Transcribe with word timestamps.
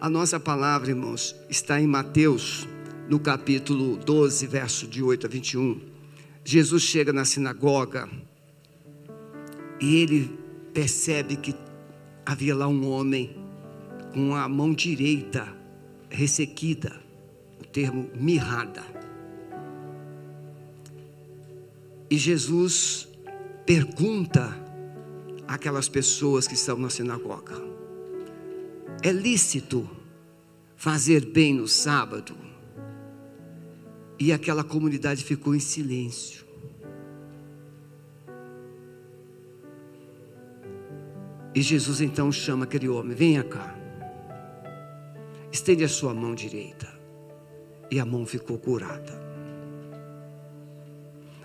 A 0.00 0.08
nossa 0.08 0.40
palavra, 0.40 0.88
irmãos, 0.88 1.36
está 1.50 1.78
em 1.78 1.86
Mateus, 1.86 2.66
no 3.06 3.20
capítulo 3.20 3.98
12, 3.98 4.46
verso 4.46 4.86
de 4.86 5.02
8 5.02 5.26
a 5.26 5.28
21. 5.28 5.78
Jesus 6.42 6.82
chega 6.84 7.12
na 7.12 7.26
sinagoga 7.26 8.08
e 9.78 9.96
ele 9.96 10.38
percebe 10.72 11.36
que 11.36 11.54
havia 12.24 12.56
lá 12.56 12.66
um 12.66 12.88
homem 12.88 13.36
com 14.14 14.34
a 14.34 14.48
mão 14.48 14.72
direita 14.72 15.46
ressequida, 16.08 16.98
o 17.60 17.64
termo 17.66 18.08
mirrada. 18.14 18.82
E 22.08 22.16
Jesus 22.16 23.06
pergunta 23.66 24.56
àquelas 25.46 25.90
pessoas 25.90 26.48
que 26.48 26.54
estão 26.54 26.78
na 26.78 26.88
sinagoga: 26.88 27.69
é 29.02 29.12
lícito 29.12 29.88
fazer 30.76 31.26
bem 31.26 31.54
no 31.54 31.66
sábado? 31.66 32.36
E 34.18 34.32
aquela 34.32 34.62
comunidade 34.62 35.24
ficou 35.24 35.54
em 35.54 35.60
silêncio. 35.60 36.44
E 41.54 41.62
Jesus 41.62 42.00
então 42.00 42.30
chama 42.30 42.64
aquele 42.64 42.88
homem: 42.88 43.16
venha 43.16 43.42
cá, 43.42 43.76
estende 45.50 45.84
a 45.84 45.88
sua 45.88 46.14
mão 46.14 46.34
direita. 46.34 46.88
E 47.90 47.98
a 47.98 48.04
mão 48.04 48.24
ficou 48.24 48.56
curada. 48.56 49.20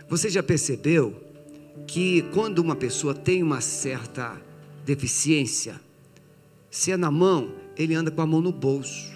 Você 0.08 0.30
já 0.30 0.44
percebeu 0.44 1.16
que 1.88 2.22
quando 2.34 2.60
uma 2.60 2.76
pessoa 2.76 3.16
tem 3.16 3.42
uma 3.42 3.62
certa 3.62 4.40
deficiência, 4.86 5.82
se 6.76 6.92
é 6.92 6.98
na 6.98 7.10
mão, 7.10 7.54
ele 7.78 7.96
anda 7.96 8.12
com 8.12 8.22
a 8.22 8.26
mão 8.26 8.42
no 8.42 8.52
bolso. 8.52 9.10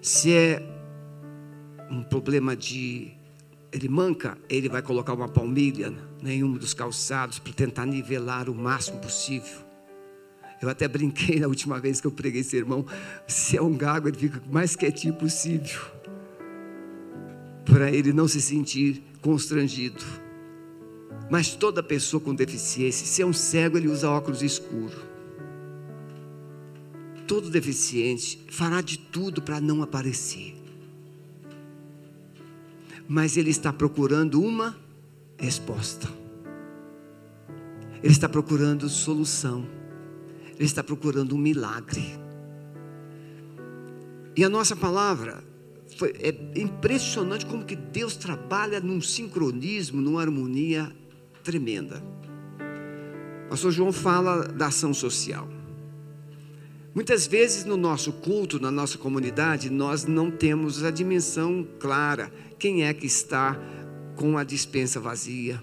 Se 0.00 0.32
é 0.32 0.62
um 1.90 2.02
problema 2.02 2.56
de 2.56 3.12
ele 3.70 3.86
manca, 3.86 4.38
ele 4.48 4.66
vai 4.66 4.80
colocar 4.80 5.12
uma 5.12 5.28
palmilha 5.28 5.92
em 6.24 6.42
um 6.42 6.54
dos 6.54 6.72
calçados 6.72 7.38
para 7.38 7.52
tentar 7.52 7.84
nivelar 7.84 8.48
o 8.48 8.54
máximo 8.54 8.98
possível. 8.98 9.58
Eu 10.62 10.70
até 10.70 10.88
brinquei 10.88 11.38
na 11.38 11.48
última 11.48 11.78
vez 11.78 12.00
que 12.00 12.06
eu 12.06 12.12
preguei 12.12 12.42
sermão, 12.42 12.86
se 13.26 13.58
é 13.58 13.62
um 13.62 13.76
gago, 13.76 14.08
ele 14.08 14.16
fica 14.16 14.40
o 14.48 14.50
mais 14.50 14.74
quietinho 14.74 15.12
possível. 15.12 15.82
Para 17.66 17.90
ele 17.90 18.10
não 18.10 18.26
se 18.26 18.40
sentir 18.40 19.02
constrangido. 19.20 20.02
Mas 21.30 21.54
toda 21.54 21.82
pessoa 21.82 22.22
com 22.22 22.34
deficiência, 22.34 23.06
se 23.06 23.20
é 23.20 23.26
um 23.26 23.34
cego, 23.34 23.76
ele 23.76 23.88
usa 23.88 24.08
óculos 24.08 24.42
escuros 24.42 25.14
todo 27.26 27.50
deficiente 27.50 28.44
fará 28.50 28.80
de 28.80 28.98
tudo 28.98 29.42
para 29.42 29.60
não 29.60 29.82
aparecer. 29.82 30.54
Mas 33.08 33.36
ele 33.36 33.50
está 33.50 33.72
procurando 33.72 34.40
uma 34.40 34.76
resposta. 35.38 36.08
Ele 38.02 38.12
está 38.12 38.28
procurando 38.28 38.88
solução. 38.88 39.66
Ele 40.54 40.64
está 40.64 40.82
procurando 40.82 41.34
um 41.34 41.38
milagre. 41.38 42.18
E 44.36 44.44
a 44.44 44.48
nossa 44.48 44.76
palavra 44.76 45.42
foi, 45.96 46.12
é 46.18 46.60
impressionante 46.60 47.46
como 47.46 47.64
que 47.64 47.76
Deus 47.76 48.16
trabalha 48.16 48.80
num 48.80 49.00
sincronismo, 49.00 50.00
numa 50.00 50.20
harmonia 50.20 50.92
tremenda. 51.42 52.02
O 53.46 53.50
pastor 53.50 53.72
João 53.72 53.92
fala 53.92 54.48
da 54.48 54.66
ação 54.66 54.92
social. 54.92 55.55
Muitas 56.96 57.26
vezes 57.26 57.66
no 57.66 57.76
nosso 57.76 58.10
culto, 58.10 58.58
na 58.58 58.70
nossa 58.70 58.96
comunidade, 58.96 59.68
nós 59.68 60.06
não 60.06 60.30
temos 60.30 60.82
a 60.82 60.90
dimensão 60.90 61.68
clara. 61.78 62.32
Quem 62.58 62.84
é 62.84 62.94
que 62.94 63.04
está 63.04 63.54
com 64.14 64.38
a 64.38 64.42
dispensa 64.42 64.98
vazia? 64.98 65.62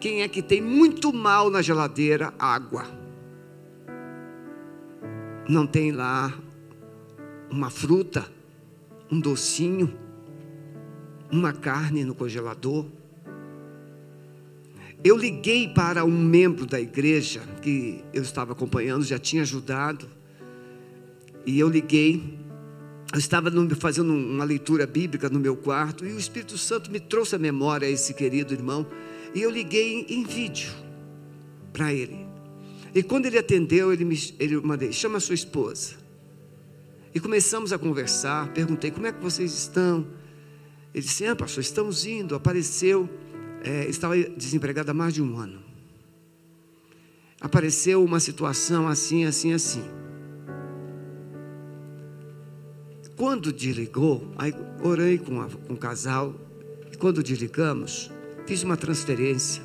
Quem 0.00 0.22
é 0.22 0.28
que 0.28 0.42
tem 0.42 0.60
muito 0.60 1.12
mal 1.12 1.48
na 1.48 1.62
geladeira? 1.62 2.34
Água. 2.36 2.86
Não 5.48 5.64
tem 5.64 5.92
lá 5.92 6.36
uma 7.48 7.70
fruta, 7.70 8.26
um 9.12 9.20
docinho, 9.20 9.96
uma 11.30 11.52
carne 11.52 12.04
no 12.04 12.16
congelador? 12.16 12.84
Eu 15.02 15.16
liguei 15.16 15.66
para 15.66 16.04
um 16.04 16.10
membro 16.10 16.66
da 16.66 16.78
igreja 16.78 17.40
que 17.62 18.04
eu 18.12 18.22
estava 18.22 18.52
acompanhando, 18.52 19.02
já 19.02 19.18
tinha 19.18 19.42
ajudado, 19.42 20.06
e 21.46 21.58
eu 21.58 21.68
liguei. 21.68 22.38
Eu 23.12 23.18
estava 23.18 23.50
fazendo 23.76 24.12
uma 24.12 24.44
leitura 24.44 24.86
bíblica 24.86 25.28
no 25.28 25.40
meu 25.40 25.56
quarto 25.56 26.06
e 26.06 26.12
o 26.12 26.18
Espírito 26.18 26.56
Santo 26.56 26.92
me 26.92 27.00
trouxe 27.00 27.34
à 27.34 27.38
memória 27.38 27.88
esse 27.88 28.12
querido 28.12 28.52
irmão, 28.52 28.86
e 29.34 29.40
eu 29.40 29.50
liguei 29.50 30.06
em, 30.08 30.20
em 30.20 30.24
vídeo 30.24 30.70
para 31.72 31.92
ele. 31.92 32.26
E 32.94 33.02
quando 33.02 33.26
ele 33.26 33.38
atendeu, 33.38 33.92
ele 33.92 34.04
me 34.04 34.18
ele 34.38 34.60
mandei, 34.60 34.92
chama 34.92 35.16
a 35.16 35.20
sua 35.20 35.34
esposa. 35.34 35.94
E 37.14 37.18
começamos 37.18 37.72
a 37.72 37.78
conversar, 37.78 38.52
perguntei 38.52 38.90
como 38.90 39.06
é 39.06 39.12
que 39.12 39.22
vocês 39.22 39.52
estão. 39.52 40.06
Ele 40.94 41.04
disse, 41.04 41.24
ah, 41.24 41.34
pastor, 41.34 41.62
estamos 41.62 42.04
indo, 42.04 42.34
apareceu 42.34 43.08
é, 43.62 43.86
estava 43.88 44.16
desempregado 44.16 44.90
há 44.90 44.94
mais 44.94 45.14
de 45.14 45.22
um 45.22 45.36
ano. 45.36 45.60
Apareceu 47.40 48.04
uma 48.04 48.20
situação 48.20 48.86
assim, 48.86 49.24
assim, 49.24 49.52
assim. 49.52 49.82
Quando 53.16 53.52
desligou, 53.52 54.32
aí 54.38 54.54
orei 54.82 55.18
com, 55.18 55.40
a, 55.40 55.48
com 55.48 55.74
o 55.74 55.76
casal, 55.76 56.34
e 56.92 56.96
quando 56.96 57.22
desligamos, 57.22 58.10
fiz 58.46 58.62
uma 58.62 58.76
transferência 58.76 59.62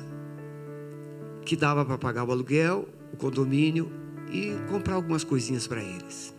que 1.44 1.56
dava 1.56 1.84
para 1.84 1.96
pagar 1.96 2.24
o 2.24 2.32
aluguel, 2.32 2.88
o 3.12 3.16
condomínio 3.16 3.90
e 4.30 4.54
comprar 4.68 4.94
algumas 4.94 5.24
coisinhas 5.24 5.66
para 5.66 5.82
eles. 5.82 6.34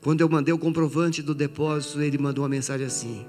Quando 0.00 0.20
eu 0.20 0.28
mandei 0.28 0.52
o 0.52 0.58
comprovante 0.58 1.22
do 1.22 1.34
depósito, 1.34 2.00
ele 2.00 2.18
mandou 2.18 2.42
uma 2.42 2.48
mensagem 2.48 2.86
assim: 2.86 3.24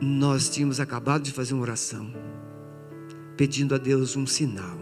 nós 0.00 0.48
tínhamos 0.48 0.80
acabado 0.80 1.22
de 1.22 1.30
fazer 1.30 1.52
uma 1.52 1.62
oração, 1.62 2.10
pedindo 3.36 3.74
a 3.74 3.78
Deus 3.78 4.16
um 4.16 4.26
sinal, 4.26 4.78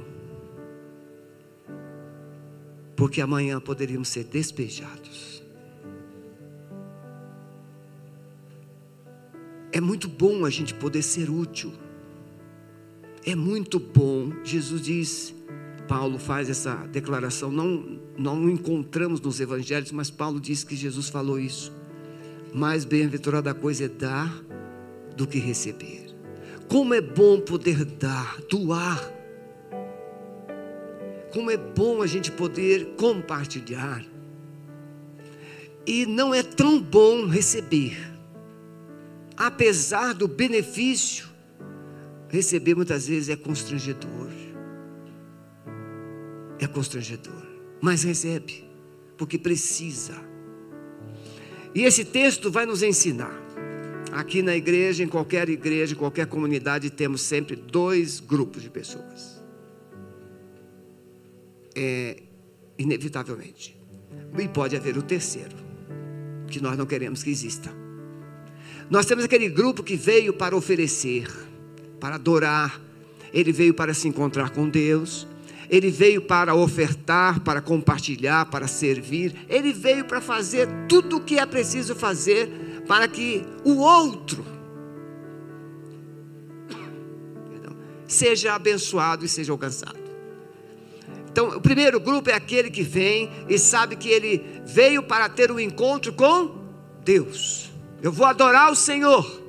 porque 2.94 3.20
amanhã 3.20 3.60
poderíamos 3.60 4.08
ser 4.08 4.24
despejados. 4.24 5.42
É 9.72 9.80
muito 9.80 10.08
bom 10.08 10.44
a 10.44 10.50
gente 10.50 10.72
poder 10.72 11.02
ser 11.02 11.28
útil, 11.28 11.72
é 13.24 13.34
muito 13.34 13.78
bom. 13.78 14.32
Jesus 14.44 14.82
diz, 14.82 15.34
Paulo 15.88 16.18
faz 16.18 16.48
essa 16.48 16.74
declaração, 16.86 17.50
não, 17.50 18.00
não 18.16 18.48
encontramos 18.48 19.20
nos 19.20 19.40
evangelhos, 19.40 19.90
mas 19.90 20.10
Paulo 20.10 20.40
diz 20.40 20.62
que 20.62 20.76
Jesus 20.76 21.08
falou 21.08 21.38
isso. 21.38 21.72
Mais 22.54 22.84
bem-aventurada 22.84 23.52
coisa 23.52 23.84
é 23.84 23.88
dar 23.88 24.47
do 25.18 25.26
que 25.26 25.38
receber. 25.38 26.06
Como 26.68 26.94
é 26.94 27.00
bom 27.00 27.40
poder 27.40 27.84
dar, 27.84 28.40
doar. 28.48 29.12
Como 31.32 31.50
é 31.50 31.56
bom 31.56 32.00
a 32.00 32.06
gente 32.06 32.30
poder 32.30 32.94
compartilhar. 32.96 34.04
E 35.84 36.06
não 36.06 36.32
é 36.32 36.42
tão 36.42 36.80
bom 36.80 37.26
receber. 37.26 37.96
Apesar 39.36 40.14
do 40.14 40.28
benefício, 40.28 41.28
receber 42.28 42.76
muitas 42.76 43.08
vezes 43.08 43.28
é 43.28 43.36
constrangedor. 43.36 44.28
É 46.60 46.66
constrangedor. 46.66 47.46
Mas 47.80 48.04
recebe, 48.04 48.64
porque 49.16 49.38
precisa. 49.38 50.14
E 51.74 51.82
esse 51.82 52.04
texto 52.04 52.50
vai 52.50 52.66
nos 52.66 52.82
ensinar 52.82 53.47
Aqui 54.12 54.42
na 54.42 54.56
igreja, 54.56 55.02
em 55.02 55.08
qualquer 55.08 55.48
igreja, 55.48 55.94
em 55.94 55.96
qualquer 55.96 56.26
comunidade, 56.26 56.90
temos 56.90 57.20
sempre 57.20 57.56
dois 57.56 58.20
grupos 58.20 58.62
de 58.62 58.70
pessoas. 58.70 59.42
É, 61.74 62.22
inevitavelmente. 62.78 63.76
E 64.38 64.48
pode 64.48 64.76
haver 64.76 64.96
o 64.96 65.02
terceiro, 65.02 65.56
que 66.46 66.60
nós 66.60 66.76
não 66.76 66.86
queremos 66.86 67.22
que 67.22 67.30
exista. 67.30 67.70
Nós 68.88 69.04
temos 69.04 69.24
aquele 69.24 69.48
grupo 69.48 69.82
que 69.82 69.96
veio 69.96 70.32
para 70.32 70.56
oferecer, 70.56 71.28
para 72.00 72.14
adorar, 72.14 72.80
ele 73.32 73.52
veio 73.52 73.74
para 73.74 73.92
se 73.92 74.08
encontrar 74.08 74.50
com 74.50 74.68
Deus, 74.68 75.26
ele 75.68 75.90
veio 75.90 76.22
para 76.22 76.54
ofertar, 76.54 77.40
para 77.40 77.60
compartilhar, 77.60 78.46
para 78.46 78.66
servir, 78.66 79.34
ele 79.48 79.72
veio 79.72 80.04
para 80.04 80.20
fazer 80.20 80.66
tudo 80.88 81.18
o 81.18 81.20
que 81.20 81.38
é 81.38 81.44
preciso 81.44 81.94
fazer 81.94 82.48
para 82.88 83.06
que 83.06 83.46
o 83.64 83.76
outro 83.76 84.44
seja 88.06 88.54
abençoado 88.54 89.26
e 89.26 89.28
seja 89.28 89.52
alcançado. 89.52 89.98
Então, 91.30 91.48
o 91.48 91.60
primeiro 91.60 92.00
grupo 92.00 92.30
é 92.30 92.34
aquele 92.34 92.70
que 92.70 92.82
vem 92.82 93.30
e 93.46 93.58
sabe 93.58 93.94
que 93.94 94.08
ele 94.08 94.62
veio 94.64 95.02
para 95.02 95.28
ter 95.28 95.52
um 95.52 95.60
encontro 95.60 96.14
com 96.14 96.64
Deus. 97.04 97.70
Eu 98.02 98.10
vou 98.10 98.26
adorar 98.26 98.72
o 98.72 98.74
Senhor. 98.74 99.42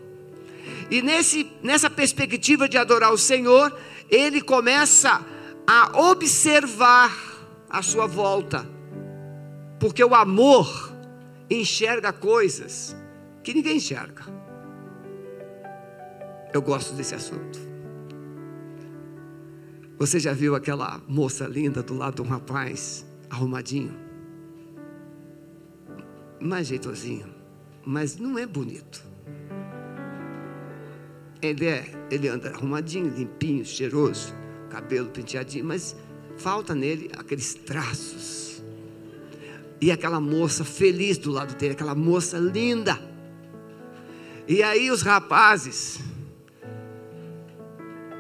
E 0.91 1.01
nesse, 1.01 1.49
nessa 1.63 1.89
perspectiva 1.89 2.67
de 2.67 2.77
adorar 2.77 3.13
o 3.13 3.17
Senhor, 3.17 3.75
ele 4.09 4.41
começa 4.41 5.25
a 5.65 5.97
observar 6.11 7.15
a 7.69 7.81
sua 7.81 8.05
volta. 8.05 8.67
Porque 9.79 10.03
o 10.03 10.13
amor 10.13 10.93
enxerga 11.49 12.11
coisas 12.11 12.98
que 13.49 13.53
ninguém 13.55 13.77
enxerga. 13.77 14.25
Eu 16.53 16.61
gosto 16.61 16.93
desse 16.93 17.15
assunto. 17.15 17.59
Você 19.97 20.19
já 20.19 20.33
viu 20.33 20.53
aquela 20.53 21.01
moça 21.07 21.47
linda 21.47 21.81
do 21.81 21.95
lado 21.95 22.17
de 22.17 22.21
um 22.21 22.25
rapaz 22.25 23.03
arrumadinho? 23.27 23.91
Mais 26.39 26.67
jeitosinho, 26.67 27.25
mas 27.83 28.17
não 28.17 28.37
é 28.37 28.45
bonito. 28.45 29.03
Ele 31.41 31.65
é, 31.65 31.91
ele 32.11 32.27
anda 32.27 32.51
arrumadinho, 32.51 33.09
limpinho, 33.09 33.65
cheiroso, 33.65 34.31
cabelo 34.69 35.09
penteadinho, 35.09 35.65
mas 35.65 35.95
falta 36.37 36.75
nele 36.75 37.09
aqueles 37.17 37.55
traços. 37.55 38.61
E 39.81 39.91
aquela 39.91 40.19
moça 40.19 40.63
feliz 40.63 41.17
do 41.17 41.31
lado 41.31 41.55
dele, 41.57 41.73
aquela 41.73 41.95
moça 41.95 42.37
linda. 42.37 43.08
E 44.49 44.63
aí 44.63 44.89
os 44.89 45.03
rapazes, 45.03 45.99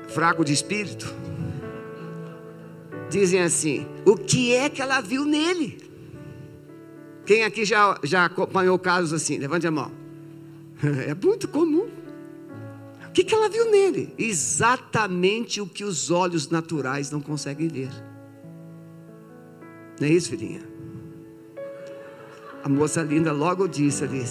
fraco 0.09 0.45
de 0.45 0.53
espírito, 0.53 1.11
dizem 3.09 3.41
assim: 3.41 3.87
o 4.05 4.15
que 4.15 4.53
é 4.53 4.69
que 4.69 4.79
ela 4.79 5.01
viu 5.01 5.25
nele? 5.25 5.79
Quem 7.25 7.43
aqui 7.43 7.65
já, 7.65 7.99
já 8.03 8.25
acompanhou 8.25 8.77
casos 8.77 9.11
assim? 9.11 9.39
Levante 9.39 9.65
a 9.65 9.71
mão. 9.71 9.91
É 11.07 11.15
muito 11.15 11.47
comum. 11.47 11.89
O 13.07 13.11
que, 13.11 13.23
que 13.23 13.33
ela 13.33 13.49
viu 13.49 13.69
nele? 13.69 14.13
Exatamente 14.17 15.59
o 15.59 15.65
que 15.65 15.83
os 15.83 16.11
olhos 16.11 16.47
naturais 16.47 17.09
não 17.09 17.19
conseguem 17.19 17.67
ver. 17.67 17.89
Não 19.99 20.07
é 20.07 20.11
isso, 20.11 20.29
filhinha? 20.29 20.61
A 22.63 22.69
moça 22.69 23.01
linda 23.01 23.31
logo 23.31 23.67
disse 23.67 24.03
ali, 24.03 24.23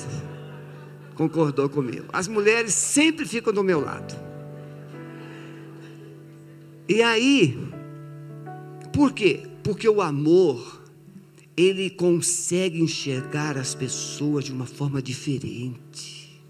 concordou 1.18 1.68
comigo. 1.68 2.06
As 2.12 2.28
mulheres 2.28 2.72
sempre 2.72 3.26
ficam 3.26 3.52
do 3.52 3.64
meu 3.64 3.80
lado. 3.80 4.14
E 6.88 7.02
aí, 7.02 7.58
por 8.92 9.12
quê? 9.12 9.42
Porque 9.64 9.88
o 9.88 10.00
amor, 10.00 10.80
ele 11.56 11.90
consegue 11.90 12.80
enxergar 12.80 13.58
as 13.58 13.74
pessoas 13.74 14.44
de 14.44 14.52
uma 14.52 14.64
forma 14.64 15.02
diferente. 15.02 16.40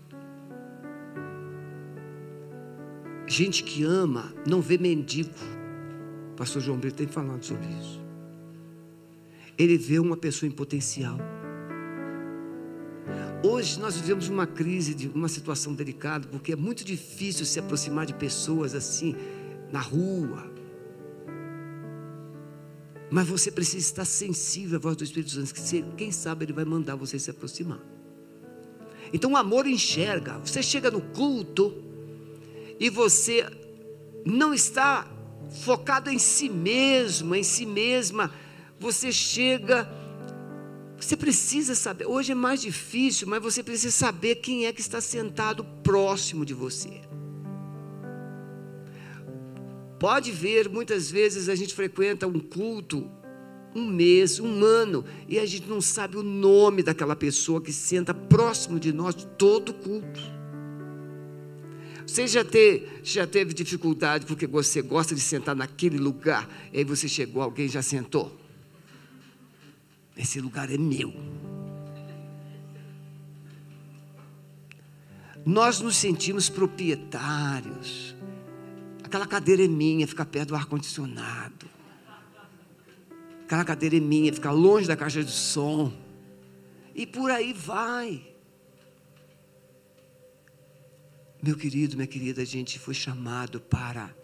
Gente 3.27 3.65
que 3.65 3.83
ama 3.83 4.35
não 4.47 4.61
vê 4.61 4.77
mendigo. 4.77 5.31
O 6.33 6.37
pastor 6.37 6.61
João 6.61 6.79
Brito 6.79 6.99
tem 6.99 7.07
falado 7.07 7.43
sobre 7.43 7.67
isso. 7.81 8.01
Ele 9.57 9.79
vê 9.79 9.99
uma 9.99 10.17
pessoa 10.17 10.47
em 10.47 10.53
potencial. 10.53 11.19
Hoje 13.43 13.79
nós 13.79 13.97
vivemos 13.97 14.29
uma 14.29 14.47
crise, 14.47 15.11
uma 15.15 15.29
situação 15.29 15.73
delicada, 15.73 16.27
porque 16.29 16.53
é 16.53 16.57
muito 16.57 16.85
difícil 16.85 17.47
se 17.47 17.59
aproximar 17.59 18.05
de 18.05 18.15
pessoas 18.15 18.75
assim 18.75 19.15
na 19.71 19.81
rua. 19.81 20.51
Mas 23.11 23.27
você 23.29 23.51
precisa 23.51 23.79
estar 23.79 24.05
sensível 24.05 24.77
à 24.79 24.81
voz 24.81 24.97
do 24.97 25.05
Espírito 25.05 25.31
Santo, 25.31 25.55
que 25.55 25.83
quem 25.97 26.11
sabe 26.11 26.45
ele 26.45 26.53
vai 26.53 26.65
mandar 26.65 26.97
você 26.97 27.19
se 27.19 27.31
aproximar. 27.31 27.81
Então 29.13 29.33
o 29.33 29.37
amor 29.37 29.67
enxerga. 29.67 30.39
Você 30.39 30.63
chega 30.63 30.91
no 30.91 31.01
culto, 31.01 31.89
e 32.79 32.89
você 32.89 33.47
não 34.25 34.55
está 34.55 35.11
focado 35.65 36.11
em 36.11 36.19
si 36.19 36.49
mesmo, 36.49 37.35
em 37.35 37.43
si 37.43 37.67
mesma, 37.67 38.33
você 38.79 39.11
chega, 39.11 39.91
você 41.01 41.17
precisa 41.17 41.75
saber, 41.75 42.07
hoje 42.07 42.33
é 42.33 42.35
mais 42.35 42.61
difícil, 42.61 43.29
mas 43.29 43.41
você 43.41 43.63
precisa 43.63 43.95
saber 43.95 44.37
quem 44.37 44.67
é 44.67 44.73
que 44.73 44.81
está 44.81 45.01
sentado 45.01 45.65
próximo 45.83 46.45
de 46.45 46.53
você. 46.53 47.01
Pode 49.99 50.33
ver, 50.33 50.69
muitas 50.69 51.11
vezes 51.11 51.49
a 51.49 51.55
gente 51.55 51.73
frequenta 51.73 52.27
um 52.27 52.41
culto, 52.41 53.09
um 53.75 53.87
mês, 53.87 54.41
um 54.41 54.65
ano, 54.65 55.05
e 55.29 55.39
a 55.39 55.47
gente 55.47 55.69
não 55.69 55.81
sabe 55.81 56.17
o 56.17 56.23
nome 56.23 56.83
daquela 56.83 57.15
pessoa 57.15 57.61
que 57.61 57.73
senta 57.73 58.13
próximo 58.13 58.81
de 58.81 58.93
nós 58.93 59.15
todo 59.37 59.73
culto. 59.73 60.21
Você 62.05 62.27
já, 62.27 62.45
já 63.05 63.27
teve 63.27 63.53
dificuldade 63.55 64.27
porque 64.27 64.47
você 64.47 64.83
gosta 64.83 65.15
de 65.15 65.21
sentar 65.21 65.55
naquele 65.55 65.99
lugar, 65.99 66.49
e 66.73 66.79
aí 66.79 66.85
você 66.85 67.07
chegou, 67.07 67.43
alguém 67.43 67.69
já 67.69 67.83
sentou? 67.83 68.48
Esse 70.19 70.41
lugar 70.41 70.69
é 70.71 70.77
meu. 70.77 71.15
Nós 75.47 75.81
nos 75.81 75.97
sentimos 75.97 76.51
proprietários. 76.51 78.17
Aquela 79.05 79.27
cadeira 79.27 79.65
é 79.65 79.69
minha, 79.69 80.07
fica 80.07 80.27
perto 80.27 80.49
do 80.49 80.57
ar-condicionado. 80.57 81.67
Aquela 83.45 83.65
cadeira 83.65 83.97
é 83.97 84.01
minha, 84.01 84.33
fica 84.33 84.51
longe 84.51 84.87
da 84.89 84.97
caixa 84.97 85.23
de 85.23 85.31
som. 85.31 85.93
E 86.95 87.07
por 87.07 87.31
aí 87.31 87.53
vai. 87.53 88.29
Meu 91.41 91.57
querido, 91.57 91.97
minha 91.97 92.09
querida, 92.09 92.43
a 92.43 92.45
gente 92.45 92.79
foi 92.79 92.93
chamado 92.93 93.61
para 93.61 94.15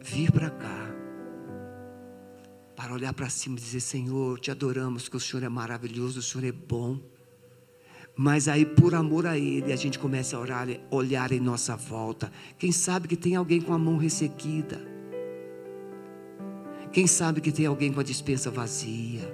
vir 0.00 0.32
para 0.32 0.50
cá, 0.50 0.97
para 2.78 2.94
olhar 2.94 3.12
para 3.12 3.28
cima 3.28 3.56
e 3.56 3.60
dizer: 3.60 3.80
Senhor, 3.80 4.38
te 4.38 4.52
adoramos, 4.52 5.08
que 5.08 5.16
o 5.16 5.20
Senhor 5.20 5.42
é 5.42 5.48
maravilhoso, 5.48 6.20
o 6.20 6.22
Senhor 6.22 6.46
é 6.46 6.52
bom. 6.52 7.00
Mas 8.16 8.46
aí, 8.46 8.64
por 8.64 8.94
amor 8.94 9.26
a 9.26 9.36
Ele, 9.36 9.72
a 9.72 9.76
gente 9.76 9.98
começa 9.98 10.36
a 10.36 10.40
orar, 10.40 10.68
olhar 10.88 11.32
em 11.32 11.40
nossa 11.40 11.74
volta. 11.74 12.30
Quem 12.56 12.70
sabe 12.70 13.08
que 13.08 13.16
tem 13.16 13.34
alguém 13.34 13.60
com 13.60 13.74
a 13.74 13.78
mão 13.78 13.96
ressequida? 13.96 14.80
Quem 16.92 17.08
sabe 17.08 17.40
que 17.40 17.50
tem 17.50 17.66
alguém 17.66 17.92
com 17.92 17.98
a 17.98 18.04
dispensa 18.04 18.48
vazia? 18.48 19.28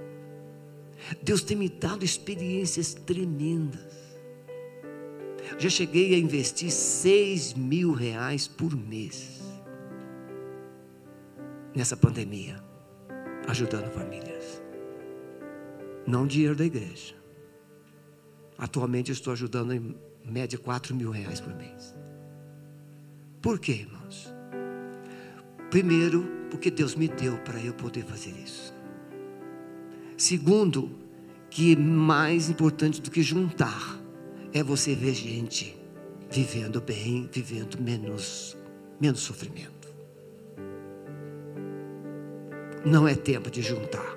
Deus 1.22 1.42
tem 1.42 1.54
me 1.54 1.68
dado 1.68 2.02
experiências 2.02 2.94
tremendas. 2.94 3.92
Já 5.58 5.68
cheguei 5.68 6.14
a 6.14 6.18
investir 6.18 6.70
seis 6.70 7.52
mil 7.52 7.92
reais 7.92 8.48
por 8.48 8.74
mês 8.74 9.42
nessa 11.74 11.94
pandemia, 11.94 12.62
ajudando 13.46 13.90
famílias. 13.90 14.62
Não 16.06 16.26
dinheiro 16.26 16.56
da 16.56 16.64
igreja. 16.64 17.14
Atualmente 18.58 19.10
estou 19.10 19.32
ajudando 19.32 19.72
em 19.72 19.96
média 20.24 20.58
quatro 20.58 20.94
mil 20.94 21.10
reais 21.10 21.40
por 21.40 21.54
mês. 21.54 21.94
Por 23.42 23.58
quê, 23.58 23.72
irmãos? 23.72 24.32
Primeiro, 25.70 26.24
porque 26.50 26.70
Deus 26.70 26.94
me 26.94 27.08
deu 27.08 27.36
para 27.38 27.60
eu 27.60 27.74
poder 27.74 28.04
fazer 28.04 28.30
isso. 28.30 28.72
Segundo, 30.16 30.90
que 31.50 31.76
mais 31.76 32.48
importante 32.48 33.02
do 33.02 33.10
que 33.10 33.22
juntar, 33.22 33.98
é 34.52 34.62
você 34.62 34.94
ver 34.94 35.14
gente 35.14 35.76
vivendo 36.30 36.80
bem, 36.80 37.28
vivendo 37.32 37.80
menos, 37.80 38.56
menos 39.00 39.20
sofrimento. 39.20 39.73
Não 42.84 43.08
é 43.08 43.14
tempo 43.14 43.50
de 43.50 43.62
juntar, 43.62 44.16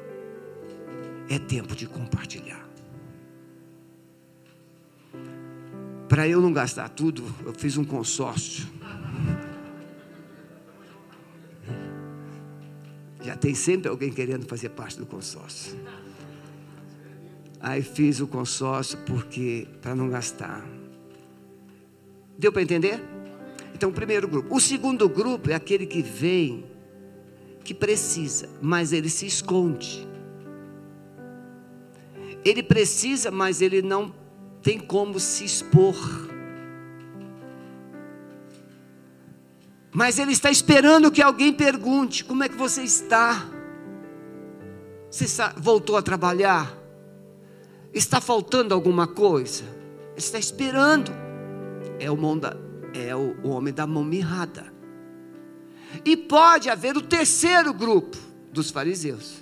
é 1.30 1.40
tempo 1.40 1.76
de 1.76 1.88
compartilhar. 1.88 2.68
Para 6.10 6.28
eu 6.28 6.42
não 6.42 6.52
gastar 6.52 6.90
tudo, 6.90 7.24
eu 7.46 7.54
fiz 7.54 7.78
um 7.78 7.84
consórcio. 7.84 8.68
Já 13.22 13.36
tem 13.36 13.54
sempre 13.54 13.90
alguém 13.90 14.12
querendo 14.12 14.46
fazer 14.46 14.70
parte 14.70 14.98
do 14.98 15.06
consórcio. 15.06 15.78
Aí 17.60 17.82
fiz 17.82 18.20
o 18.20 18.28
consórcio 18.28 18.98
porque 19.00 19.68
para 19.82 19.96
não 19.96 20.10
gastar. 20.10 20.66
Deu 22.38 22.52
para 22.52 22.62
entender? 22.62 23.02
Então, 23.74 23.90
o 23.90 23.94
primeiro 23.94 24.28
grupo. 24.28 24.56
O 24.56 24.60
segundo 24.60 25.10
grupo 25.10 25.50
é 25.50 25.56
aquele 25.56 25.86
que 25.86 26.02
vem, 26.02 26.66
que 27.68 27.74
precisa, 27.74 28.48
mas 28.62 28.94
ele 28.94 29.10
se 29.10 29.26
esconde. 29.26 30.08
Ele 32.46 32.64
precisa, 32.64 33.30
mas 33.30 33.62
ele 33.62 33.82
não 33.82 34.16
tem 34.64 34.80
como 34.80 35.20
se 35.20 35.44
expor. 35.44 35.98
Mas 39.92 40.18
ele 40.18 40.32
está 40.32 40.50
esperando 40.50 41.12
que 41.12 41.22
alguém 41.22 41.52
pergunte: 41.52 42.24
como 42.24 42.42
é 42.42 42.48
que 42.48 42.56
você 42.56 42.84
está? 42.84 43.46
Você 45.12 45.26
voltou 45.58 45.98
a 45.98 46.02
trabalhar? 46.02 46.74
Está 47.94 48.22
faltando 48.22 48.74
alguma 48.74 49.08
coisa? 49.08 49.66
Está 50.16 50.40
esperando. 50.40 51.12
É 52.00 52.10
o, 52.10 52.18
é 52.94 53.14
o 53.14 53.46
homem 53.50 53.74
da 53.74 53.86
mão 53.86 54.06
mirrada. 54.06 54.77
E 56.04 56.16
pode 56.16 56.70
haver 56.70 56.98
o 56.98 57.02
terceiro 57.02 57.74
grupo 57.74 58.18
dos 58.52 58.70
fariseus. 58.70 59.36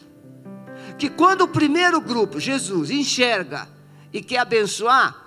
Que 0.97 1.09
quando 1.09 1.41
o 1.41 1.47
primeiro 1.47 1.99
grupo, 1.99 2.39
Jesus, 2.39 2.89
enxerga 2.89 3.67
e 4.13 4.21
quer 4.21 4.39
abençoar, 4.39 5.25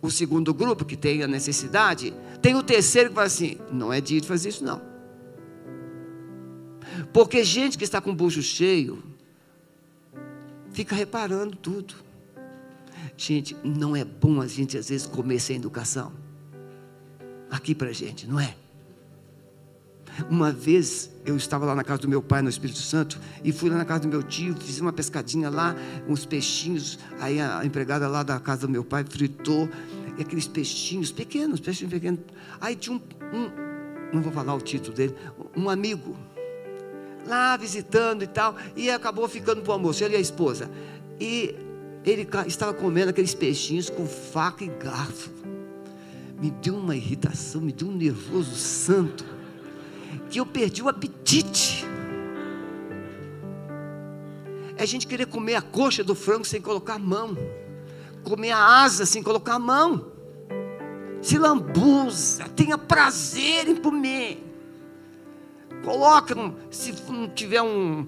o 0.00 0.10
segundo 0.10 0.52
grupo 0.52 0.84
que 0.84 0.96
tem 0.96 1.22
a 1.22 1.28
necessidade, 1.28 2.12
tem 2.40 2.56
o 2.56 2.62
terceiro 2.62 3.10
que 3.10 3.14
fala 3.14 3.26
assim: 3.28 3.58
não 3.70 3.92
é 3.92 4.00
dia 4.00 4.20
de 4.20 4.26
fazer 4.26 4.48
isso, 4.48 4.64
não. 4.64 4.82
Porque 7.12 7.44
gente 7.44 7.78
que 7.78 7.84
está 7.84 8.00
com 8.00 8.10
o 8.10 8.14
bucho 8.14 8.42
cheio, 8.42 9.02
fica 10.72 10.94
reparando 10.94 11.56
tudo. 11.56 11.94
Gente, 13.16 13.56
não 13.62 13.94
é 13.94 14.04
bom 14.04 14.40
a 14.40 14.46
gente 14.46 14.76
às 14.76 14.88
vezes 14.88 15.06
comer 15.06 15.38
sem 15.38 15.56
educação. 15.56 16.12
Aqui 17.50 17.74
para 17.74 17.92
gente, 17.92 18.26
não 18.26 18.40
é? 18.40 18.56
Uma 20.28 20.52
vez 20.52 21.10
eu 21.24 21.36
estava 21.36 21.64
lá 21.64 21.74
na 21.74 21.84
casa 21.84 22.02
do 22.02 22.08
meu 22.08 22.22
pai, 22.22 22.42
no 22.42 22.48
Espírito 22.48 22.78
Santo, 22.78 23.18
e 23.42 23.52
fui 23.52 23.70
lá 23.70 23.76
na 23.76 23.84
casa 23.84 24.00
do 24.00 24.08
meu 24.08 24.22
tio, 24.22 24.54
fiz 24.54 24.80
uma 24.80 24.92
pescadinha 24.92 25.48
lá, 25.48 25.74
uns 26.08 26.26
peixinhos. 26.26 26.98
Aí 27.20 27.40
a 27.40 27.64
empregada 27.64 28.08
lá 28.08 28.22
da 28.22 28.38
casa 28.40 28.66
do 28.66 28.68
meu 28.68 28.84
pai 28.84 29.04
fritou, 29.08 29.68
e 30.18 30.22
aqueles 30.22 30.46
peixinhos 30.46 31.10
pequenos, 31.10 31.60
peixinhos 31.60 31.92
pequenos. 31.92 32.20
Aí 32.60 32.76
tinha 32.76 32.96
um, 32.96 33.00
um 33.36 33.72
não 34.12 34.20
vou 34.20 34.32
falar 34.32 34.54
o 34.54 34.60
título 34.60 34.94
dele, 34.94 35.14
um 35.56 35.70
amigo, 35.70 36.14
lá 37.26 37.56
visitando 37.56 38.22
e 38.22 38.26
tal, 38.26 38.56
e 38.76 38.90
acabou 38.90 39.26
ficando 39.28 39.62
para 39.62 39.70
o 39.70 39.72
almoço, 39.72 40.04
ele 40.04 40.14
e 40.14 40.16
a 40.18 40.20
esposa. 40.20 40.70
E 41.18 41.54
ele 42.04 42.28
estava 42.46 42.74
comendo 42.74 43.10
aqueles 43.10 43.34
peixinhos 43.34 43.88
com 43.88 44.06
faca 44.06 44.64
e 44.64 44.68
garfo. 44.68 45.30
Me 46.40 46.50
deu 46.50 46.76
uma 46.76 46.96
irritação, 46.96 47.60
me 47.60 47.72
deu 47.72 47.88
um 47.88 47.96
nervoso 47.96 48.54
santo 48.54 49.24
que 50.30 50.38
eu 50.38 50.46
perdi 50.46 50.82
o 50.82 50.88
apetite. 50.88 51.86
É 54.76 54.82
a 54.82 54.86
gente 54.86 55.06
querer 55.06 55.26
comer 55.26 55.54
a 55.54 55.62
coxa 55.62 56.02
do 56.02 56.14
frango 56.14 56.44
sem 56.44 56.60
colocar 56.60 56.94
a 56.94 56.98
mão, 56.98 57.36
comer 58.24 58.50
a 58.50 58.82
asa 58.82 59.06
sem 59.06 59.22
colocar 59.22 59.54
a 59.54 59.58
mão. 59.58 60.12
Se 61.20 61.38
lambuza, 61.38 62.48
tenha 62.56 62.76
prazer 62.76 63.68
em 63.68 63.76
comer. 63.76 64.44
Coloca, 65.84 66.34
se 66.70 66.94
não 67.08 67.28
tiver 67.28 67.62
um, 67.62 68.06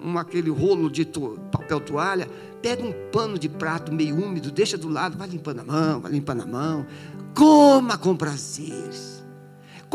um 0.00 0.18
aquele 0.18 0.50
rolo 0.50 0.90
de 0.90 1.04
to, 1.04 1.38
papel 1.50 1.80
toalha, 1.80 2.28
pega 2.62 2.82
um 2.82 2.92
pano 3.10 3.38
de 3.38 3.48
prato 3.48 3.92
meio 3.92 4.16
úmido, 4.16 4.50
deixa 4.50 4.78
do 4.78 4.88
lado, 4.88 5.18
vai 5.18 5.28
limpando 5.28 5.60
a 5.60 5.64
mão, 5.64 6.00
vai 6.00 6.12
limpando 6.12 6.42
a 6.42 6.46
mão. 6.46 6.86
Coma 7.34 7.98
com 7.98 8.16
prazer. 8.16 9.13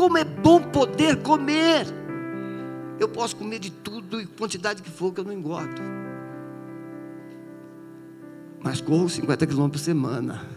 Como 0.00 0.16
é 0.16 0.24
bom 0.24 0.62
poder 0.62 1.16
comer. 1.20 1.86
Eu 2.98 3.06
posso 3.06 3.36
comer 3.36 3.58
de 3.58 3.70
tudo 3.70 4.18
e 4.18 4.24
quantidade 4.24 4.80
que 4.80 4.88
for 4.88 5.12
que 5.12 5.20
eu 5.20 5.24
não 5.24 5.32
engordo. 5.34 5.82
Mas 8.62 8.80
corro 8.80 9.10
50 9.10 9.46
quilômetros 9.46 9.82
por 9.82 9.84
semana. 9.84 10.48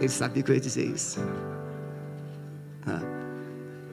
Ele 0.00 0.08
sabia 0.08 0.42
que 0.42 0.50
eu 0.50 0.54
ia 0.56 0.60
dizer 0.60 0.84
isso. 0.84 1.20
Ah. 2.84 3.02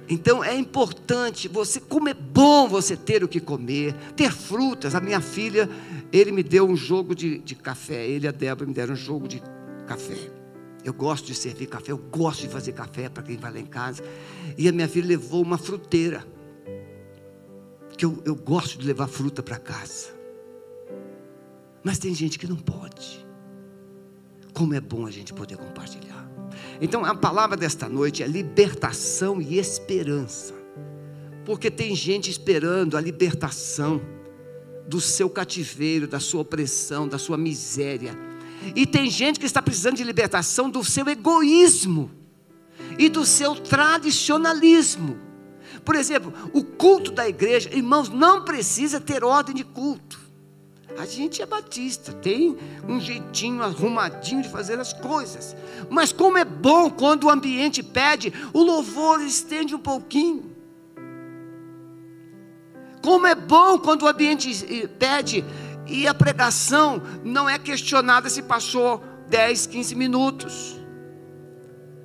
Então 0.09 0.43
é 0.43 0.55
importante 0.55 1.47
você, 1.47 1.79
como 1.79 2.09
é 2.09 2.15
bom 2.15 2.67
você 2.67 2.97
ter 2.97 3.23
o 3.23 3.27
que 3.27 3.39
comer, 3.39 3.93
ter 4.15 4.31
frutas. 4.31 4.95
A 4.95 4.99
minha 4.99 5.21
filha, 5.21 5.69
ele 6.11 6.31
me 6.31 6.41
deu 6.41 6.67
um 6.67 6.75
jogo 6.75 7.13
de, 7.13 7.37
de 7.37 7.53
café, 7.53 8.07
ele 8.07 8.25
e 8.25 8.27
a 8.27 8.31
Débora 8.31 8.65
me 8.65 8.73
deram 8.73 8.93
um 8.93 8.97
jogo 8.97 9.27
de 9.27 9.39
café. 9.85 10.46
Eu 10.87 10.93
gosto 10.93 11.25
de 11.25 11.35
servir 11.35 11.65
café, 11.65 11.91
eu 11.91 11.97
gosto 11.97 12.43
de 12.43 12.47
fazer 12.47 12.71
café 12.71 13.09
para 13.09 13.21
quem 13.21 13.35
vai 13.35 13.51
lá 13.51 13.59
em 13.59 13.65
casa. 13.65 14.01
E 14.57 14.69
a 14.69 14.71
minha 14.71 14.87
filha 14.87 15.05
levou 15.05 15.41
uma 15.41 15.57
fruteira. 15.57 16.25
Que 17.97 18.05
eu, 18.05 18.23
eu 18.23 18.33
gosto 18.33 18.77
de 18.79 18.87
levar 18.87 19.07
fruta 19.07 19.43
para 19.43 19.59
casa. 19.59 20.15
Mas 21.83 21.99
tem 21.99 22.15
gente 22.15 22.39
que 22.39 22.47
não 22.47 22.55
pode. 22.55 23.27
Como 24.53 24.73
é 24.73 24.79
bom 24.79 25.05
a 25.05 25.11
gente 25.11 25.33
poder 25.33 25.57
compartilhar. 25.57 26.25
Então 26.79 27.03
a 27.03 27.13
palavra 27.13 27.57
desta 27.57 27.89
noite 27.89 28.23
é 28.23 28.27
libertação 28.27 29.41
e 29.41 29.59
esperança. 29.59 30.53
Porque 31.43 31.69
tem 31.69 31.93
gente 31.97 32.31
esperando 32.31 32.95
a 32.95 33.01
libertação 33.01 33.99
do 34.87 35.01
seu 35.01 35.29
cativeiro, 35.29 36.07
da 36.07 36.21
sua 36.21 36.43
opressão, 36.43 37.09
da 37.09 37.17
sua 37.17 37.37
miséria 37.37 38.26
e 38.75 38.85
tem 38.85 39.09
gente 39.09 39.39
que 39.39 39.45
está 39.45 39.61
precisando 39.61 39.97
de 39.97 40.03
libertação 40.03 40.69
do 40.69 40.83
seu 40.83 41.07
egoísmo 41.07 42.11
e 42.97 43.09
do 43.09 43.25
seu 43.25 43.55
tradicionalismo. 43.55 45.17
Por 45.83 45.95
exemplo, 45.95 46.33
o 46.53 46.63
culto 46.63 47.11
da 47.11 47.27
igreja, 47.27 47.69
irmãos, 47.73 48.09
não 48.09 48.43
precisa 48.43 48.99
ter 48.99 49.23
ordem 49.23 49.55
de 49.55 49.63
culto. 49.63 50.27
A 50.97 51.05
gente 51.05 51.41
é 51.41 51.45
batista, 51.45 52.11
tem 52.11 52.57
um 52.87 52.99
jeitinho 52.99 53.61
arrumadinho 53.61 54.41
de 54.41 54.49
fazer 54.49 54.79
as 54.79 54.93
coisas. 54.93 55.55
Mas 55.89 56.11
como 56.11 56.37
é 56.37 56.45
bom 56.45 56.89
quando 56.89 57.25
o 57.25 57.29
ambiente 57.29 57.83
pede, 57.83 58.33
o 58.51 58.63
louvor 58.63 59.21
estende 59.21 59.75
um 59.75 59.79
pouquinho. 59.79 60.55
Como 63.01 63.27
é 63.27 63.35
bom 63.35 63.77
quando 63.77 64.03
o 64.03 64.07
ambiente 64.07 64.49
eh, 64.69 64.87
pede, 64.87 65.45
e 65.87 66.07
a 66.07 66.13
pregação 66.13 67.01
não 67.23 67.49
é 67.49 67.57
questionada 67.57 68.29
se 68.29 68.41
passou 68.41 69.03
10, 69.29 69.67
15 69.67 69.95
minutos. 69.95 70.79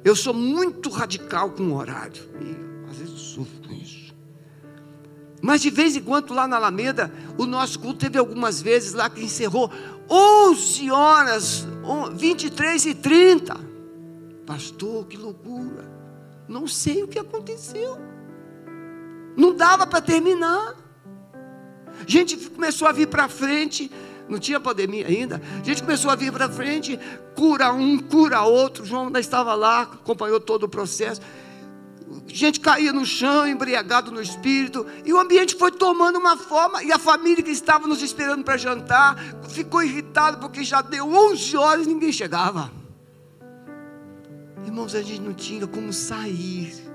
Eu 0.05 0.17
sou 0.17 0.35
muito 0.35 0.91
radical 0.91 1.51
com 1.51 1.65
o 1.65 1.77
horário. 1.77 2.23
E 2.41 2.91
às 2.91 2.97
vezes 2.97 3.13
eu 3.13 3.19
sofro 3.19 3.69
com 3.69 3.75
isso. 3.75 4.15
Mas 5.41 5.61
de 5.61 5.71
vez 5.71 5.97
em 5.97 6.03
quando 6.03 6.33
lá 6.35 6.47
na 6.47 6.57
Alameda, 6.57 7.13
o 7.37 7.47
nosso 7.47 7.79
culto 7.79 8.01
teve 8.01 8.19
algumas 8.19 8.61
vezes 8.61 8.93
lá 8.93 9.09
que 9.09 9.25
encerrou 9.25 9.71
11 10.09 10.91
horas, 10.91 11.67
23 12.15 12.87
e 12.87 12.95
30. 12.95 13.57
Pastor, 14.47 15.07
que 15.07 15.17
loucura. 15.17 15.91
Não 16.49 16.67
sei 16.67 17.03
o 17.03 17.09
que 17.09 17.19
aconteceu. 17.19 17.99
Não 19.37 19.55
dava 19.55 19.87
para 19.87 20.01
terminar. 20.01 20.82
Gente 22.07 22.37
começou 22.37 22.89
a 22.89 22.93
vir 22.93 23.09
para 23.09 23.29
frente, 23.29 23.91
não 24.29 24.39
tinha 24.39 24.59
pandemia 24.61 25.07
ainda. 25.07 25.41
Gente 25.63 25.83
começou 25.83 26.11
a 26.11 26.15
vir 26.15 26.33
para 26.33 26.49
frente, 26.49 26.99
cura 27.35 27.73
um, 27.73 27.99
cura 27.99 28.43
outro. 28.43 28.85
João 28.85 29.07
ainda 29.07 29.21
estava 29.21 29.55
lá, 29.55 29.83
acompanhou 29.83 30.41
todo 30.41 30.65
o 30.65 30.69
processo. 30.69 31.21
Gente 32.27 32.61
caía 32.61 32.93
no 32.93 33.05
chão, 33.05 33.47
embriagado 33.47 34.11
no 34.11 34.21
espírito, 34.21 34.87
e 35.05 35.13
o 35.13 35.19
ambiente 35.19 35.55
foi 35.55 35.71
tomando 35.71 36.19
uma 36.19 36.37
forma. 36.37 36.83
E 36.83 36.93
a 36.93 36.99
família 36.99 37.43
que 37.43 37.51
estava 37.51 37.87
nos 37.87 38.03
esperando 38.03 38.45
para 38.45 38.57
jantar 38.57 39.19
ficou 39.49 39.83
irritada 39.83 40.37
porque 40.37 40.63
já 40.63 40.83
deu 40.83 41.09
11 41.09 41.57
horas 41.57 41.87
e 41.87 41.89
ninguém 41.89 42.13
chegava. 42.13 42.71
Irmãos, 44.65 44.95
a 44.95 45.03
gente 45.03 45.21
não 45.21 45.35
tinha 45.35 45.67
como 45.67 45.93
sair. 45.93 46.92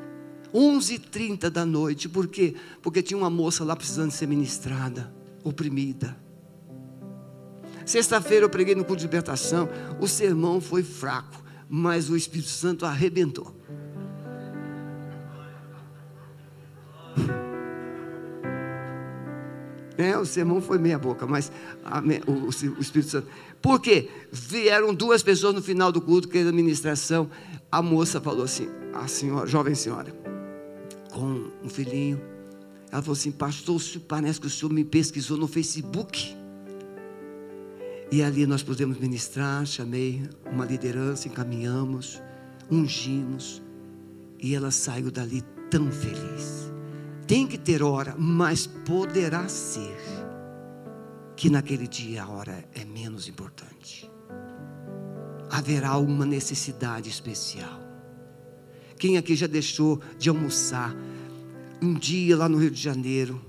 11h30 0.54 1.50
da 1.50 1.66
noite, 1.66 2.08
por 2.08 2.28
quê? 2.28 2.56
Porque 2.82 3.02
tinha 3.02 3.18
uma 3.18 3.30
moça 3.30 3.64
lá 3.64 3.76
precisando 3.76 4.12
ser 4.12 4.28
ministrada, 4.28 5.14
oprimida. 5.44 6.18
Sexta-feira 7.86 8.46
eu 8.46 8.50
preguei 8.50 8.76
no 8.76 8.84
culto 8.84 9.00
de 9.00 9.06
libertação, 9.06 9.70
o 10.00 10.08
sermão 10.08 10.60
foi 10.60 10.84
fraco, 10.84 11.44
mas 11.70 12.10
o 12.10 12.18
Espírito 12.18 12.50
Santo 12.50 12.86
arrebentou. 12.86 13.56
É, 19.98 20.16
o 20.16 20.26
sermão 20.26 20.62
foi 20.62 20.78
meia 20.78 21.00
boca, 21.00 21.26
mas 21.26 21.52
a, 21.84 22.00
o, 22.28 22.46
o, 22.46 22.50
Espírito 22.50 23.10
Santo. 23.10 23.28
Por 23.60 23.82
quê? 23.82 24.10
Vieram 24.32 24.94
duas 24.94 25.24
pessoas 25.24 25.56
no 25.56 25.62
final 25.62 25.92
do 25.92 26.00
culto, 26.00 26.28
que 26.28 26.38
era 26.38 26.50
a 26.50 26.54
ministração. 26.54 27.30
A 27.72 27.82
moça 27.82 28.22
falou 28.22 28.44
assim: 28.44 28.70
a 28.94 29.08
senhora, 29.08 29.48
jovem 29.48 29.74
senhora, 29.74 30.14
com 31.18 31.50
um 31.64 31.70
filhinho. 31.70 32.22
Ela 32.92 33.02
falou 33.02 33.18
assim: 33.18 33.32
Pastor, 33.32 33.82
parece 34.08 34.40
que 34.40 34.48
o 34.48 34.50
senhor 34.50 34.72
me 34.72 34.86
pesquisou 34.86 35.36
no 35.38 35.48
Facebook. 35.48 36.36
E 38.12 38.22
ali 38.22 38.46
nós 38.46 38.62
pudemos 38.62 39.00
ministrar. 39.00 39.66
Chamei 39.66 40.22
uma 40.46 40.64
liderança, 40.64 41.28
encaminhamos, 41.28 42.22
ungimos. 42.70 43.62
E 44.40 44.54
ela 44.54 44.70
saiu 44.70 45.10
dali 45.10 45.42
tão 45.72 45.92
feliz. 45.92 46.72
Tem 47.26 47.48
que 47.48 47.58
ter 47.58 47.82
hora, 47.82 48.16
mas 48.18 48.68
poderá 48.68 49.50
ser 49.50 49.98
que 51.36 51.50
naquele 51.50 51.88
dia 51.88 52.24
a 52.24 52.30
hora 52.30 52.64
é 52.74 52.86
menos 52.86 53.28
importante. 53.28 54.10
Haverá 55.50 55.98
uma 55.98 56.26
necessidade 56.26 57.10
especial. 57.10 57.87
Quem 58.98 59.18
aqui 59.18 59.36
já 59.36 59.48
deixou 59.48 60.02
de 60.18 60.30
almoçar 60.30 60.96
um 61.82 61.94
dia 61.94 62.36
lá 62.36 62.50
no 62.50 62.58
Rio 62.58 62.72
de 62.72 62.82
Janeiro? 62.82 63.42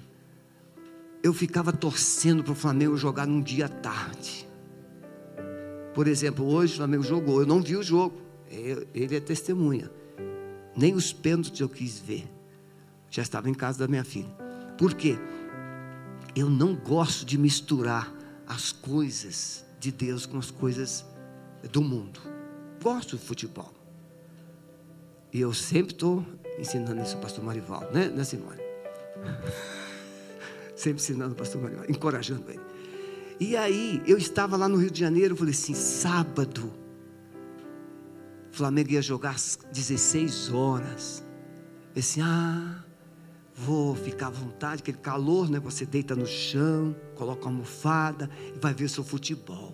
eu 1.23 1.33
ficava 1.33 1.73
torcendo 1.73 2.43
para 2.43 2.53
o 2.53 2.57
Flamengo 2.57 2.97
jogar 2.97 3.27
num 3.27 3.43
dia 3.43 3.69
tarde. 3.69 4.49
Por 5.95 6.07
exemplo, 6.07 6.47
hoje 6.47 6.75
o 6.75 6.77
Flamengo 6.77 7.03
jogou, 7.03 7.41
eu 7.41 7.47
não 7.47 7.61
vi 7.61 7.77
o 7.77 7.83
jogo, 7.83 8.17
ele 8.51 9.17
é 9.17 9.21
testemunha. 9.21 9.91
Nem 10.77 10.95
os 10.95 11.13
pênaltis 11.13 11.61
eu 11.61 11.69
quis 11.69 11.99
ver. 11.99 12.27
Já 13.11 13.23
estava 13.23 13.51
em 13.51 13.55
casa 13.55 13.81
da 13.81 13.89
minha 13.89 14.05
filha. 14.05 14.31
Por 14.77 14.95
quê? 14.95 15.19
Eu 16.37 16.49
não 16.49 16.77
gosto 16.77 17.27
de 17.27 17.37
misturar 17.37 18.15
as 18.47 18.71
coisas 18.71 19.65
de 19.81 19.91
Deus 19.91 20.25
com 20.25 20.39
as 20.39 20.51
coisas 20.51 21.05
do 21.73 21.83
mundo. 21.83 22.21
Gosto 22.81 23.17
de 23.17 23.25
futebol. 23.25 23.75
E 25.39 25.41
eu 25.41 25.55
sempre 25.55 25.93
estou 25.93 26.27
ensinando 26.59 27.01
isso 27.01 27.15
ao 27.15 27.23
pastor 27.23 27.45
Marival, 27.45 27.89
né, 27.93 28.09
né 28.09 28.25
Simone? 28.25 28.61
sempre 30.75 31.01
ensinando 31.01 31.33
o 31.33 31.37
pastor 31.37 31.63
Marival, 31.63 31.85
encorajando 31.89 32.51
ele. 32.51 32.61
E 33.39 33.57
aí, 33.57 34.03
eu 34.05 34.19
estava 34.19 34.57
lá 34.57 34.69
no 34.69 34.77
Rio 34.79 34.91
de 34.91 34.99
Janeiro, 34.99 35.35
eu 35.35 35.37
falei 35.37 35.55
assim, 35.55 35.75
sábado, 35.75 36.73
Flamengo 38.51 38.91
ia 38.91 39.01
jogar 39.01 39.31
às 39.31 39.57
16 39.73 40.53
horas. 40.53 41.25
Eu 41.95 42.01
assim, 42.01 42.21
ah, 42.21 42.83
vou 43.55 43.95
ficar 43.95 44.27
à 44.27 44.31
vontade, 44.31 44.83
aquele 44.83 44.99
calor, 44.99 45.49
né? 45.49 45.61
Você 45.61 45.87
deita 45.87 46.17
no 46.17 46.27
chão, 46.27 46.97
coloca 47.15 47.43
uma 47.43 47.53
almofada 47.53 48.29
e 48.57 48.59
vai 48.59 48.75
ver 48.75 48.87
o 48.87 48.89
seu 48.89 49.05
futebol. 49.05 49.73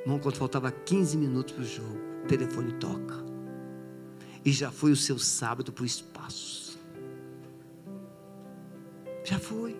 Irmão, 0.00 0.18
quando 0.18 0.34
faltava 0.34 0.72
15 0.72 1.16
minutos 1.16 1.52
para 1.52 1.62
o 1.62 1.64
jogo, 1.64 2.00
o 2.24 2.26
telefone 2.26 2.72
toca. 2.72 3.27
E 4.44 4.52
já 4.52 4.70
foi 4.70 4.92
o 4.92 4.96
seu 4.96 5.18
sábado 5.18 5.72
para 5.72 5.82
o 5.82 5.86
espaço. 5.86 6.78
Já 9.24 9.38
foi. 9.38 9.76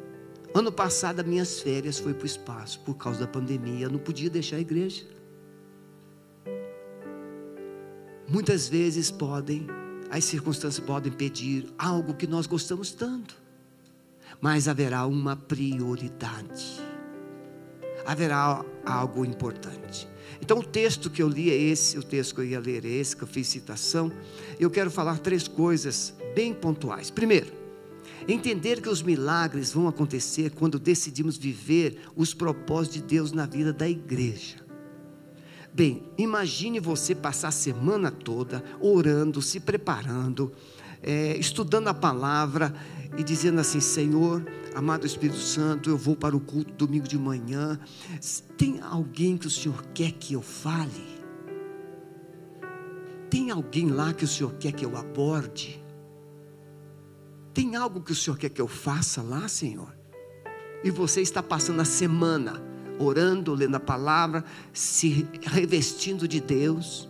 Ano 0.55 0.73
passado, 0.73 1.25
minhas 1.25 1.61
férias 1.61 1.99
foi 1.99 2.15
para 2.15 2.25
o 2.25 2.27
espaço, 2.27 2.81
por 2.81 2.95
causa 2.95 3.21
da 3.21 3.27
pandemia. 3.27 3.87
Eu 3.87 3.91
não 3.91 3.99
podia 3.99 4.29
deixar 4.29 4.57
a 4.57 4.61
igreja. 4.61 5.07
Muitas 8.29 8.69
vezes 8.69 9.11
podem, 9.11 9.67
as 10.11 10.25
circunstâncias 10.25 10.85
podem 10.85 11.11
pedir 11.11 11.67
algo 11.79 12.13
que 12.13 12.27
nós 12.27 12.47
gostamos 12.47 12.93
tanto, 12.93 13.35
mas 14.39 14.69
haverá 14.69 15.07
uma 15.07 15.35
prioridade, 15.35 16.79
haverá 18.09 18.65
algo 18.87 19.23
importante. 19.23 20.09
Então, 20.41 20.61
o 20.61 20.65
texto 20.65 21.11
que 21.11 21.23
eu 21.23 21.29
li 21.29 21.51
é 21.51 21.55
esse, 21.55 21.99
o 21.99 22.03
texto 22.03 22.35
que 22.35 22.41
eu 22.41 22.45
ia 22.47 22.59
ler 22.59 22.83
é 22.87 22.89
esse, 22.89 23.15
que 23.15 23.23
eu 23.23 23.29
fiz 23.29 23.47
citação. 23.49 24.11
Eu 24.59 24.71
quero 24.71 24.91
falar 24.91 25.19
três 25.19 25.47
coisas 25.47 26.15
bem 26.35 26.55
pontuais. 26.55 27.11
Primeiro, 27.11 27.53
entender 28.27 28.81
que 28.81 28.89
os 28.89 29.03
milagres 29.03 29.75
vão 29.75 29.87
acontecer 29.87 30.53
quando 30.53 30.79
decidimos 30.79 31.37
viver 31.37 32.01
os 32.17 32.33
propósitos 32.33 33.03
de 33.03 33.07
Deus 33.07 33.31
na 33.31 33.45
vida 33.45 33.75
da 33.75 33.87
igreja. 33.87 34.57
Bem, 35.75 36.03
imagine 36.17 36.81
você 36.81 37.15
passar 37.15 37.49
a 37.49 37.53
semana 37.53 38.11
toda 38.11 38.65
orando, 38.81 39.43
se 39.43 39.61
preparando, 39.61 40.51
é, 41.03 41.37
estudando 41.37 41.89
a 41.89 41.95
palavra 41.95 42.75
e 43.17 43.23
dizendo 43.23 43.61
assim: 43.61 43.81
Senhor, 43.81 44.45
amado 44.75 45.07
Espírito 45.07 45.39
Santo, 45.39 45.91
eu 45.91 45.97
vou 45.97 46.17
para 46.17 46.37
o 46.37 46.41
culto 46.41 46.73
domingo 46.75 47.07
de 47.09 47.19
manhã. 47.19 47.79
Tem 48.57 48.81
alguém 48.81 49.37
que 49.37 49.47
o 49.47 49.51
Senhor 49.51 49.83
quer 49.95 50.13
que 50.13 50.35
eu 50.35 50.43
fale? 50.43 51.19
Tem 53.31 53.51
alguém 53.51 53.89
lá 53.89 54.13
que 54.13 54.25
o 54.25 54.29
Senhor 54.29 54.55
quer 54.55 54.73
que 54.73 54.85
eu 54.85 54.97
aborde? 54.97 55.83
Tem 57.53 57.77
algo 57.77 58.01
que 58.01 58.13
o 58.13 58.15
Senhor 58.15 58.37
quer 58.37 58.49
que 58.49 58.61
eu 58.61 58.69
faça 58.69 59.21
lá, 59.21 59.49
Senhor? 59.49 59.95
E 60.83 60.91
você 60.91 61.21
está 61.21 61.43
passando 61.43 61.81
a 61.81 61.85
semana 61.85 62.63
orando, 62.99 63.55
lendo 63.55 63.77
a 63.77 63.81
palavra, 63.81 64.45
se 64.73 65.27
revestindo 65.43 66.27
de 66.27 66.41
Deus, 66.41 67.09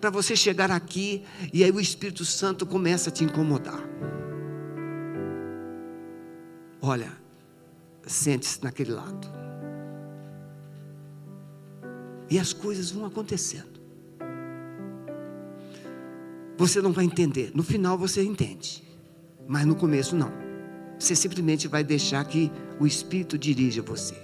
para 0.00 0.10
você 0.10 0.36
chegar 0.36 0.70
aqui 0.70 1.24
e 1.52 1.64
aí 1.64 1.70
o 1.70 1.80
Espírito 1.80 2.24
Santo 2.24 2.66
começa 2.66 3.10
a 3.10 3.12
te 3.12 3.24
incomodar. 3.24 3.80
Olha, 6.82 7.12
sente-se 8.06 8.62
naquele 8.62 8.92
lado. 8.92 9.28
E 12.30 12.38
as 12.38 12.52
coisas 12.52 12.90
vão 12.90 13.04
acontecendo. 13.04 13.80
Você 16.56 16.80
não 16.80 16.92
vai 16.92 17.04
entender. 17.04 17.50
No 17.54 17.62
final 17.62 17.98
você 17.98 18.22
entende. 18.22 18.82
Mas 19.48 19.66
no 19.66 19.74
começo 19.74 20.14
não. 20.14 20.32
Você 20.98 21.16
simplesmente 21.16 21.66
vai 21.66 21.82
deixar 21.82 22.24
que 22.24 22.52
o 22.78 22.86
Espírito 22.86 23.36
dirija 23.36 23.82
você. 23.82 24.14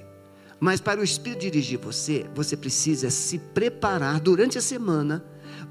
Mas 0.60 0.80
para 0.80 1.00
o 1.00 1.04
Espírito 1.04 1.40
dirigir 1.40 1.78
você, 1.78 2.26
você 2.34 2.56
precisa 2.56 3.10
se 3.10 3.38
preparar 3.38 4.20
durante 4.20 4.56
a 4.56 4.62
semana 4.62 5.24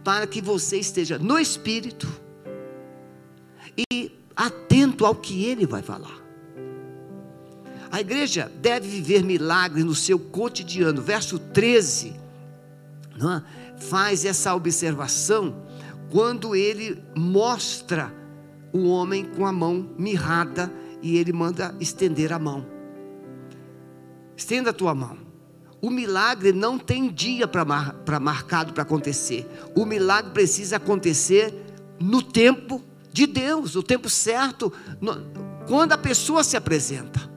para 0.03 0.27
que 0.27 0.41
você 0.41 0.77
esteja 0.77 1.17
no 1.17 1.39
Espírito 1.39 2.07
e 3.91 4.11
atento 4.35 5.05
ao 5.05 5.15
que 5.15 5.45
Ele 5.45 5.65
vai 5.65 5.81
falar. 5.81 6.24
A 7.91 8.01
igreja 8.01 8.51
deve 8.61 8.87
viver 8.87 9.23
milagres 9.23 9.85
no 9.85 9.95
seu 9.95 10.19
cotidiano. 10.19 11.01
Verso 11.01 11.39
13 11.39 12.25
não 13.17 13.33
é? 13.33 13.43
faz 13.77 14.25
essa 14.25 14.53
observação 14.53 15.63
quando 16.11 16.55
ele 16.55 17.03
mostra 17.15 18.13
o 18.71 18.87
homem 18.87 19.25
com 19.25 19.45
a 19.45 19.51
mão 19.51 19.89
mirrada 19.97 20.71
e 21.01 21.17
ele 21.17 21.31
manda 21.31 21.75
estender 21.79 22.33
a 22.33 22.39
mão. 22.39 22.65
Estenda 24.35 24.71
a 24.71 24.73
tua 24.73 24.93
mão. 24.93 25.17
O 25.81 25.89
milagre 25.89 26.51
não 26.51 26.77
tem 26.77 27.11
dia 27.11 27.47
para 27.47 27.63
mar, 27.63 27.95
marcado 28.21 28.73
para 28.73 28.83
acontecer. 28.83 29.47
O 29.75 29.85
milagre 29.85 30.31
precisa 30.31 30.77
acontecer 30.77 31.53
no 31.99 32.21
tempo 32.21 32.81
de 33.13 33.27
Deus, 33.27 33.75
o 33.75 33.83
tempo 33.83 34.09
certo, 34.09 34.73
no, 34.99 35.15
quando 35.67 35.93
a 35.93 35.97
pessoa 35.97 36.43
se 36.43 36.57
apresenta. 36.57 37.34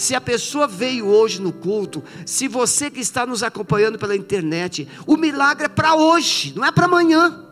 Se 0.00 0.14
a 0.14 0.20
pessoa 0.20 0.66
veio 0.66 1.08
hoje 1.08 1.42
no 1.42 1.52
culto, 1.52 2.02
se 2.24 2.48
você 2.48 2.90
que 2.90 3.00
está 3.00 3.26
nos 3.26 3.42
acompanhando 3.42 3.98
pela 3.98 4.16
internet, 4.16 4.88
o 5.06 5.14
milagre 5.14 5.66
é 5.66 5.68
para 5.68 5.94
hoje, 5.94 6.54
não 6.56 6.64
é 6.64 6.72
para 6.72 6.86
amanhã, 6.86 7.44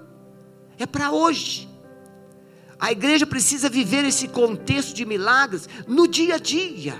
é 0.79 0.87
para 0.87 1.11
hoje. 1.11 1.69
A 2.81 2.91
igreja 2.91 3.27
precisa 3.27 3.69
viver 3.69 4.03
esse 4.07 4.29
contexto 4.29 4.95
de 4.95 5.05
milagres 5.05 5.69
no 5.87 6.09
dia 6.09 6.37
a 6.37 6.39
dia. 6.39 6.97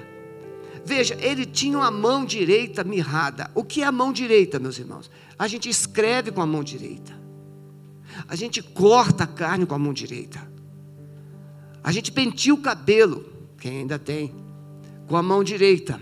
Veja, 0.85 1.17
ele 1.19 1.47
tinha 1.47 1.79
a 1.79 1.91
mão 1.91 2.27
direita 2.27 2.85
mirrada. 2.85 3.51
O 3.55 3.65
que 3.65 3.81
é 3.81 3.87
a 3.87 3.93
mão 3.93 4.13
direita, 4.13 4.59
meus 4.59 4.79
irmãos? 4.79 5.11
A 5.39 5.49
gente 5.49 5.67
escreve 5.67 6.31
com 6.31 6.43
a 6.43 6.47
mão 6.47 6.63
direita. 6.63 7.19
A 8.29 8.37
gente 8.37 8.61
corta 8.63 9.25
a 9.25 9.27
carne 9.27 9.65
com 9.65 9.75
a 9.75 9.79
mão 9.79 9.95
direita. 9.95 10.47
A 11.83 11.91
gente 11.91 12.13
pentia 12.13 12.53
o 12.53 12.59
cabelo, 12.59 13.25
quem 13.59 13.79
ainda 13.79 13.99
tem, 13.99 14.47
com 15.09 15.16
a 15.16 15.23
mão 15.23 15.42
direita. 15.42 16.01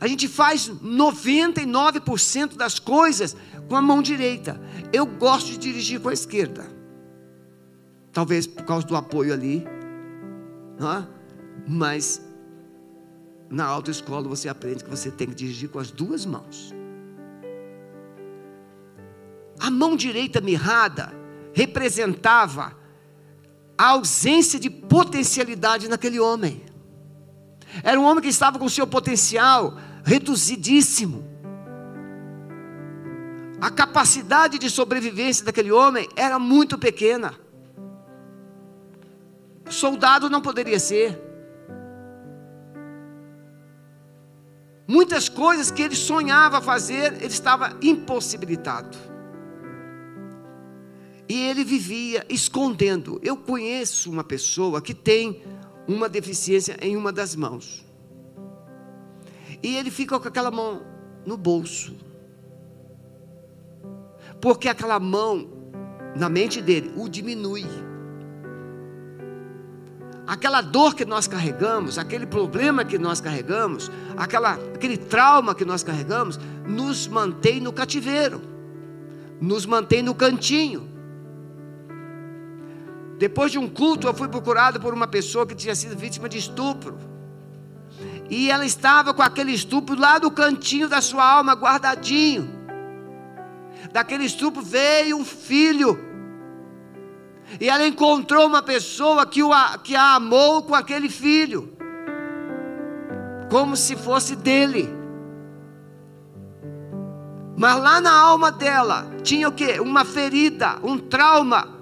A 0.00 0.06
gente 0.08 0.26
faz 0.26 0.68
99% 0.68 2.56
das 2.56 2.78
coisas 2.78 3.36
com 3.68 3.76
a 3.76 3.82
mão 3.82 4.02
direita. 4.02 4.60
Eu 4.92 5.06
gosto 5.06 5.50
de 5.50 5.58
dirigir 5.58 6.00
com 6.00 6.08
a 6.08 6.12
esquerda. 6.12 6.66
Talvez 8.12 8.46
por 8.46 8.64
causa 8.64 8.86
do 8.86 8.96
apoio 8.96 9.32
ali. 9.32 9.64
É? 10.78 11.06
Mas 11.68 12.20
na 13.48 13.64
autoescola 13.64 14.28
você 14.28 14.48
aprende 14.48 14.84
que 14.84 14.90
você 14.90 15.10
tem 15.10 15.28
que 15.28 15.34
dirigir 15.34 15.68
com 15.68 15.78
as 15.78 15.90
duas 15.90 16.26
mãos. 16.26 16.74
A 19.60 19.70
mão 19.70 19.96
direita 19.96 20.40
mirrada 20.40 21.14
representava 21.52 22.76
a 23.78 23.88
ausência 23.88 24.58
de 24.58 24.68
potencialidade 24.68 25.88
naquele 25.88 26.18
homem. 26.18 26.62
Era 27.82 27.98
um 27.98 28.04
homem 28.04 28.22
que 28.22 28.28
estava 28.28 28.58
com 28.58 28.68
seu 28.68 28.86
potencial 28.86 29.76
reduzidíssimo. 30.04 31.24
A 33.60 33.70
capacidade 33.70 34.58
de 34.58 34.68
sobrevivência 34.68 35.44
daquele 35.44 35.72
homem 35.72 36.08
era 36.14 36.38
muito 36.38 36.78
pequena. 36.78 37.34
Soldado 39.70 40.28
não 40.28 40.42
poderia 40.42 40.78
ser. 40.78 41.20
Muitas 44.86 45.30
coisas 45.30 45.70
que 45.70 45.82
ele 45.82 45.96
sonhava 45.96 46.60
fazer, 46.60 47.14
ele 47.14 47.26
estava 47.26 47.76
impossibilitado. 47.80 48.96
E 51.26 51.46
ele 51.46 51.64
vivia 51.64 52.26
escondendo. 52.28 53.18
Eu 53.22 53.34
conheço 53.34 54.10
uma 54.10 54.22
pessoa 54.22 54.82
que 54.82 54.92
tem 54.92 55.42
uma 55.86 56.08
deficiência 56.08 56.76
em 56.80 56.96
uma 56.96 57.12
das 57.12 57.34
mãos. 57.34 57.84
E 59.62 59.76
ele 59.76 59.90
fica 59.90 60.18
com 60.18 60.28
aquela 60.28 60.50
mão 60.50 60.82
no 61.24 61.36
bolso. 61.36 61.94
Porque 64.40 64.68
aquela 64.68 64.98
mão, 64.98 65.48
na 66.14 66.28
mente 66.28 66.60
dele, 66.60 66.92
o 66.96 67.08
diminui. 67.08 67.64
aquela 70.26 70.60
dor 70.60 70.94
que 70.94 71.04
nós 71.04 71.26
carregamos, 71.26 71.98
aquele 71.98 72.26
problema 72.26 72.84
que 72.84 72.98
nós 72.98 73.20
carregamos, 73.20 73.90
aquela, 74.16 74.54
aquele 74.74 74.96
trauma 74.96 75.54
que 75.54 75.64
nós 75.64 75.82
carregamos, 75.82 76.38
nos 76.66 77.06
mantém 77.06 77.60
no 77.60 77.72
cativeiro, 77.72 78.40
nos 79.40 79.66
mantém 79.66 80.02
no 80.02 80.14
cantinho. 80.14 80.93
Depois 83.24 83.50
de 83.50 83.58
um 83.58 83.66
culto, 83.66 84.06
eu 84.06 84.12
fui 84.12 84.28
procurado 84.28 84.78
por 84.78 84.92
uma 84.92 85.06
pessoa 85.06 85.46
que 85.46 85.54
tinha 85.54 85.74
sido 85.74 85.96
vítima 85.96 86.28
de 86.28 86.36
estupro. 86.36 86.98
E 88.28 88.50
ela 88.50 88.66
estava 88.66 89.14
com 89.14 89.22
aquele 89.22 89.50
estupro 89.50 89.98
lá 89.98 90.20
no 90.20 90.30
cantinho 90.30 90.90
da 90.90 91.00
sua 91.00 91.24
alma, 91.24 91.54
guardadinho. 91.54 92.50
Daquele 93.90 94.24
estupro 94.26 94.60
veio 94.60 95.16
um 95.16 95.24
filho. 95.24 95.98
E 97.58 97.66
ela 97.66 97.86
encontrou 97.86 98.46
uma 98.46 98.60
pessoa 98.60 99.24
que, 99.24 99.42
o, 99.42 99.50
que 99.82 99.96
a 99.96 100.16
amou 100.16 100.62
com 100.62 100.74
aquele 100.74 101.08
filho, 101.08 101.74
como 103.50 103.74
se 103.74 103.96
fosse 103.96 104.36
dele. 104.36 104.86
Mas 107.56 107.80
lá 107.80 108.02
na 108.02 108.12
alma 108.12 108.52
dela 108.52 109.06
tinha 109.22 109.48
o 109.48 109.52
que? 109.52 109.80
Uma 109.80 110.04
ferida, 110.04 110.78
um 110.82 110.98
trauma, 110.98 111.73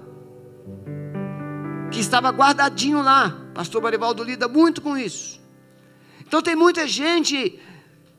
que 1.93 1.99
estava 1.99 2.29
guardadinho 2.29 3.03
lá. 3.03 3.37
Pastor 3.53 3.81
Marivaldo 3.81 4.23
lida 4.23 4.47
muito 4.47 4.81
com 4.81 4.97
isso. 4.97 5.39
Então 6.25 6.41
tem 6.41 6.55
muita 6.55 6.87
gente 6.87 7.59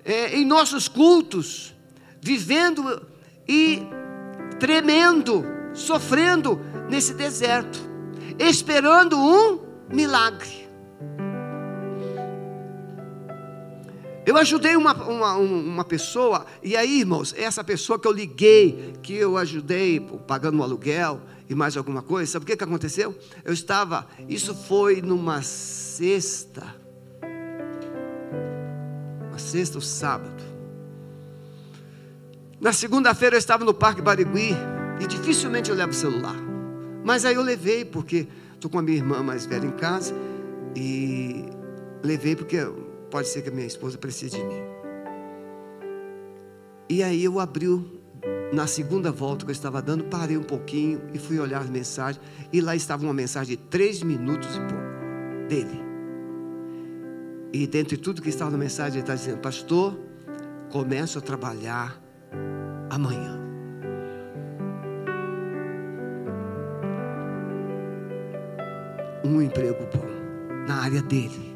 é, 0.05 0.37
em 0.37 0.45
nossos 0.45 0.87
cultos, 0.87 1.75
vivendo 2.23 3.05
e 3.49 3.83
tremendo, 4.61 5.45
sofrendo 5.75 6.61
nesse 6.89 7.15
deserto, 7.15 7.79
esperando 8.39 9.19
um 9.19 9.59
milagre. 9.91 10.65
Eu 14.25 14.39
ajudei 14.39 14.77
uma, 14.77 14.95
uma, 14.95 15.35
uma 15.35 15.85
pessoa, 15.85 16.47
e 16.63 16.77
aí, 16.77 17.01
irmãos, 17.01 17.35
essa 17.37 17.63
pessoa 17.63 17.99
que 17.99 18.07
eu 18.07 18.13
liguei, 18.13 18.95
que 19.03 19.15
eu 19.15 19.37
ajudei 19.37 20.01
pagando 20.27 20.59
um 20.59 20.63
aluguel 20.63 21.21
e 21.49 21.55
mais 21.55 21.77
alguma 21.77 22.03
coisa, 22.03 22.33
sabe 22.33 22.45
o 22.45 22.47
que, 22.47 22.57
que 22.57 22.65
aconteceu? 22.65 23.15
Eu 23.45 23.53
estava, 23.53 24.07
isso 24.29 24.55
foi 24.55 25.03
numa 25.03 25.43
sexta, 25.43 26.65
uma 29.29 29.39
sexta 29.39 29.77
ou 29.79 29.83
sábado. 29.83 30.43
Na 32.61 32.73
segunda-feira 32.73 33.37
eu 33.37 33.39
estava 33.39 33.65
no 33.65 33.75
Parque 33.75 34.01
Barigui 34.01 34.57
e 35.01 35.07
dificilmente 35.07 35.69
eu 35.69 35.77
levo 35.77 35.93
o 35.93 35.95
celular. 35.95 36.37
Mas 37.05 37.27
aí 37.27 37.35
eu 37.35 37.43
levei, 37.43 37.85
porque 37.85 38.27
estou 38.55 38.71
com 38.71 38.79
a 38.79 38.83
minha 38.83 38.97
irmã 38.97 39.23
mais 39.23 39.45
velha 39.45 39.67
em 39.67 39.73
casa 39.73 40.15
e 40.75 41.45
levei 42.03 42.35
porque 42.35 42.59
pode 43.11 43.29
ser 43.29 43.43
que 43.43 43.51
a 43.51 43.53
minha 43.53 43.67
esposa 43.67 43.99
precise 43.99 44.37
de 44.37 44.43
mim. 44.43 44.63
E 46.89 47.03
aí 47.03 47.25
eu 47.25 47.39
abri, 47.39 47.69
na 48.55 48.67
segunda 48.67 49.11
volta 49.11 49.45
que 49.45 49.51
eu 49.51 49.53
estava 49.55 49.83
dando, 49.83 50.05
parei 50.05 50.37
um 50.37 50.43
pouquinho 50.43 51.03
e 51.13 51.19
fui 51.19 51.39
olhar 51.39 51.61
as 51.61 51.69
mensagens. 51.69 52.25
E 52.53 52.61
lá 52.61 52.77
estava 52.77 53.03
uma 53.03 53.13
mensagem 53.13 53.57
de 53.57 53.63
três 53.65 54.03
minutos 54.03 54.57
e 54.57 54.61
pouco 54.61 55.49
dele. 55.49 55.83
E 57.53 57.67
dentre 57.67 57.97
tudo 57.97 58.23
que 58.23 58.29
estava 58.29 58.51
na 58.51 58.59
mensagem, 58.59 58.95
ele 58.95 59.01
está 59.01 59.15
dizendo: 59.15 59.39
Pastor, 59.39 59.99
começo 60.71 61.19
a 61.19 61.21
trabalhar 61.21 62.01
amanhã. 62.91 63.41
Um 69.25 69.41
emprego 69.41 69.87
bom 69.93 70.67
na 70.67 70.83
área 70.83 71.03
dele. 71.03 71.54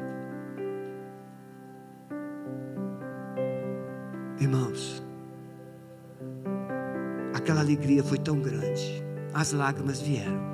Alegria 7.69 8.03
foi 8.03 8.17
tão 8.17 8.39
grande, 8.39 9.03
as 9.31 9.53
lágrimas 9.53 10.01
vieram. 10.01 10.49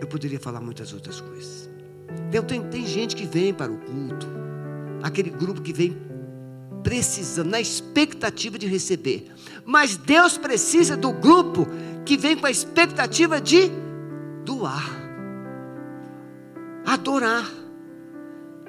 Eu 0.00 0.06
poderia 0.06 0.40
falar 0.40 0.62
muitas 0.62 0.94
outras 0.94 1.20
coisas. 1.20 1.68
Tem, 2.46 2.62
tem 2.62 2.86
gente 2.86 3.14
que 3.14 3.26
vem 3.26 3.52
para 3.52 3.70
o 3.70 3.76
culto, 3.76 4.26
aquele 5.02 5.28
grupo 5.28 5.60
que 5.60 5.74
vem 5.74 5.94
precisando, 6.82 7.50
na 7.50 7.60
expectativa 7.60 8.58
de 8.58 8.66
receber. 8.66 9.30
Mas 9.66 9.98
Deus 9.98 10.38
precisa 10.38 10.96
do 10.96 11.12
grupo 11.12 11.66
que 12.06 12.16
vem 12.16 12.38
com 12.38 12.46
a 12.46 12.50
expectativa 12.50 13.38
de 13.38 13.70
doar, 14.42 14.90
adorar, 16.86 17.46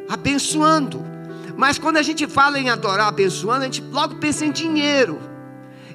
abençoando. 0.10 1.00
Mas 1.58 1.78
quando 1.78 1.98
a 1.98 2.02
gente 2.02 2.28
fala 2.28 2.60
em 2.60 2.70
adorar, 2.70 3.08
abençoando, 3.08 3.62
a 3.62 3.66
gente 3.66 3.82
logo 3.82 4.16
pensa 4.16 4.46
em 4.46 4.52
dinheiro. 4.52 5.20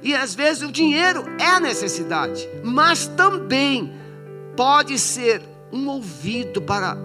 E 0.03 0.15
às 0.15 0.35
vezes 0.35 0.63
o 0.63 0.71
dinheiro 0.71 1.25
é 1.39 1.49
a 1.49 1.61
necessidade, 1.61 2.49
mas 2.63 3.07
também 3.07 3.93
pode 4.57 4.99
ser 4.99 5.43
um 5.73 5.89
ouvido 5.89 6.63
para 6.63 6.97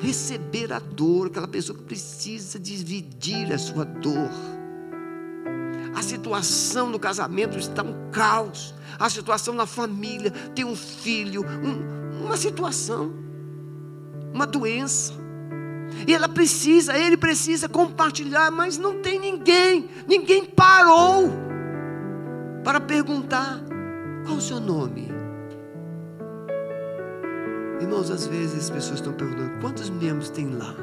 receber 0.00 0.72
a 0.72 0.78
dor, 0.78 1.28
aquela 1.28 1.48
pessoa 1.48 1.76
que 1.76 1.84
precisa 1.84 2.58
dividir 2.58 3.52
a 3.52 3.58
sua 3.58 3.84
dor. 3.84 4.30
A 5.94 6.02
situação 6.02 6.90
no 6.90 6.98
casamento 6.98 7.58
está 7.58 7.82
um 7.82 8.10
caos. 8.10 8.74
A 8.98 9.08
situação 9.08 9.54
na 9.54 9.66
família, 9.66 10.30
tem 10.54 10.64
um 10.64 10.76
filho, 10.76 11.42
um, 11.42 12.24
uma 12.24 12.36
situação, 12.36 13.12
uma 14.32 14.46
doença. 14.46 15.14
E 16.06 16.14
ela 16.14 16.28
precisa, 16.28 16.96
ele 16.96 17.16
precisa 17.16 17.68
compartilhar, 17.68 18.50
mas 18.50 18.78
não 18.78 19.00
tem 19.00 19.18
ninguém, 19.18 19.88
ninguém 20.06 20.44
parou 20.44 21.30
para 22.62 22.80
perguntar: 22.80 23.60
qual 24.24 24.36
o 24.36 24.40
seu 24.40 24.60
nome? 24.60 25.08
Irmãos, 27.80 28.10
às 28.10 28.26
vezes 28.26 28.64
as 28.64 28.70
pessoas 28.70 29.00
estão 29.00 29.12
perguntando: 29.12 29.60
quantos 29.60 29.90
membros 29.90 30.30
tem 30.30 30.50
lá? 30.50 30.74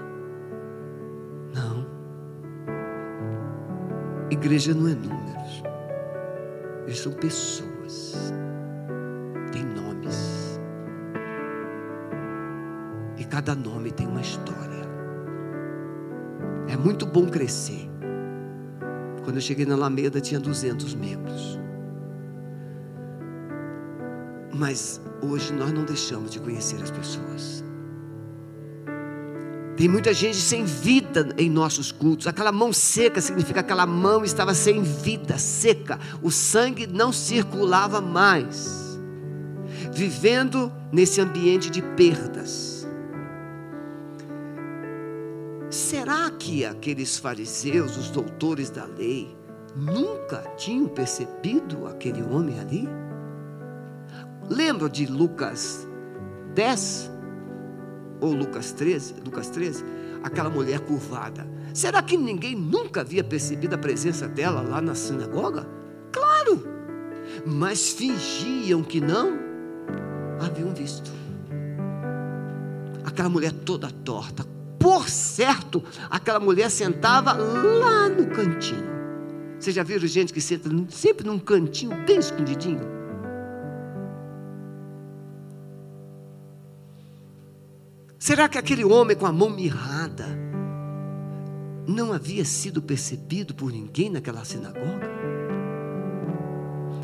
Não. 1.54 1.86
Igreja 4.30 4.74
não 4.74 4.88
é 4.88 4.96
números, 4.96 5.64
eles 6.86 7.00
são 7.00 7.12
pessoas, 7.12 8.34
tem 9.52 9.64
nomes, 9.64 10.60
e 13.18 13.24
cada 13.26 13.54
nome 13.54 13.92
tem 13.92 14.08
uma 14.08 14.22
história. 14.22 14.83
É 16.74 16.76
muito 16.76 17.06
bom 17.06 17.28
crescer. 17.28 17.88
Quando 19.24 19.36
eu 19.36 19.42
cheguei 19.42 19.64
na 19.64 19.76
Alameda 19.76 20.20
tinha 20.20 20.40
200 20.40 20.96
membros. 20.96 21.60
Mas 24.52 25.00
hoje 25.22 25.54
nós 25.54 25.72
não 25.72 25.86
deixamos 25.86 26.32
de 26.32 26.40
conhecer 26.40 26.82
as 26.82 26.90
pessoas. 26.90 27.64
Tem 29.78 29.88
muita 29.88 30.16
gente 30.16 30.38
sem 30.38 30.66
vida 30.66 31.36
em 31.38 31.48
nossos 31.48 31.92
cultos. 31.92 32.26
Aquela 32.26 32.52
mão 32.52 32.74
seca 32.74 33.22
significa 33.22 33.62
que 33.62 33.72
aquela 33.72 33.86
mão 33.86 34.24
estava 34.24 34.56
sem 34.56 34.82
vida, 34.82 35.38
seca. 35.38 36.00
O 36.24 36.32
sangue 36.32 36.88
não 36.88 37.14
circulava 37.14 38.02
mais. 38.02 39.00
Vivendo 39.94 40.72
nesse 40.92 41.22
ambiente 41.22 41.70
de 41.70 41.84
perdas. 41.84 42.73
Será 45.94 46.28
que 46.32 46.66
aqueles 46.66 47.20
fariseus, 47.20 47.96
os 47.98 48.10
doutores 48.10 48.72
da 48.72 48.84
lei, 48.84 49.38
nunca 49.76 50.40
tinham 50.58 50.88
percebido 50.88 51.86
aquele 51.86 52.24
homem 52.24 52.60
ali? 52.60 52.90
Lembra 54.50 54.90
de 54.90 55.06
Lucas 55.06 55.88
10? 56.56 57.12
Ou 58.22 58.34
Lucas 58.34 58.72
13? 58.72 59.18
Lucas 59.24 59.50
13? 59.50 59.86
Aquela 60.24 60.50
mulher 60.50 60.80
curvada. 60.80 61.48
Será 61.76 62.02
que 62.02 62.18
ninguém 62.18 62.56
nunca 62.56 63.02
havia 63.02 63.24
percebido 63.24 63.76
a 63.76 63.78
presença 63.78 64.28
dela 64.28 64.62
lá 64.62 64.82
na 64.82 64.96
sinagoga? 64.96 65.68
Claro! 66.12 66.68
Mas 67.46 67.92
fingiam 67.92 68.82
que 68.82 69.00
não 69.00 69.38
haviam 70.42 70.74
visto. 70.74 71.12
Aquela 73.06 73.30
mulher 73.30 73.52
toda 73.52 73.92
torta. 74.04 74.53
Por 74.84 75.08
certo, 75.08 75.82
aquela 76.10 76.42
mulher 76.42 76.70
sentava 76.70 77.32
lá 77.32 78.10
no 78.10 78.28
cantinho. 78.28 78.84
Vocês 79.58 79.74
já 79.74 79.82
viram 79.82 80.06
gente 80.06 80.34
que 80.34 80.42
senta 80.42 80.70
sempre 80.90 81.26
num 81.26 81.40
cantinho 81.40 81.96
bem 82.06 82.18
escondidinho? 82.18 82.82
Será 88.20 88.50
que 88.50 88.58
aquele 88.58 88.84
homem 88.84 89.16
com 89.16 89.26
a 89.26 89.32
mão 89.32 89.50
mirrada 89.50 90.26
não 91.88 92.12
havia 92.12 92.44
sido 92.44 92.82
percebido 92.82 93.56
por 93.56 93.72
ninguém 93.72 94.10
naquela 94.10 94.44
sinagoga? 94.44 95.10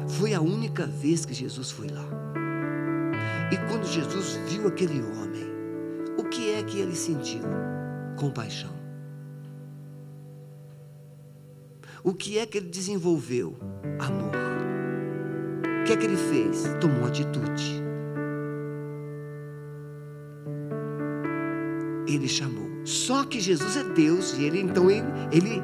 Foi 0.05 0.33
a 0.33 0.41
única 0.41 0.85
vez 0.85 1.23
que 1.23 1.33
Jesus 1.33 1.71
foi 1.71 1.87
lá. 1.87 2.05
E 3.53 3.57
quando 3.69 3.87
Jesus 3.87 4.37
viu 4.49 4.67
aquele 4.67 5.01
homem, 5.01 5.48
é 6.59 6.63
que 6.63 6.79
ele 6.79 6.95
sentiu? 6.95 7.41
Compaixão. 8.17 8.71
O 12.03 12.13
que 12.13 12.37
é 12.37 12.45
que 12.45 12.57
ele 12.57 12.69
desenvolveu? 12.69 13.57
Amor. 13.99 14.35
O 15.81 15.83
que 15.85 15.93
é 15.93 15.97
que 15.97 16.05
ele 16.05 16.17
fez? 16.17 16.63
Tomou 16.79 17.05
atitude. 17.05 17.81
Ele 22.07 22.27
chamou. 22.27 22.67
Só 22.85 23.23
que 23.23 23.39
Jesus 23.39 23.77
é 23.77 23.83
Deus 23.83 24.33
e 24.37 24.43
ele 24.43 24.59
então 24.59 24.89
ele, 24.89 25.05
ele 25.31 25.61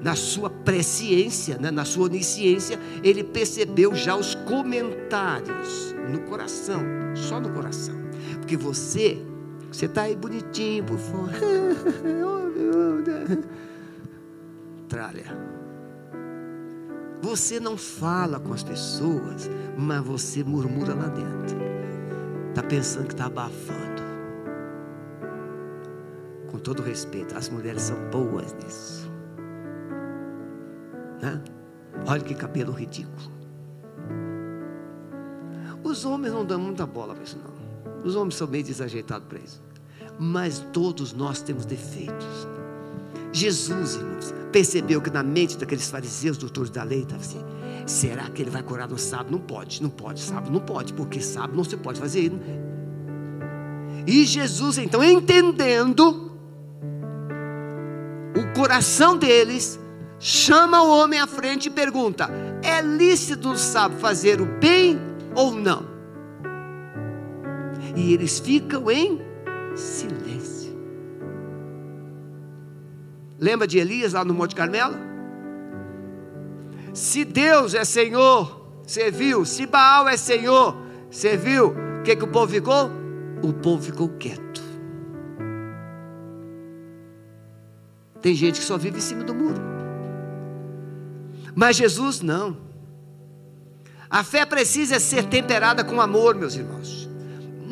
na 0.00 0.16
sua 0.16 0.50
presciência, 0.50 1.58
né, 1.58 1.70
na 1.70 1.84
sua 1.84 2.06
onisciência, 2.06 2.78
ele 3.04 3.22
percebeu 3.22 3.94
já 3.94 4.16
os 4.16 4.34
comentários 4.34 5.94
no 6.10 6.20
coração, 6.22 6.82
só 7.14 7.38
no 7.40 7.50
coração. 7.50 7.94
Porque 8.40 8.56
você, 8.56 9.18
você 9.72 9.86
está 9.86 10.02
aí 10.02 10.14
bonitinho 10.14 10.84
por 10.84 10.98
fora. 10.98 11.32
Tralha. 14.86 15.24
Você 17.22 17.58
não 17.58 17.78
fala 17.78 18.38
com 18.38 18.52
as 18.52 18.62
pessoas, 18.62 19.48
mas 19.78 20.04
você 20.04 20.44
murmura 20.44 20.94
lá 20.94 21.08
dentro. 21.08 21.56
Está 22.50 22.62
pensando 22.62 23.06
que 23.06 23.14
está 23.14 23.24
abafando. 23.26 24.02
Com 26.50 26.58
todo 26.58 26.82
respeito, 26.82 27.34
as 27.34 27.48
mulheres 27.48 27.80
são 27.82 27.96
boas 28.10 28.52
nisso. 28.54 29.10
Né? 31.22 31.42
Olha 32.06 32.20
que 32.20 32.34
cabelo 32.34 32.72
ridículo. 32.72 33.32
Os 35.82 36.04
homens 36.04 36.34
não 36.34 36.44
dão 36.44 36.60
muita 36.60 36.86
bola 36.86 37.14
para 37.14 37.24
isso, 37.24 37.38
não. 37.38 37.51
Os 38.04 38.16
homens 38.16 38.34
são 38.34 38.46
meio 38.46 38.64
desajeitados 38.64 39.26
para 39.28 39.38
isso. 39.38 39.62
Mas 40.18 40.58
todos 40.72 41.12
nós 41.12 41.40
temos 41.40 41.64
defeitos. 41.64 42.46
Jesus, 43.32 43.94
irmãos, 43.94 44.34
percebeu 44.52 45.00
que 45.00 45.10
na 45.10 45.22
mente 45.22 45.56
daqueles 45.56 45.90
fariseus, 45.90 46.36
doutores 46.36 46.70
da 46.70 46.82
lei, 46.82 47.02
estava 47.02 47.20
assim: 47.20 47.40
será 47.86 48.28
que 48.28 48.42
ele 48.42 48.50
vai 48.50 48.62
curar 48.62 48.88
no 48.88 48.98
sábado? 48.98 49.30
Não 49.30 49.38
pode, 49.38 49.82
não 49.82 49.88
pode, 49.88 50.20
sábado 50.20 50.50
não 50.50 50.60
pode, 50.60 50.92
porque 50.92 51.20
sábado 51.20 51.56
não 51.56 51.64
se 51.64 51.76
pode 51.76 51.98
fazer. 51.98 52.30
E 54.06 54.24
Jesus, 54.24 54.78
então, 54.78 55.02
entendendo 55.02 56.30
o 58.36 58.58
coração 58.58 59.16
deles, 59.16 59.78
chama 60.18 60.82
o 60.82 60.90
homem 60.90 61.18
à 61.18 61.26
frente 61.26 61.66
e 61.66 61.70
pergunta: 61.70 62.28
é 62.62 62.82
lícito 62.82 63.48
no 63.48 63.56
sábado 63.56 63.98
fazer 63.98 64.40
o 64.40 64.46
bem 64.46 65.00
ou 65.34 65.52
não? 65.54 65.91
E 67.94 68.12
eles 68.12 68.38
ficam 68.38 68.90
em 68.90 69.20
silêncio. 69.74 70.72
Lembra 73.38 73.66
de 73.66 73.78
Elias 73.78 74.12
lá 74.12 74.24
no 74.24 74.32
Monte 74.32 74.54
Carmelo? 74.54 74.94
Se 76.94 77.24
Deus 77.24 77.74
é 77.74 77.84
Senhor, 77.84 78.62
você 78.86 79.10
viu? 79.10 79.44
Se 79.44 79.66
Baal 79.66 80.08
é 80.08 80.16
Senhor, 80.16 80.76
você 81.10 81.36
viu? 81.36 81.74
O 82.00 82.02
que, 82.02 82.16
que 82.16 82.24
o 82.24 82.28
povo 82.28 82.52
ficou? 82.52 82.90
O 83.42 83.52
povo 83.52 83.82
ficou 83.82 84.08
quieto. 84.08 84.62
Tem 88.20 88.34
gente 88.34 88.60
que 88.60 88.66
só 88.66 88.78
vive 88.78 88.98
em 88.98 89.00
cima 89.00 89.24
do 89.24 89.34
muro. 89.34 89.60
Mas 91.54 91.76
Jesus 91.76 92.20
não. 92.20 92.56
A 94.08 94.22
fé 94.22 94.46
precisa 94.46 95.00
ser 95.00 95.24
temperada 95.24 95.82
com 95.82 96.00
amor, 96.00 96.34
meus 96.34 96.54
irmãos. 96.54 97.01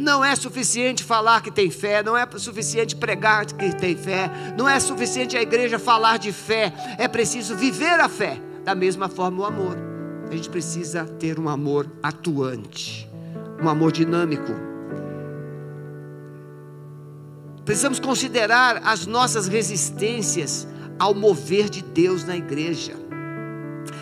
Não 0.00 0.24
é 0.24 0.34
suficiente 0.34 1.04
falar 1.04 1.42
que 1.42 1.50
tem 1.50 1.70
fé, 1.70 2.02
não 2.02 2.16
é 2.16 2.26
suficiente 2.38 2.96
pregar 2.96 3.44
que 3.44 3.76
tem 3.76 3.94
fé, 3.94 4.30
não 4.56 4.66
é 4.66 4.80
suficiente 4.80 5.36
a 5.36 5.42
igreja 5.42 5.78
falar 5.78 6.16
de 6.16 6.32
fé, 6.32 6.72
é 6.96 7.06
preciso 7.06 7.54
viver 7.54 8.00
a 8.00 8.08
fé. 8.08 8.40
Da 8.64 8.74
mesma 8.74 9.10
forma, 9.10 9.42
o 9.42 9.44
amor. 9.44 9.76
A 10.30 10.34
gente 10.34 10.48
precisa 10.48 11.04
ter 11.04 11.38
um 11.38 11.50
amor 11.50 11.86
atuante, 12.02 13.06
um 13.62 13.68
amor 13.68 13.92
dinâmico. 13.92 14.52
Precisamos 17.66 18.00
considerar 18.00 18.80
as 18.82 19.06
nossas 19.06 19.48
resistências 19.48 20.66
ao 20.98 21.14
mover 21.14 21.68
de 21.68 21.82
Deus 21.82 22.24
na 22.24 22.38
igreja. 22.38 22.94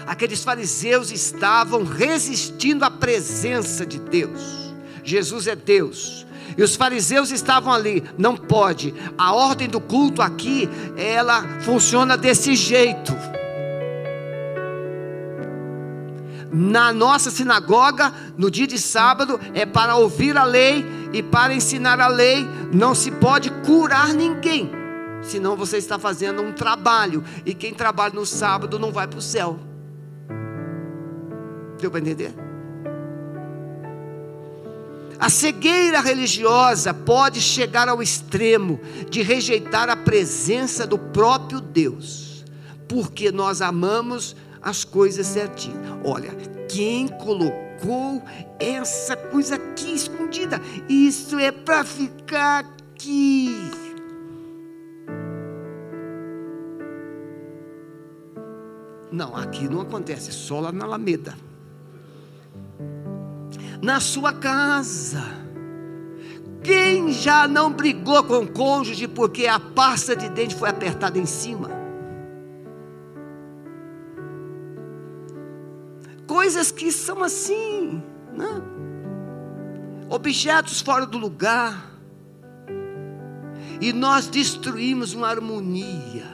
Aqueles 0.07 0.45
fariseus 0.45 1.11
estavam 1.11 1.83
resistindo 1.83 2.85
à 2.85 2.91
presença 2.91 3.85
de 3.85 3.99
Deus. 3.99 4.68
Jesus 5.03 5.47
é 5.47 5.57
Deus. 5.57 6.27
E 6.57 6.63
os 6.63 6.75
fariseus 6.75 7.31
estavam 7.31 7.73
ali, 7.73 8.03
não 8.17 8.37
pode. 8.37 8.95
A 9.17 9.33
ordem 9.33 9.69
do 9.69 9.81
culto 9.81 10.23
aqui, 10.23 10.69
ela 10.97 11.43
funciona 11.61 12.17
desse 12.17 12.55
jeito. 12.57 13.15
Na 16.51 16.93
nossa 16.93 17.31
sinagoga, 17.31 18.13
no 18.37 18.51
dia 18.51 18.67
de 18.67 18.79
sábado, 18.79 19.39
é 19.53 19.67
para 19.67 19.97
ouvir 19.97 20.37
a 20.37 20.45
lei 20.45 20.85
e 21.13 21.23
para 21.23 21.55
ensinar 21.55 22.01
a 22.01 22.09
lei. 22.09 22.47
Não 22.73 22.95
se 22.95 23.11
pode 23.11 23.51
curar 23.67 24.15
ninguém, 24.15 24.71
senão 25.23 25.55
você 25.55 25.77
está 25.77 25.99
fazendo 25.99 26.43
um 26.43 26.53
trabalho. 26.53 27.23
E 27.45 27.53
quem 27.53 27.75
trabalha 27.75 28.15
no 28.15 28.25
sábado 28.25 28.79
não 28.79 28.91
vai 28.91 29.07
para 29.07 29.19
o 29.19 29.23
céu. 29.23 29.59
Deu 31.79 31.91
para 31.91 32.01
entender? 32.01 32.48
A 35.21 35.29
cegueira 35.29 36.01
religiosa 36.01 36.95
pode 36.95 37.41
chegar 37.41 37.89
ao 37.89 38.01
extremo 38.01 38.79
de 39.11 39.21
rejeitar 39.21 39.89
a 39.89 39.97
presença 39.97 40.87
do 40.87 40.97
próprio 40.97 41.61
Deus, 41.61 42.45
porque 42.89 43.33
nós 43.33 43.61
amamos 43.61 44.37
as 44.63 44.85
coisas 44.85 45.27
certinhas. 45.27 45.99
Olha, 46.05 46.31
quem 46.69 47.09
colocou 47.09 48.23
essa 48.61 49.17
coisa 49.17 49.57
aqui 49.57 49.93
escondida? 49.93 50.61
Isso 50.89 51.37
é 51.37 51.51
para 51.51 51.85
ficar 51.85 52.65
aqui. 52.95 53.71
Não, 59.11 59.35
aqui 59.35 59.69
não 59.69 59.81
acontece, 59.81 60.31
só 60.31 60.61
lá 60.61 60.71
na 60.71 60.85
Alameda 60.85 61.48
na 63.83 64.01
sua 64.01 64.33
casa. 64.33 65.23
Quem 66.63 67.13
já 67.13 67.47
não 67.47 67.73
brigou 67.73 68.23
com 68.25 68.39
o 68.39 68.49
cônjuge 68.49 69.07
porque 69.07 69.47
a 69.47 69.61
pasta 69.61 70.15
de 70.15 70.29
dente 70.29 70.55
foi 70.55 70.69
apertada 70.69 71.19
em 71.19 71.27
cima? 71.27 71.71
Coisas 76.27 76.71
que 76.71 76.93
são 76.93 77.23
assim, 77.23 78.03
né? 78.35 78.63
objetos 80.09 80.81
fora 80.81 81.07
do 81.07 81.19
lugar, 81.19 81.93
e 83.81 83.93
nós 83.93 84.27
destruímos 84.27 85.15
uma 85.15 85.29
harmonia, 85.29 86.27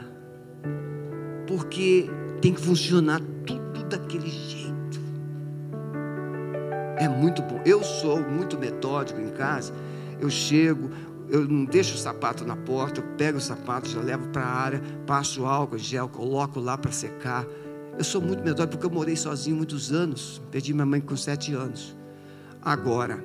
porque 1.47 2.09
tem 2.41 2.55
que 2.55 2.61
funcionar 2.61 3.21
tudo 3.45 3.85
daquele 3.85 4.31
jeito. 4.31 4.54
É 6.97 7.09
muito 7.09 7.43
bom. 7.43 7.61
Eu 7.65 7.83
sou 7.83 8.21
muito 8.21 8.59
metódico 8.59 9.21
em 9.21 9.31
casa. 9.31 9.73
Eu 10.21 10.31
chego, 10.31 10.91
eu 11.29 11.47
não 11.47 11.65
deixo 11.65 11.95
o 11.95 11.99
sapato 11.99 12.45
na 12.45 12.57
porta, 12.57 13.01
eu 13.01 13.05
pego 13.17 13.39
o 13.39 13.41
sapato, 13.41 13.89
já 13.89 14.01
levo 14.01 14.29
para 14.29 14.43
a 14.43 14.55
área, 14.55 14.83
passo 15.07 15.45
álcool, 15.45 15.79
gel, 15.79 16.09
coloco 16.09 16.61
lá 16.61 16.79
para 16.79 16.93
secar. 16.93 17.45
Eu 17.97 18.05
sou 18.05 18.21
muito 18.21 18.43
metódico 18.43 18.73
porque 18.73 18.87
eu 18.87 18.91
morei 18.91 19.17
sozinho 19.17 19.57
muitos 19.57 19.93
anos. 19.93 20.43
Perdi 20.51 20.73
minha 20.73 20.87
mãe 20.87 21.01
com 21.01 21.17
sete 21.17 21.53
anos. 21.53 21.97
Agora, 22.63 23.23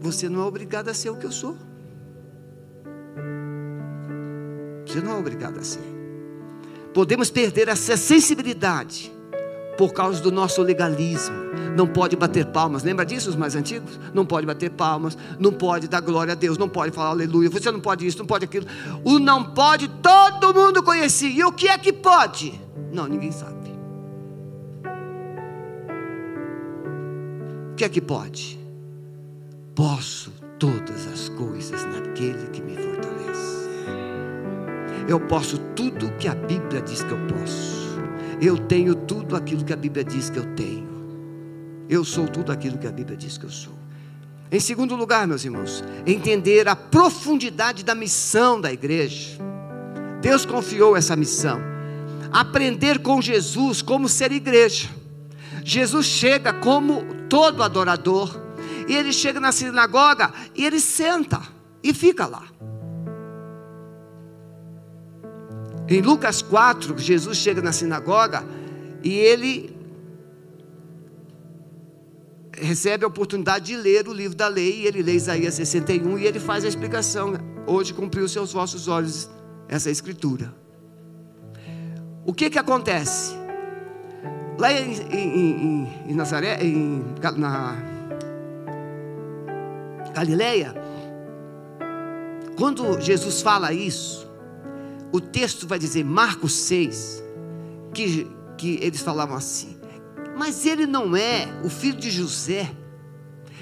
você 0.00 0.28
não 0.28 0.42
é 0.42 0.44
obrigado 0.44 0.88
a 0.88 0.94
ser 0.94 1.10
o 1.10 1.16
que 1.16 1.26
eu 1.26 1.32
sou. 1.32 1.56
Você 4.86 5.00
não 5.00 5.12
é 5.12 5.18
obrigado 5.18 5.58
a 5.58 5.62
ser. 5.62 5.82
Podemos 6.94 7.30
perder 7.30 7.68
essa 7.68 7.96
sensibilidade 7.96 9.12
por 9.76 9.92
causa 9.92 10.20
do 10.22 10.32
nosso 10.32 10.62
legalismo. 10.62 11.36
Não 11.76 11.86
pode 11.86 12.16
bater 12.16 12.46
palmas, 12.46 12.82
lembra 12.82 13.04
disso, 13.04 13.28
os 13.28 13.36
mais 13.36 13.54
antigos? 13.54 14.00
Não 14.14 14.24
pode 14.24 14.46
bater 14.46 14.70
palmas, 14.70 15.16
não 15.38 15.52
pode 15.52 15.88
dar 15.88 16.00
glória 16.00 16.32
a 16.32 16.34
Deus, 16.34 16.56
não 16.56 16.68
pode 16.68 16.92
falar 16.92 17.10
aleluia, 17.10 17.50
você 17.50 17.70
não 17.70 17.80
pode 17.80 18.06
isso, 18.06 18.18
não 18.18 18.26
pode 18.26 18.44
aquilo. 18.44 18.66
O 19.04 19.18
não 19.18 19.44
pode, 19.44 19.88
todo 19.88 20.54
mundo 20.54 20.82
conhecia. 20.82 21.28
E 21.28 21.44
o 21.44 21.52
que 21.52 21.68
é 21.68 21.76
que 21.76 21.92
pode? 21.92 22.58
Não, 22.92 23.06
ninguém 23.06 23.30
sabe. 23.30 23.56
O 27.72 27.76
que 27.76 27.84
é 27.84 27.88
que 27.90 28.00
pode? 28.00 28.58
Posso 29.74 30.32
todas 30.58 31.06
as 31.12 31.28
coisas 31.28 31.84
naquele 31.84 32.46
que 32.46 32.62
me 32.62 32.74
fortalece. 32.74 33.68
Eu 35.06 35.20
posso 35.20 35.58
tudo 35.76 36.10
que 36.12 36.26
a 36.26 36.34
Bíblia 36.34 36.80
diz 36.80 37.02
que 37.02 37.12
eu 37.12 37.18
posso. 37.26 37.85
Eu 38.40 38.58
tenho 38.58 38.94
tudo 38.94 39.34
aquilo 39.34 39.64
que 39.64 39.72
a 39.72 39.76
Bíblia 39.76 40.04
diz 40.04 40.28
que 40.30 40.38
eu 40.38 40.46
tenho. 40.54 40.86
Eu 41.88 42.04
sou 42.04 42.28
tudo 42.28 42.52
aquilo 42.52 42.78
que 42.78 42.86
a 42.86 42.92
Bíblia 42.92 43.16
diz 43.16 43.38
que 43.38 43.44
eu 43.44 43.50
sou. 43.50 43.72
Em 44.50 44.60
segundo 44.60 44.94
lugar, 44.94 45.26
meus 45.26 45.44
irmãos, 45.44 45.82
entender 46.06 46.68
a 46.68 46.76
profundidade 46.76 47.84
da 47.84 47.94
missão 47.94 48.60
da 48.60 48.72
igreja. 48.72 49.38
Deus 50.20 50.44
confiou 50.44 50.96
essa 50.96 51.16
missão. 51.16 51.60
Aprender 52.32 53.00
com 53.00 53.20
Jesus 53.20 53.82
como 53.82 54.08
ser 54.08 54.32
igreja. 54.32 54.88
Jesus 55.64 56.06
chega 56.06 56.52
como 56.52 57.04
todo 57.28 57.62
adorador, 57.62 58.40
e 58.88 58.94
ele 58.94 59.12
chega 59.12 59.40
na 59.40 59.50
sinagoga 59.50 60.32
e 60.54 60.64
ele 60.64 60.78
senta 60.78 61.42
e 61.82 61.92
fica 61.92 62.26
lá. 62.26 62.44
Em 65.88 66.00
Lucas 66.00 66.42
4, 66.42 66.98
Jesus 66.98 67.38
chega 67.38 67.62
na 67.62 67.72
sinagoga 67.72 68.44
e 69.04 69.14
ele 69.14 69.76
recebe 72.58 73.04
a 73.04 73.08
oportunidade 73.08 73.66
de 73.66 73.76
ler 73.76 74.08
o 74.08 74.12
livro 74.12 74.36
da 74.36 74.48
lei, 74.48 74.80
e 74.80 74.86
ele 74.86 75.02
lê 75.02 75.14
Isaías 75.14 75.54
61 75.54 76.18
e 76.18 76.26
ele 76.26 76.40
faz 76.40 76.64
a 76.64 76.68
explicação. 76.68 77.34
Hoje 77.66 77.92
cumpriu 77.92 78.28
seus 78.28 78.52
vossos 78.52 78.88
olhos 78.88 79.30
essa 79.68 79.90
escritura. 79.90 80.52
O 82.24 82.32
que 82.32 82.50
que 82.50 82.58
acontece? 82.58 83.34
Lá 84.58 84.72
em, 84.72 84.92
em, 85.12 85.28
em, 85.36 85.88
em 86.08 86.14
Nazaré, 86.14 86.58
em, 86.64 87.04
na 87.36 87.76
Galileia, 90.12 90.74
quando 92.56 93.00
Jesus 93.00 93.42
fala 93.42 93.72
isso, 93.72 94.25
o 95.16 95.20
texto 95.20 95.66
vai 95.66 95.78
dizer, 95.78 96.04
Marcos 96.04 96.52
6, 96.52 97.22
que, 97.94 98.30
que 98.58 98.78
eles 98.82 99.00
falavam 99.00 99.36
assim: 99.36 99.76
mas 100.36 100.66
ele 100.66 100.86
não 100.86 101.16
é 101.16 101.48
o 101.64 101.70
filho 101.70 101.98
de 101.98 102.10
José, 102.10 102.70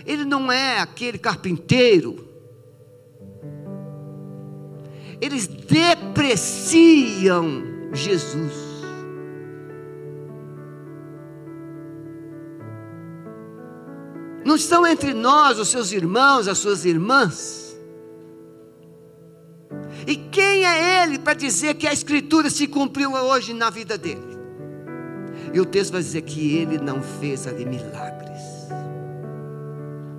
ele 0.04 0.24
não 0.24 0.50
é 0.50 0.80
aquele 0.80 1.18
carpinteiro. 1.18 2.28
Eles 5.20 5.46
depreciam 5.46 6.82
Jesus. 7.92 8.52
Não 14.44 14.56
estão 14.56 14.84
entre 14.86 15.14
nós 15.14 15.58
os 15.58 15.68
seus 15.68 15.92
irmãos, 15.92 16.48
as 16.48 16.58
suas 16.58 16.84
irmãs. 16.84 17.63
E 20.06 20.16
quem 20.16 20.64
é 20.64 21.02
ele 21.02 21.18
para 21.18 21.34
dizer 21.34 21.74
que 21.74 21.86
a 21.86 21.92
Escritura 21.92 22.50
se 22.50 22.66
cumpriu 22.66 23.12
hoje 23.12 23.54
na 23.54 23.70
vida 23.70 23.96
dele? 23.96 24.34
E 25.52 25.60
o 25.60 25.64
texto 25.64 25.92
vai 25.92 26.02
dizer 26.02 26.22
que 26.22 26.56
ele 26.56 26.78
não 26.78 27.02
fez 27.02 27.46
ali 27.46 27.64
milagres, 27.64 28.42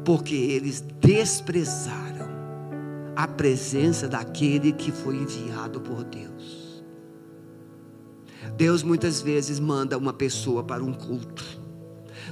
porque 0.03 0.33
eles 0.33 0.81
desprezaram 1.01 2.29
a 3.15 3.27
presença 3.27 4.07
daquele 4.07 4.71
que 4.71 4.91
foi 4.91 5.17
enviado 5.17 5.79
por 5.81 6.03
Deus. 6.03 6.83
Deus 8.55 8.83
muitas 8.83 9.21
vezes 9.21 9.59
manda 9.59 9.97
uma 9.97 10.13
pessoa 10.13 10.63
para 10.63 10.83
um 10.83 10.93
culto, 10.93 11.43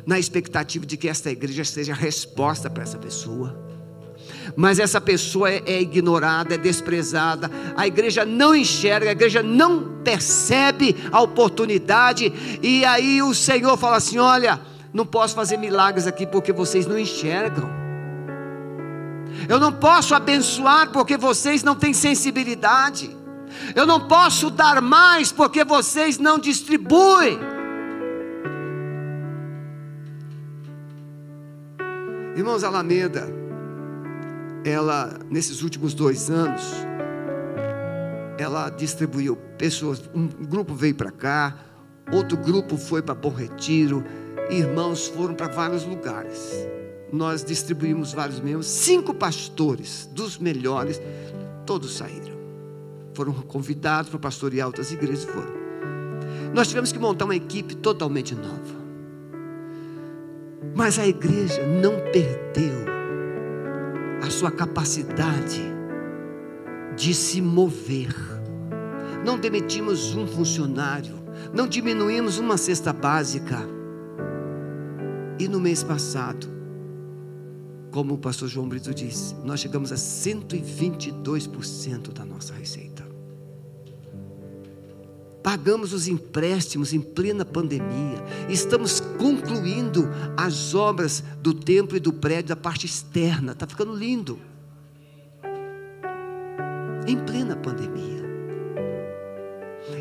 na 0.05 0.17
expectativa 0.17 0.85
de 0.85 0.95
que 0.97 1.09
esta 1.09 1.29
igreja 1.29 1.65
seja 1.65 1.91
a 1.91 1.95
resposta 1.95 2.69
para 2.69 2.83
essa 2.83 2.97
pessoa 2.97 3.72
mas 4.55 4.79
essa 4.79 5.01
pessoa 5.01 5.49
é, 5.49 5.63
é, 5.65 5.81
ignorada, 5.81 6.55
é 6.55 6.57
desprezada, 6.57 7.49
a 7.75 7.87
igreja 7.87 8.23
não 8.23 8.55
enxerga, 8.55 9.09
a 9.09 9.13
igreja 9.13 9.41
não 9.41 10.01
percebe 10.03 10.95
a 11.11 11.21
oportunidade, 11.21 12.59
e 12.61 12.85
aí 12.85 13.21
o 13.21 13.33
Senhor 13.33 13.75
fala 13.77 13.97
assim: 13.97 14.19
olha, 14.19 14.59
não 14.93 15.05
posso 15.05 15.33
fazer 15.33 15.57
milagres 15.57 16.05
aqui 16.05 16.27
porque 16.27 16.53
vocês 16.53 16.85
não 16.85 16.97
enxergam. 16.97 17.69
Eu 19.49 19.59
não 19.59 19.73
posso 19.73 20.13
abençoar 20.13 20.91
porque 20.91 21.17
vocês 21.17 21.63
não 21.63 21.75
têm 21.75 21.93
sensibilidade. 21.93 23.09
Eu 23.75 23.85
não 23.85 24.07
posso 24.07 24.49
dar 24.49 24.81
mais 24.81 25.31
porque 25.31 25.63
vocês 25.63 26.17
não 26.17 26.37
distribuem. 26.37 27.39
Irmãos 32.35 32.63
Alameda, 32.63 33.42
ela, 34.63 35.19
nesses 35.30 35.62
últimos 35.62 35.93
dois 35.93 36.30
anos, 36.30 36.63
ela 38.38 38.69
distribuiu 38.69 39.36
pessoas, 39.58 40.10
um 40.13 40.28
grupo 40.28 40.73
veio 40.73 40.95
para 40.95 41.12
cá, 41.12 41.58
outro 42.12 42.38
grupo 42.38 42.78
foi 42.78 43.02
para 43.02 43.13
Bom 43.13 43.30
Retiro, 43.30 44.04
irmãos 44.49 45.08
foram 45.08 45.34
para 45.36 45.47
vários 45.47 45.84
lugares. 45.86 46.67
Nós 47.12 47.43
distribuímos 47.43 48.13
vários 48.13 48.39
membros, 48.39 48.67
cinco 48.67 49.13
pastores 49.13 50.10
dos 50.13 50.38
melhores, 50.38 50.99
todos 51.65 51.95
saíram. 51.95 52.34
Foram 53.13 53.34
convidados 53.34 54.10
para 54.10 54.19
pastorear 54.19 54.65
outras 54.65 54.91
igrejas 54.91 55.23
e 55.23 55.28
foram. 55.28 55.54
Nós 56.54 56.67
tivemos 56.67 56.91
que 56.91 56.97
montar 56.97 57.26
uma 57.26 57.36
equipe 57.36 57.76
totalmente 57.76 58.34
nova. 58.34 58.84
Mas 60.76 60.97
a 60.97 61.06
igreja 61.06 61.62
não 61.67 61.99
perdeu 62.12 62.92
a 64.23 64.29
sua 64.29 64.49
capacidade 64.49 65.62
de 66.95 67.13
se 67.13 67.41
mover. 67.41 68.15
Não 69.25 69.38
demitimos 69.38 70.15
um 70.15 70.25
funcionário, 70.25 71.15
não 71.53 71.67
diminuímos 71.67 72.38
uma 72.38 72.55
cesta 72.55 72.93
básica. 72.93 73.59
E 75.38 75.45
no 75.49 75.59
mês 75.59 75.83
passado, 75.83 76.47
como 77.91 78.13
o 78.13 78.17
pastor 78.17 78.47
João 78.47 78.69
Brito 78.69 78.93
disse, 78.93 79.36
nós 79.43 79.59
chegamos 79.59 79.91
a 79.91 79.95
122% 79.95 82.13
da 82.13 82.23
nossa 82.23 82.53
receita. 82.53 82.92
Pagamos 85.43 85.91
os 85.91 86.08
empréstimos 86.08 86.93
em 86.93 87.01
plena 87.01 87.43
pandemia. 87.43 88.23
Estamos 88.49 89.01
concluindo 89.01 90.08
as 90.38 90.73
obras 90.73 91.21
do 91.41 91.53
templo 91.53 91.97
e 91.97 91.99
do 91.99 92.13
prédio 92.13 92.49
da 92.49 92.56
parte 92.56 92.86
externa. 92.86 93.51
Está 93.51 93.67
ficando 93.67 93.93
lindo. 93.93 94.39
Em 97.06 97.17
plena 97.17 97.58
pandemia. 97.58 98.23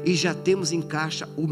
E 0.05 0.15
já 0.15 0.33
temos 0.33 0.71
em 0.71 0.81
caixa 0.81 1.29
o 1.37 1.49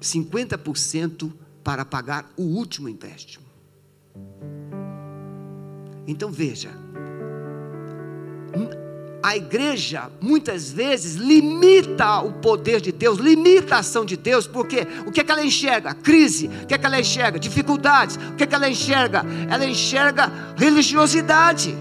50% 0.00 1.32
para 1.62 1.84
pagar 1.84 2.32
o 2.36 2.42
último 2.42 2.88
empréstimo. 2.88 3.46
Então 6.04 6.32
veja, 6.32 6.81
a 9.22 9.36
igreja 9.36 10.10
muitas 10.20 10.70
vezes 10.70 11.14
limita 11.14 12.20
o 12.20 12.32
poder 12.32 12.80
de 12.80 12.90
Deus, 12.90 13.18
limita 13.18 13.76
a 13.76 13.78
ação 13.78 14.04
de 14.04 14.16
Deus, 14.16 14.46
porque 14.46 14.86
o 15.06 15.12
que 15.12 15.20
é 15.20 15.24
que 15.24 15.30
ela 15.30 15.44
enxerga? 15.44 15.94
Crise, 15.94 16.50
o 16.62 16.66
que 16.66 16.74
é 16.74 16.78
que 16.78 16.84
ela 16.84 16.98
enxerga? 16.98 17.38
Dificuldades, 17.38 18.16
o 18.16 18.34
que 18.34 18.42
é 18.42 18.46
que 18.46 18.54
ela 18.54 18.68
enxerga? 18.68 19.24
Ela 19.48 19.64
enxerga 19.64 20.32
religiosidade, 20.56 21.76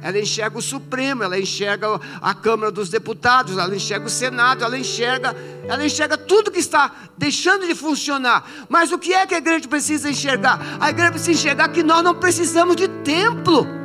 ela 0.00 0.18
enxerga 0.18 0.58
o 0.58 0.62
Supremo, 0.62 1.22
ela 1.22 1.38
enxerga 1.38 2.00
a 2.20 2.34
Câmara 2.34 2.72
dos 2.72 2.88
Deputados, 2.88 3.56
ela 3.56 3.74
enxerga 3.76 4.06
o 4.06 4.10
Senado, 4.10 4.64
ela 4.64 4.76
enxerga, 4.76 5.36
ela 5.68 5.84
enxerga 5.84 6.16
tudo 6.16 6.50
que 6.50 6.58
está 6.58 6.90
deixando 7.16 7.66
de 7.66 7.74
funcionar. 7.74 8.44
Mas 8.68 8.90
o 8.90 8.98
que 8.98 9.12
é 9.12 9.26
que 9.26 9.34
a 9.34 9.38
igreja 9.38 9.68
precisa 9.68 10.10
enxergar? 10.10 10.58
A 10.80 10.90
igreja 10.90 11.12
precisa 11.12 11.32
enxergar 11.32 11.68
que 11.68 11.82
nós 11.82 12.02
não 12.02 12.14
precisamos 12.14 12.74
de 12.74 12.88
templo. 12.88 13.81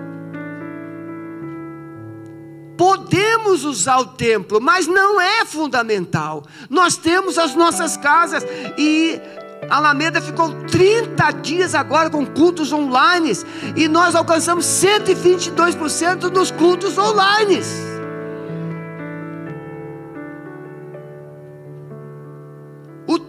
Podemos 2.77 3.65
usar 3.65 3.99
o 3.99 4.05
templo, 4.05 4.61
mas 4.61 4.85
não 4.85 5.19
é 5.19 5.43
fundamental. 5.43 6.43
Nós 6.69 6.95
temos 6.95 7.37
as 7.37 7.55
nossas 7.55 7.97
casas 7.97 8.43
e 8.77 9.19
Alameda 9.69 10.21
ficou 10.21 10.53
30 10.65 11.31
dias 11.31 11.75
agora 11.75 12.09
com 12.09 12.25
cultos 12.25 12.71
online 12.71 13.31
e 13.75 13.87
nós 13.87 14.15
alcançamos 14.15 14.65
122% 14.65 16.29
dos 16.29 16.51
cultos 16.51 16.97
online. 16.97 17.61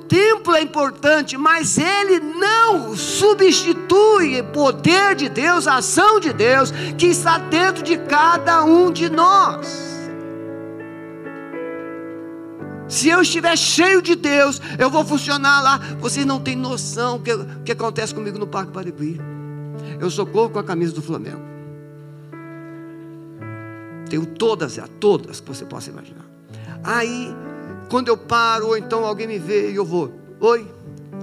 Templo 0.09 0.55
é 0.55 0.63
importante, 0.63 1.37
mas 1.37 1.79
ele 1.79 2.19
não 2.19 2.97
substitui 2.97 4.41
o 4.41 4.45
poder 4.45 5.15
de 5.15 5.29
Deus, 5.29 5.67
a 5.67 5.77
ação 5.77 6.19
de 6.19 6.33
Deus 6.33 6.73
que 6.97 7.07
está 7.07 7.39
dentro 7.39 7.83
de 7.83 7.99
cada 7.99 8.65
um 8.65 8.91
de 8.91 9.11
nós. 9.11 9.89
Se 12.89 13.11
eu 13.11 13.21
estiver 13.21 13.57
cheio 13.57 14.01
de 14.01 14.17
Deus, 14.17 14.61
eu 14.79 14.89
vou 14.89 15.05
funcionar 15.05 15.61
lá. 15.61 15.79
Vocês 16.01 16.25
não 16.25 16.41
têm 16.41 16.57
noção 16.57 17.17
o 17.17 17.21
que, 17.21 17.33
que 17.67 17.73
acontece 17.73 18.15
comigo 18.15 18.39
no 18.39 18.47
Parque 18.47 18.73
Barigui. 18.73 19.21
Eu 20.01 20.11
socorro 20.11 20.49
com 20.49 20.59
a 20.59 20.65
camisa 20.65 20.95
do 20.95 21.03
Flamengo. 21.03 21.43
Tenho 24.09 24.25
todas, 24.25 24.81
todas 24.99 25.39
que 25.39 25.47
você 25.47 25.67
possa 25.67 25.91
imaginar. 25.91 26.25
Aí 26.83 27.35
quando 27.89 28.09
eu 28.09 28.17
paro, 28.17 28.69
ou 28.69 28.77
então 28.77 29.05
alguém 29.05 29.27
me 29.27 29.39
vê 29.39 29.71
e 29.71 29.77
eu 29.77 29.85
vou, 29.85 30.13
oi, 30.41 30.67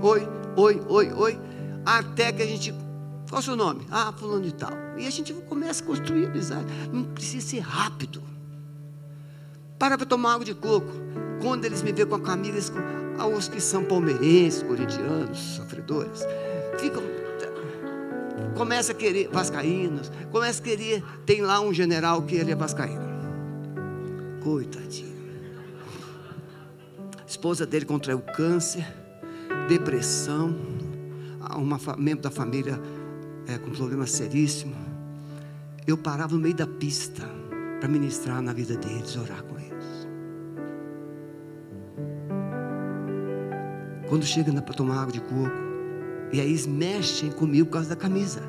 oi, 0.01 0.27
oi, 0.55 0.81
oi, 0.87 1.13
oi, 1.13 1.39
até 1.85 2.31
que 2.31 2.41
a 2.41 2.45
gente 2.45 2.73
Qual 3.29 3.39
é 3.39 3.39
o 3.39 3.43
seu 3.43 3.55
nome? 3.55 3.85
Ah, 3.91 4.13
fulano 4.15 4.43
de 4.43 4.53
tal. 4.53 4.71
E 4.97 5.05
a 5.05 5.09
gente 5.09 5.33
começa 5.33 5.83
a 5.83 5.87
construir 5.87 6.27
amizade. 6.27 6.65
Não 6.91 7.03
precisa 7.03 7.45
ser 7.45 7.59
rápido. 7.59 8.21
Para 9.77 9.97
para 9.97 10.05
tomar 10.05 10.33
água 10.33 10.45
de 10.45 10.53
coco. 10.53 10.91
Quando 11.41 11.65
eles 11.65 11.81
me 11.81 11.91
veem 11.91 12.07
com 12.07 12.15
a 12.15 12.19
camisa, 12.19 12.53
eles, 12.53 12.71
os 13.35 13.47
que 13.47 13.59
são 13.59 13.83
palmeirenses, 13.83 14.63
corintianos, 14.63 15.37
sofredores, 15.37 16.21
ficam. 16.79 17.03
Começa 18.55 18.93
a 18.93 18.95
querer, 18.95 19.27
vascaínos, 19.27 20.09
começa 20.31 20.61
a 20.61 20.63
querer, 20.63 21.03
tem 21.25 21.41
lá 21.41 21.59
um 21.59 21.73
general 21.73 22.21
que 22.21 22.35
ele 22.35 22.51
é 22.51 22.55
vascaíno. 22.55 23.03
Coitadinho. 24.41 25.14
Esposa 27.45 27.63
dele 27.67 27.85
contraiu 27.85 28.21
câncer, 28.21 28.83
depressão, 29.69 30.55
uma 31.55 31.79
membro 31.95 32.23
da 32.23 32.31
família 32.31 32.81
é, 33.45 33.59
com 33.59 33.69
problema 33.69 34.07
seríssimo. 34.07 34.75
Eu 35.85 35.95
parava 35.95 36.33
no 36.33 36.41
meio 36.41 36.55
da 36.55 36.65
pista 36.65 37.21
para 37.79 37.87
ministrar 37.87 38.41
na 38.41 38.51
vida 38.51 38.75
deles, 38.75 39.15
orar 39.15 39.43
com 39.43 39.59
eles. 39.59 40.07
Quando 44.09 44.25
chega 44.25 44.51
para 44.59 44.73
tomar 44.73 45.01
água 45.01 45.11
de 45.11 45.21
coco, 45.21 45.51
e 46.33 46.41
aí 46.41 46.47
eles 46.47 46.65
mexem 46.65 47.29
comigo 47.29 47.67
por 47.67 47.73
causa 47.73 47.89
da 47.89 47.95
camisa. 47.95 48.41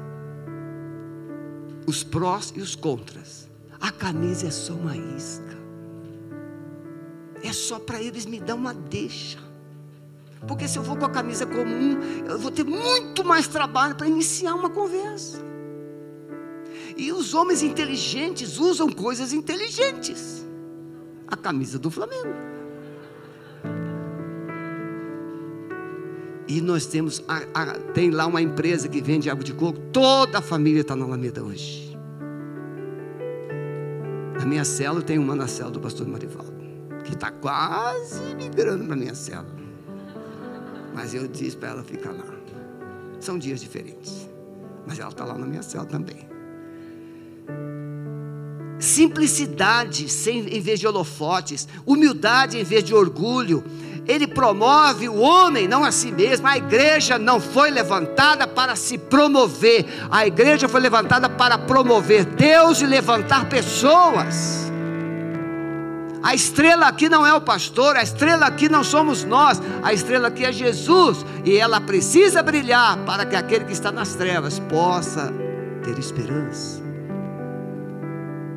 Os 1.86 2.02
prós 2.02 2.50
e 2.56 2.62
os 2.62 2.74
contras. 2.74 3.46
A 3.78 3.92
camisa 3.92 4.46
é 4.46 4.50
só 4.50 4.72
uma 4.72 4.96
isca. 4.96 5.55
Só 7.66 7.80
para 7.80 8.00
eles 8.00 8.24
me 8.24 8.38
dar 8.38 8.54
uma 8.54 8.72
deixa. 8.72 9.38
Porque 10.46 10.68
se 10.68 10.78
eu 10.78 10.84
for 10.84 10.96
com 10.96 11.04
a 11.04 11.10
camisa 11.10 11.44
comum, 11.44 11.98
eu 12.28 12.38
vou 12.38 12.52
ter 12.52 12.64
muito 12.64 13.24
mais 13.24 13.48
trabalho 13.48 13.96
para 13.96 14.06
iniciar 14.06 14.54
uma 14.54 14.70
conversa. 14.70 15.38
E 16.96 17.10
os 17.10 17.34
homens 17.34 17.64
inteligentes 17.64 18.56
usam 18.56 18.88
coisas 18.88 19.32
inteligentes. 19.32 20.46
A 21.26 21.36
camisa 21.36 21.76
do 21.76 21.90
Flamengo. 21.90 22.32
E 26.46 26.60
nós 26.60 26.86
temos, 26.86 27.24
a, 27.26 27.42
a, 27.52 27.74
tem 27.92 28.10
lá 28.10 28.26
uma 28.26 28.40
empresa 28.40 28.88
que 28.88 29.02
vende 29.02 29.28
água 29.28 29.42
de 29.42 29.52
coco, 29.52 29.80
toda 29.92 30.38
a 30.38 30.42
família 30.42 30.82
está 30.82 30.94
na 30.94 31.04
Alameda 31.04 31.42
hoje. 31.42 31.98
Na 34.38 34.46
minha 34.46 34.64
cela 34.64 35.02
tem 35.02 35.18
uma 35.18 35.34
na 35.34 35.48
cela 35.48 35.72
do 35.72 35.80
pastor 35.80 36.06
Marivaldo, 36.06 36.55
que 37.06 37.14
está 37.14 37.30
quase 37.30 38.34
migrando 38.34 38.84
para 38.84 38.96
minha 38.96 39.14
cela. 39.14 39.46
Mas 40.92 41.14
eu 41.14 41.26
disse 41.28 41.56
para 41.56 41.70
ela 41.70 41.84
ficar 41.84 42.10
lá. 42.10 42.24
São 43.20 43.38
dias 43.38 43.60
diferentes. 43.60 44.28
Mas 44.86 44.98
ela 44.98 45.10
está 45.10 45.24
lá 45.24 45.38
na 45.38 45.46
minha 45.46 45.62
cela 45.62 45.84
também. 45.84 46.26
Simplicidade 48.78 50.08
sem, 50.08 50.40
em 50.54 50.60
vez 50.60 50.80
de 50.80 50.86
holofotes, 50.86 51.66
humildade 51.86 52.58
em 52.58 52.64
vez 52.64 52.84
de 52.84 52.94
orgulho, 52.94 53.64
ele 54.06 54.26
promove 54.26 55.08
o 55.08 55.18
homem, 55.18 55.66
não 55.66 55.82
a 55.82 55.90
si 55.90 56.12
mesmo. 56.12 56.46
A 56.46 56.56
igreja 56.56 57.18
não 57.18 57.40
foi 57.40 57.70
levantada 57.70 58.46
para 58.46 58.76
se 58.76 58.98
promover, 58.98 59.86
a 60.10 60.26
igreja 60.26 60.68
foi 60.68 60.80
levantada 60.80 61.28
para 61.28 61.56
promover 61.56 62.24
Deus 62.24 62.80
e 62.80 62.86
levantar 62.86 63.48
pessoas. 63.48 64.65
A 66.26 66.34
estrela 66.34 66.88
aqui 66.88 67.08
não 67.08 67.24
é 67.24 67.32
o 67.32 67.40
pastor, 67.40 67.94
a 67.94 68.02
estrela 68.02 68.46
aqui 68.46 68.68
não 68.68 68.82
somos 68.82 69.22
nós, 69.22 69.62
a 69.80 69.92
estrela 69.92 70.26
aqui 70.26 70.44
é 70.44 70.50
Jesus, 70.50 71.24
e 71.44 71.56
ela 71.56 71.80
precisa 71.80 72.42
brilhar 72.42 72.98
para 73.04 73.24
que 73.24 73.36
aquele 73.36 73.64
que 73.64 73.72
está 73.72 73.92
nas 73.92 74.16
trevas 74.16 74.58
possa 74.58 75.32
ter 75.84 75.96
esperança. 75.96 76.82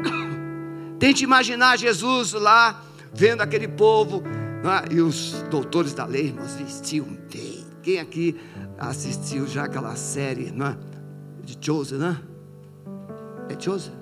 Tente 0.98 1.24
imaginar 1.24 1.78
Jesus 1.78 2.34
lá, 2.34 2.82
vendo 3.14 3.42
aquele 3.42 3.68
povo 3.68 4.24
é? 4.64 4.92
E 4.92 5.00
os 5.00 5.34
doutores 5.52 5.94
da 5.94 6.06
lei, 6.06 6.26
irmãos, 6.26 6.56
vestiam 6.56 7.06
bem. 7.32 7.68
Quem 7.84 8.00
aqui 8.00 8.36
assistiu 8.80 9.46
já 9.46 9.66
aquela 9.66 9.96
série 9.96 10.48
é? 10.48 10.78
de 11.46 11.56
Chosen, 11.64 12.00
né? 12.00 12.20
É 13.48 13.62
Chosen? 13.62 13.94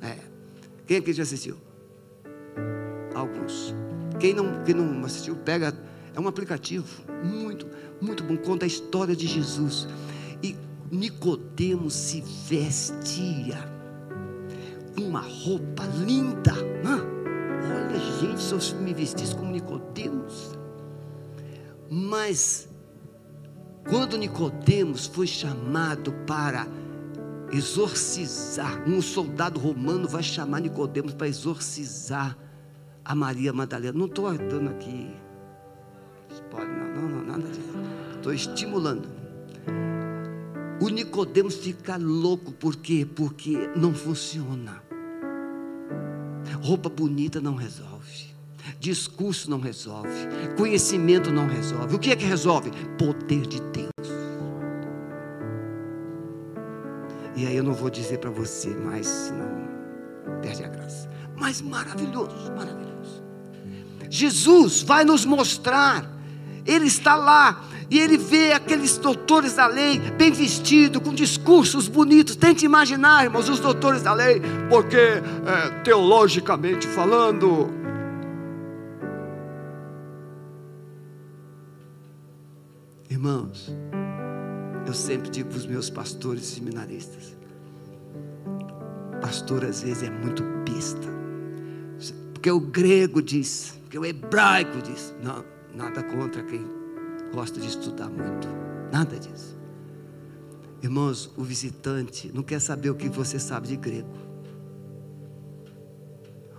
É. 0.00 0.16
Quem 0.86 0.96
aqui 0.96 1.12
já 1.12 1.22
assistiu? 1.22 1.67
Alguns. 3.14 3.74
Quem 4.18 4.34
não, 4.34 4.62
quem 4.64 4.74
não 4.74 5.04
assistiu, 5.04 5.36
pega. 5.36 5.74
É 6.14 6.20
um 6.20 6.26
aplicativo 6.26 7.04
muito, 7.22 7.66
muito 8.00 8.24
bom. 8.24 8.36
Conta 8.36 8.64
a 8.64 8.66
história 8.66 9.14
de 9.14 9.26
Jesus. 9.26 9.86
E 10.42 10.56
Nicodemos 10.90 11.94
se 11.94 12.22
vestia 12.48 13.58
com 14.96 15.02
uma 15.02 15.20
roupa 15.20 15.84
linda. 16.04 16.54
Olha, 16.84 17.98
gente, 18.20 18.40
se 18.40 18.52
eu 18.74 18.80
me 18.80 18.92
vestisse 18.92 19.34
como 19.34 19.52
Nicodemos. 19.52 20.58
Mas 21.90 22.68
quando 23.88 24.18
Nicodemos 24.18 25.06
foi 25.06 25.26
chamado 25.26 26.12
para 26.26 26.66
exorcizar, 27.50 28.86
um 28.86 29.00
soldado 29.00 29.58
romano 29.58 30.06
vai 30.08 30.22
chamar 30.22 30.60
Nicodemos 30.60 31.14
para 31.14 31.28
exorcizar 31.28 32.36
a 33.08 33.14
Maria 33.14 33.52
Madalena. 33.54 33.98
Não 33.98 34.04
estou 34.04 34.30
dando 34.36 34.68
aqui. 34.68 35.10
Pode, 36.50 36.66
não, 36.66 36.94
não, 36.94 37.08
não, 37.08 37.24
nada 37.24 37.48
disso. 37.48 37.72
Estou 38.14 38.32
estimulando. 38.32 39.08
O 40.80 40.88
Nicodemos 40.88 41.56
fica 41.56 41.96
louco, 41.96 42.52
por 42.52 42.76
quê? 42.76 43.06
Porque 43.16 43.56
não 43.74 43.94
funciona. 43.94 44.82
Roupa 46.62 46.88
bonita 46.88 47.40
não 47.40 47.54
resolve. 47.54 48.28
Discurso 48.78 49.50
não 49.50 49.58
resolve. 49.58 50.10
Conhecimento 50.56 51.32
não 51.32 51.48
resolve. 51.48 51.96
O 51.96 51.98
que 51.98 52.10
é 52.10 52.16
que 52.16 52.24
resolve? 52.24 52.70
Poder 52.98 53.46
de 53.46 53.60
Deus. 53.62 53.88
E 57.34 57.46
aí 57.46 57.56
eu 57.56 57.64
não 57.64 57.72
vou 57.72 57.88
dizer 57.88 58.18
para 58.18 58.30
você 58.30 58.68
mais, 58.74 59.06
senão 59.06 59.68
perde 60.42 60.64
a 60.64 60.68
graça. 60.68 61.08
Mas 61.36 61.62
maravilhoso, 61.62 62.52
maravilhoso. 62.56 62.87
Jesus 64.10 64.82
vai 64.82 65.04
nos 65.04 65.24
mostrar. 65.24 66.08
Ele 66.64 66.86
está 66.86 67.14
lá 67.14 67.64
e 67.90 67.98
ele 67.98 68.18
vê 68.18 68.52
aqueles 68.52 68.98
doutores 68.98 69.54
da 69.54 69.66
lei, 69.66 69.98
bem 69.98 70.30
vestidos, 70.30 71.02
com 71.02 71.14
discursos 71.14 71.88
bonitos. 71.88 72.36
Tente 72.36 72.64
imaginar, 72.64 73.24
irmãos, 73.24 73.48
os 73.48 73.60
doutores 73.60 74.02
da 74.02 74.12
lei, 74.12 74.42
porque 74.68 74.96
é, 74.96 75.70
teologicamente 75.82 76.86
falando. 76.86 77.70
Irmãos, 83.08 83.74
eu 84.86 84.92
sempre 84.92 85.30
digo 85.30 85.48
para 85.48 85.58
os 85.58 85.66
meus 85.66 85.88
pastores 85.88 86.42
e 86.42 86.54
seminaristas: 86.56 87.34
pastor 89.22 89.64
às 89.64 89.82
vezes 89.82 90.02
é 90.02 90.10
muito 90.10 90.42
besta, 90.70 91.08
porque 92.34 92.50
o 92.50 92.60
grego 92.60 93.22
diz, 93.22 93.77
o 93.98 94.06
hebraico 94.06 94.80
diz, 94.82 95.14
não, 95.22 95.44
nada 95.74 96.02
contra 96.02 96.42
quem 96.42 96.64
gosta 97.32 97.60
de 97.60 97.68
estudar 97.68 98.08
muito. 98.08 98.48
Nada 98.92 99.18
disso. 99.18 99.58
Irmãos, 100.82 101.32
o 101.36 101.42
visitante 101.42 102.30
não 102.32 102.42
quer 102.42 102.60
saber 102.60 102.90
o 102.90 102.94
que 102.94 103.08
você 103.08 103.38
sabe 103.38 103.68
de 103.68 103.76
grego. 103.76 104.08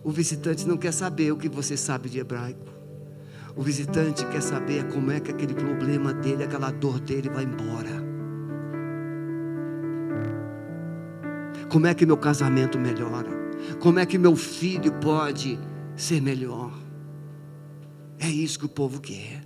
O 0.04 0.12
visitante 0.12 0.68
não 0.68 0.78
quer 0.78 0.92
saber 0.92 1.32
o 1.32 1.38
que 1.38 1.50
você 1.50 1.78
sabe 1.78 2.10
de 2.10 2.20
hebraico. 2.20 2.66
O 3.56 3.62
visitante 3.62 4.26
quer 4.28 4.42
saber 4.42 4.88
como 4.88 5.12
é 5.12 5.20
que 5.20 5.32
aquele 5.32 5.54
problema 5.54 6.14
dele, 6.14 6.44
aquela 6.44 6.72
dor 6.72 7.00
dele 7.00 7.30
vai 7.30 7.44
embora. 7.44 8.10
Como 11.70 11.88
é 11.88 11.94
que 11.94 12.06
meu 12.06 12.18
casamento 12.18 12.80
melhora? 12.80 13.30
Como 13.80 14.00
é 14.00 14.06
que 14.06 14.18
meu 14.18 14.36
filho 14.36 14.92
pode 14.94 15.60
ser 15.96 16.22
melhor? 16.22 16.89
É 18.20 18.28
isso 18.28 18.60
que 18.60 18.66
o 18.66 18.70
povo 18.70 19.00
quer. 19.00 19.42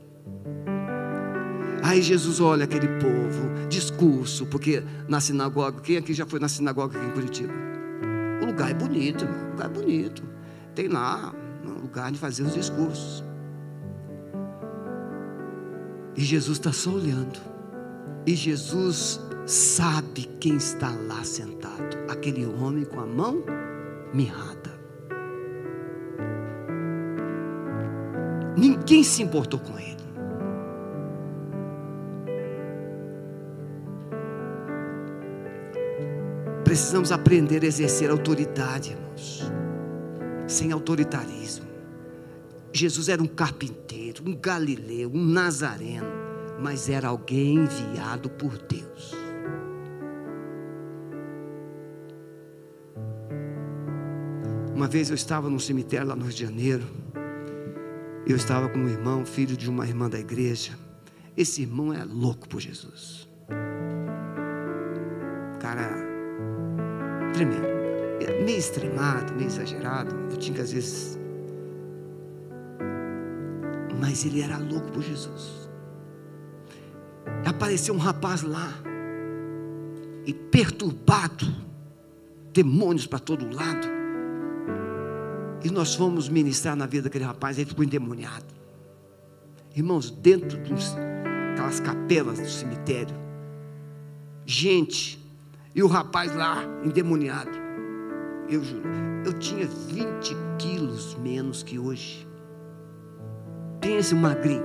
Aí 1.84 2.02
Jesus 2.02 2.40
olha 2.40 2.64
aquele 2.64 2.88
povo, 3.00 3.68
discurso, 3.70 4.46
porque 4.48 4.84
na 5.08 5.20
sinagoga, 5.20 5.82
quem 5.82 5.98
aqui 5.98 6.14
já 6.14 6.26
foi 6.26 6.40
na 6.40 6.48
sinagoga 6.48 6.98
aqui 6.98 7.08
em 7.08 7.12
Curitiba? 7.12 7.54
O 8.42 8.46
lugar 8.46 8.72
é 8.72 8.74
bonito, 8.74 9.26
o 9.26 9.52
lugar 9.52 9.66
é 9.66 9.70
bonito. 9.70 10.24
Tem 10.74 10.88
lá 10.88 11.34
um 11.64 11.82
lugar 11.82 12.12
de 12.12 12.18
fazer 12.18 12.44
os 12.44 12.54
discursos. 12.54 13.24
E 16.16 16.24
Jesus 16.24 16.58
está 16.58 16.72
só 16.72 16.92
olhando. 16.92 17.40
E 18.26 18.36
Jesus 18.36 19.20
sabe 19.46 20.30
quem 20.40 20.56
está 20.56 20.90
lá 20.90 21.24
sentado. 21.24 21.98
Aquele 22.10 22.46
homem 22.46 22.86
com 22.86 23.00
a 23.00 23.06
mão 23.06 23.44
mirrada. 24.14 24.73
Ninguém 28.56 29.04
se 29.04 29.24
importou 29.24 29.60
com 29.60 29.78
ele. 29.80 29.94
precisamos 36.74 37.12
aprender 37.12 37.64
a 37.64 37.68
exercer 37.68 38.10
autoridade, 38.10 38.94
irmãos, 38.94 39.44
sem 40.48 40.72
autoritarismo. 40.72 41.68
Jesus 42.72 43.10
era 43.10 43.22
um 43.22 43.28
carpinteiro, 43.28 44.24
um 44.26 44.36
galileu, 44.36 45.12
um 45.14 45.24
nazareno, 45.24 46.08
mas 46.60 46.90
era 46.90 47.10
alguém 47.10 47.58
enviado 47.58 48.28
por 48.28 48.58
Deus. 48.58 49.14
Uma 54.74 54.88
vez 54.88 55.12
eu 55.12 55.16
estava 55.16 55.52
num 55.52 55.60
cemitério 55.60 56.08
lá 56.08 56.16
no 56.16 56.24
Rio 56.24 56.34
de 56.34 56.44
Janeiro. 56.44 56.88
Eu 58.26 58.38
estava 58.38 58.70
com 58.70 58.80
um 58.80 58.88
irmão, 58.88 59.26
filho 59.26 59.58
de 59.58 59.70
uma 59.70 59.86
irmã 59.86 60.10
da 60.10 60.18
igreja. 60.18 60.72
Esse 61.36 61.64
irmão 61.64 61.94
é 61.94 62.06
louco 62.06 62.48
por 62.48 62.62
Jesus. 62.62 63.28
Cara, 65.60 65.90
tremendo. 67.34 67.68
É 68.22 68.42
meio 68.44 68.58
extremado, 68.58 69.34
meio 69.34 69.48
exagerado. 69.48 70.16
Eu 70.32 70.38
tinha 70.38 70.56
que 70.56 70.62
às 70.62 70.72
vezes. 70.72 71.20
Mas 74.00 74.26
ele 74.26 74.42
era 74.42 74.58
louco 74.58 74.90
por 74.94 75.04
Jesus. 75.04 75.70
Apareceu 77.46 77.94
um 77.94 77.98
rapaz 77.98 78.42
lá. 78.42 78.74
E 80.26 80.34
perturbado. 80.34 81.46
Demônios 82.54 83.06
para 83.06 83.20
todo 83.20 83.54
lado. 83.54 83.93
E 85.64 85.70
nós 85.70 85.96
fomos 85.96 86.28
ministrar 86.28 86.76
na 86.76 86.86
vida 86.86 87.04
daquele 87.04 87.24
rapaz, 87.24 87.58
ele 87.58 87.70
ficou 87.70 87.86
endemoniado. 87.86 88.46
Irmãos, 89.76 90.12
dentro 90.12 90.58
daquelas 90.58 91.80
capelas 91.80 92.40
do 92.40 92.50
cemitério, 92.50 93.16
gente, 94.46 95.20
e 95.74 95.82
o 95.82 95.88
rapaz 95.88 96.36
lá, 96.36 96.64
endemoniado. 96.84 97.64
Eu 98.50 98.64
juro, 98.64 98.90
eu 99.26 99.34
tinha 99.40 99.66
20 99.66 100.36
quilos 100.60 101.16
menos 101.16 101.64
que 101.64 101.80
hoje. 101.80 102.28
Pense, 103.80 104.14
magrinho. 104.14 104.64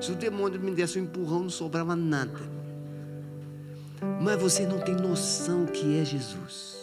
Se 0.00 0.12
o 0.12 0.14
demônio 0.14 0.60
me 0.60 0.70
desse 0.72 0.98
um 0.98 1.02
empurrão, 1.02 1.40
não 1.40 1.50
sobrava 1.50 1.94
nada. 1.94 2.40
Mas 4.20 4.40
você 4.40 4.66
não 4.66 4.80
tem 4.80 4.94
noção 4.94 5.66
que 5.66 5.98
é 5.98 6.04
Jesus. 6.04 6.81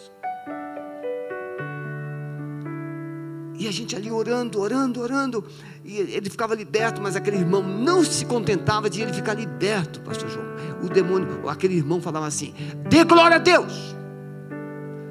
E 3.60 3.68
a 3.68 3.72
gente 3.72 3.94
ali 3.94 4.10
orando, 4.10 4.58
orando, 4.58 5.02
orando. 5.02 5.44
E 5.84 5.98
ele 5.98 6.30
ficava 6.30 6.56
liberto, 6.56 7.02
mas 7.02 7.18
aquele 7.18 7.36
irmão 7.36 7.62
não 7.62 8.06
se 8.06 8.26
contentava 8.26 8.90
de 8.90 9.02
ele 9.02 9.12
ficar 9.12 9.34
liberto, 9.34 10.00
pastor 10.00 10.30
João. 10.30 10.46
O 10.82 10.88
demônio, 10.88 11.50
aquele 11.50 11.76
irmão 11.76 12.02
falava 12.02 12.26
assim: 12.26 12.54
dê 12.90 13.04
glória 13.04 13.36
a 13.36 13.40
Deus. 13.40 13.94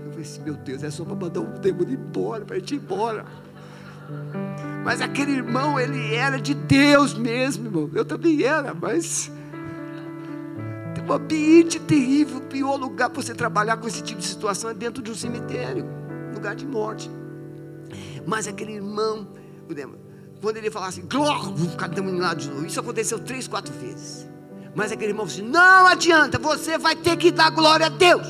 Eu 0.07 0.11
falei 0.13 0.23
assim: 0.23 0.43
meu 0.43 0.55
Deus, 0.55 0.83
é 0.83 0.91
só 0.91 1.05
para 1.05 1.15
mandar 1.15 1.41
o 1.41 1.59
demônio 1.59 1.93
embora, 1.93 2.47
para 2.47 2.57
a 2.57 2.59
ir 2.59 2.73
embora. 2.73 3.27
Mas 4.83 5.03
aquele 5.03 5.33
irmão, 5.33 5.79
ele 5.79 6.15
era 6.15 6.41
de 6.41 6.55
Deus 6.55 7.13
mesmo, 7.13 7.67
irmão. 7.67 7.91
Eu 7.95 8.07
também 8.07 8.43
era, 8.45 8.73
mas. 8.73 9.31
Tem 10.95 11.05
um 11.05 11.13
ambiente 11.13 11.79
terrível. 11.79 12.39
O 12.39 12.43
pior 12.43 12.77
lugar 12.77 13.11
para 13.11 13.23
você 13.23 13.35
trabalhar 13.35 13.77
com 13.77 13.87
esse 13.87 14.03
tipo 14.03 14.23
de 14.23 14.27
situação 14.27 14.71
é 14.71 14.75
dentro 14.75 15.03
de 15.03 15.11
um 15.11 15.15
cemitério 15.15 15.85
lugar 16.33 16.57
de 16.57 16.65
morte. 16.65 17.11
Mas 18.29 18.47
aquele 18.47 18.73
irmão, 18.73 19.27
quando 20.43 20.59
ele 20.59 20.71
falava 20.71 20.91
assim, 20.91 21.07
glória, 21.09 21.51
vou 21.51 21.71
ficar 21.71 21.89
demoniado 21.89 22.41
de 22.43 22.51
novo. 22.51 22.67
Isso 22.67 22.79
aconteceu 22.79 23.19
três, 23.19 23.49
quatro 23.49 23.73
vezes. 23.73 24.29
Mas 24.75 24.93
aquele 24.93 25.13
irmão 25.13 25.25
disse: 25.25 25.41
Não 25.41 25.87
adianta, 25.87 26.39
você 26.39 26.77
vai 26.77 26.95
ter 26.95 27.17
que 27.17 27.31
dar 27.31 27.49
glória 27.49 27.87
a 27.87 27.89
Deus. 27.89 28.29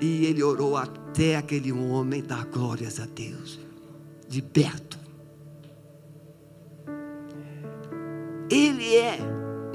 E 0.00 0.24
ele 0.24 0.42
orou 0.42 0.78
até 0.78 1.36
aquele 1.36 1.70
homem 1.70 2.22
dar 2.22 2.46
glórias 2.46 2.98
a 2.98 3.04
Deus, 3.04 3.60
liberto. 4.30 4.98
Ele 8.50 8.96
é 8.96 9.18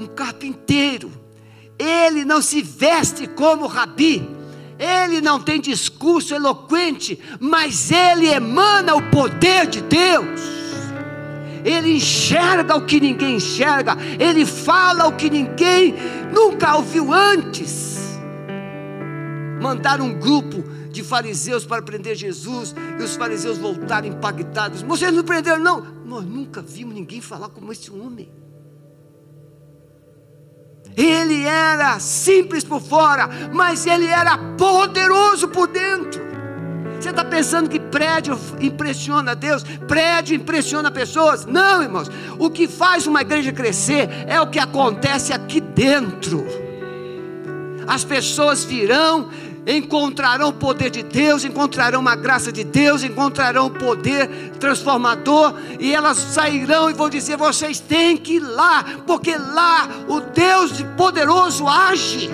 um 0.00 0.06
carpinteiro, 0.08 1.12
ele 1.78 2.24
não 2.24 2.42
se 2.42 2.60
veste 2.60 3.28
como 3.28 3.68
rabi, 3.68 4.37
ele 4.78 5.20
não 5.20 5.40
tem 5.40 5.60
discurso 5.60 6.34
eloquente, 6.34 7.18
mas 7.40 7.90
ele 7.90 8.28
emana 8.28 8.94
o 8.94 9.02
poder 9.10 9.66
de 9.66 9.80
Deus. 9.80 10.40
Ele 11.64 11.96
enxerga 11.96 12.76
o 12.76 12.86
que 12.86 13.00
ninguém 13.00 13.36
enxerga, 13.36 13.96
ele 14.18 14.46
fala 14.46 15.08
o 15.08 15.16
que 15.16 15.28
ninguém 15.28 15.94
nunca 16.32 16.76
ouviu 16.76 17.12
antes. 17.12 17.98
Mandaram 19.60 20.06
um 20.06 20.18
grupo 20.18 20.62
de 20.90 21.02
fariseus 21.02 21.64
para 21.64 21.82
prender 21.82 22.14
Jesus, 22.14 22.74
e 22.98 23.02
os 23.02 23.16
fariseus 23.16 23.58
voltaram 23.58 24.06
impactados. 24.06 24.82
Vocês 24.82 25.12
não 25.12 25.24
prenderam, 25.24 25.58
não? 25.58 25.80
Nós 26.04 26.24
nunca 26.24 26.62
vimos 26.62 26.94
ninguém 26.94 27.20
falar 27.20 27.48
como 27.48 27.72
esse 27.72 27.90
homem. 27.90 28.30
Ele 30.98 31.44
era 31.44 32.00
simples 32.00 32.64
por 32.64 32.80
fora, 32.80 33.30
mas 33.52 33.86
ele 33.86 34.06
era 34.06 34.36
poderoso 34.58 35.46
por 35.46 35.68
dentro. 35.68 36.26
Você 37.00 37.10
está 37.10 37.24
pensando 37.24 37.70
que 37.70 37.78
prédio 37.78 38.36
impressiona 38.60 39.36
Deus? 39.36 39.62
Prédio 39.86 40.34
impressiona 40.34 40.90
pessoas? 40.90 41.46
Não, 41.46 41.80
irmãos. 41.80 42.10
O 42.36 42.50
que 42.50 42.66
faz 42.66 43.06
uma 43.06 43.20
igreja 43.20 43.52
crescer 43.52 44.08
é 44.26 44.40
o 44.40 44.48
que 44.48 44.58
acontece 44.58 45.32
aqui 45.32 45.60
dentro. 45.60 46.44
As 47.86 48.02
pessoas 48.02 48.64
virão 48.64 49.30
encontrarão 49.68 50.48
o 50.48 50.52
poder 50.52 50.88
de 50.88 51.02
Deus, 51.02 51.44
encontrarão 51.44 52.00
uma 52.00 52.16
graça 52.16 52.50
de 52.50 52.64
Deus, 52.64 53.02
encontrarão 53.02 53.66
o 53.66 53.70
poder 53.70 54.52
transformador, 54.58 55.54
e 55.78 55.94
elas 55.94 56.16
sairão 56.16 56.88
e 56.88 56.94
vão 56.94 57.10
dizer: 57.10 57.36
vocês 57.36 57.78
têm 57.78 58.16
que 58.16 58.36
ir 58.36 58.40
lá, 58.40 58.82
porque 59.06 59.36
lá 59.36 59.86
o 60.08 60.20
Deus 60.20 60.82
poderoso 60.96 61.68
age. 61.68 62.30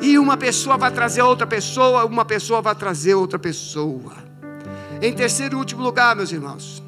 E 0.00 0.18
uma 0.18 0.36
pessoa 0.36 0.76
vai 0.76 0.90
trazer 0.90 1.22
outra 1.22 1.46
pessoa, 1.46 2.04
uma 2.04 2.24
pessoa 2.24 2.60
vai 2.60 2.74
trazer 2.74 3.14
outra 3.14 3.38
pessoa. 3.38 4.12
Em 5.00 5.12
terceiro 5.12 5.56
e 5.56 5.58
último 5.58 5.82
lugar, 5.82 6.14
meus 6.14 6.30
irmãos, 6.30 6.82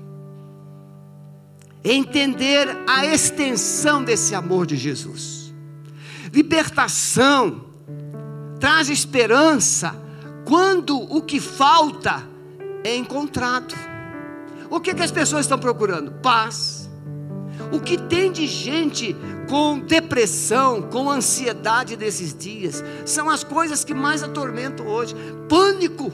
entender 1.83 2.77
a 2.87 3.07
extensão 3.07 4.05
desse 4.05 4.35
amor 4.35 4.67
de 4.67 4.77
Jesus. 4.77 5.53
Libertação 6.33 7.71
traz 8.61 8.91
esperança 8.91 9.95
quando 10.45 10.97
o 10.99 11.23
que 11.23 11.41
falta 11.41 12.29
é 12.85 12.95
encontrado. 12.95 13.75
O 14.69 14.79
que, 14.79 14.95
que 14.95 15.03
as 15.03 15.11
pessoas 15.11 15.47
estão 15.47 15.59
procurando? 15.59 16.13
Paz. 16.21 16.89
O 17.73 17.81
que 17.81 17.97
tem 17.97 18.31
de 18.31 18.47
gente 18.47 19.17
com 19.49 19.79
depressão, 19.79 20.83
com 20.83 21.11
ansiedade 21.11 21.97
desses 21.97 22.35
dias, 22.37 22.85
são 23.05 23.29
as 23.29 23.43
coisas 23.43 23.85
que 23.85 23.95
mais 23.95 24.23
atormentam 24.23 24.87
hoje. 24.87 25.15
Pânico. 25.49 26.13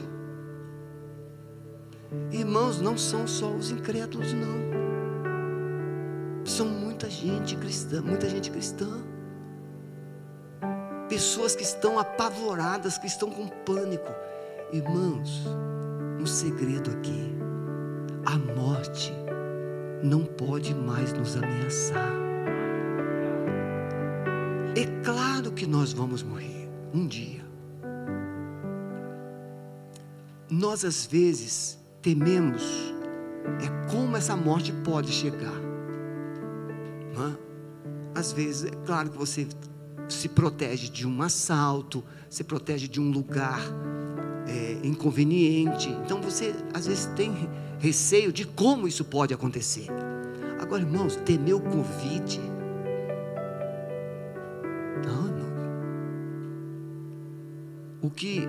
Irmãos, 2.31 2.81
não 2.81 2.97
são 2.97 3.27
só 3.27 3.49
os 3.51 3.69
incrédulos, 3.69 4.33
não. 4.33 4.67
São 6.45 6.67
muita 6.67 7.09
gente 7.09 7.55
cristã, 7.55 8.01
muita 8.01 8.29
gente 8.29 8.49
cristã. 8.49 8.87
Pessoas 11.09 11.55
que 11.55 11.63
estão 11.63 11.97
apavoradas, 11.97 12.97
que 12.97 13.07
estão 13.07 13.29
com 13.29 13.47
pânico. 13.47 14.11
Irmãos, 14.71 15.45
um 16.19 16.25
segredo 16.25 16.91
aqui: 16.91 17.35
a 18.25 18.37
morte 18.37 19.13
não 20.03 20.25
pode 20.25 20.75
mais 20.75 21.13
nos 21.13 21.35
ameaçar. 21.35 22.13
É 24.75 25.03
claro 25.03 25.51
que 25.51 25.65
nós 25.65 25.93
vamos 25.93 26.21
morrer 26.21 26.69
um 26.93 27.07
dia. 27.07 27.45
Nós 30.49 30.85
às 30.85 31.05
vezes 31.05 31.77
tememos 32.01 32.93
é 33.61 33.91
como 33.91 34.15
essa 34.15 34.35
morte 34.35 34.71
pode 34.83 35.11
chegar. 35.11 35.67
Às 38.17 38.31
vezes, 38.31 38.65
é 38.65 38.75
claro 38.83 39.11
que 39.11 39.17
você 39.17 39.47
se 40.07 40.29
protege 40.29 40.89
de 40.89 41.07
um 41.07 41.21
assalto, 41.21 42.03
se 42.29 42.43
protege 42.43 42.87
de 42.87 42.99
um 42.99 43.11
lugar 43.11 43.61
é, 44.47 44.79
inconveniente. 44.83 45.89
Então 46.05 46.21
você 46.21 46.55
às 46.73 46.87
vezes 46.87 47.05
tem 47.15 47.33
receio 47.79 48.31
de 48.31 48.45
como 48.45 48.87
isso 48.87 49.03
pode 49.05 49.33
acontecer. 49.33 49.87
Agora, 50.59 50.81
irmãos, 50.81 51.15
temer 51.17 51.55
o 51.55 51.61
Covid. 51.61 52.39
Não, 55.05 55.23
não. 55.23 55.57
O 58.01 58.09
que 58.09 58.47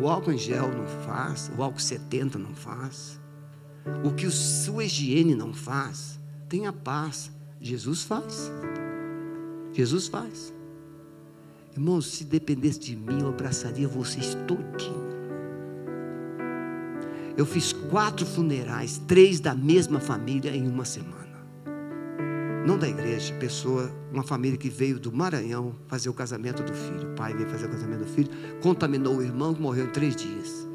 o 0.00 0.08
álcool 0.08 0.32
em 0.32 0.38
gel 0.38 0.68
não 0.68 0.86
faz, 1.04 1.50
o 1.56 1.62
álcool 1.62 1.80
70 1.80 2.38
não 2.38 2.54
faz, 2.54 3.20
o 4.04 4.12
que 4.12 4.26
a 4.26 4.30
sua 4.30 4.84
higiene 4.84 5.34
não 5.34 5.52
faz, 5.52 6.18
tenha 6.48 6.72
paz. 6.72 7.30
Jesus 7.60 8.04
faz. 8.04 8.50
Jesus 9.72 10.06
faz. 10.08 10.54
Irmãos, 11.72 12.06
se 12.06 12.24
dependesse 12.24 12.80
de 12.80 12.96
mim, 12.96 13.20
eu 13.20 13.28
abraçaria 13.28 13.86
vocês 13.86 14.36
todinho. 14.46 15.10
Eu 17.36 17.46
fiz 17.46 17.72
quatro 17.72 18.26
funerais, 18.26 19.00
três 19.06 19.40
da 19.40 19.54
mesma 19.54 20.00
família 20.00 20.54
em 20.54 20.66
uma 20.66 20.84
semana. 20.84 21.20
Não 22.66 22.76
da 22.76 22.88
igreja, 22.88 23.32
pessoa, 23.34 23.90
uma 24.12 24.22
família 24.22 24.58
que 24.58 24.68
veio 24.68 24.98
do 24.98 25.10
Maranhão 25.10 25.74
fazer 25.86 26.10
o 26.10 26.12
casamento 26.12 26.62
do 26.62 26.72
filho. 26.74 27.12
O 27.12 27.14
pai 27.14 27.32
veio 27.32 27.48
fazer 27.48 27.66
o 27.66 27.70
casamento 27.70 28.00
do 28.00 28.06
filho, 28.06 28.30
contaminou 28.60 29.16
o 29.16 29.22
irmão 29.22 29.54
que 29.54 29.62
morreu 29.62 29.86
em 29.86 29.90
três 29.90 30.14
dias. 30.14 30.68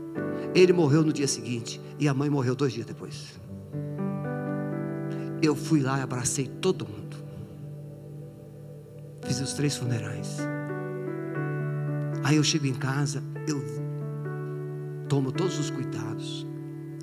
Ele 0.55 0.73
morreu 0.73 1.03
no 1.03 1.13
dia 1.13 1.27
seguinte 1.27 1.79
e 1.99 2.07
a 2.07 2.13
mãe 2.13 2.29
morreu 2.29 2.55
dois 2.55 2.73
dias 2.73 2.85
depois. 2.85 3.39
Eu 5.41 5.55
fui 5.55 5.81
lá 5.81 5.99
e 5.99 6.01
abracei 6.01 6.47
todo 6.47 6.87
mundo. 6.87 7.17
Fiz 9.23 9.39
os 9.39 9.53
três 9.53 9.75
funerais. 9.75 10.39
Aí 12.25 12.37
eu 12.37 12.43
chego 12.43 12.65
em 12.65 12.73
casa, 12.73 13.23
eu 13.47 13.63
tomo 15.07 15.31
todos 15.31 15.59
os 15.59 15.69
cuidados. 15.69 16.47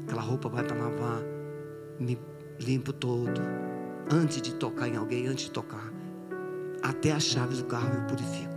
Aquela 0.03 0.21
roupa 0.21 0.49
vai 0.49 0.65
para 0.65 0.77
lavar, 0.77 1.23
me 2.01 2.19
limpo 2.59 2.93
todo. 2.93 3.41
Antes 4.11 4.43
de 4.43 4.53
tocar 4.57 4.89
em 4.89 4.97
alguém, 4.97 5.29
antes 5.29 5.45
de 5.45 5.53
tocar. 5.53 5.93
Até 6.83 7.13
as 7.13 7.23
chaves 7.23 7.59
do 7.59 7.67
carro 7.67 7.95
eu 7.95 8.03
purifico. 8.09 8.53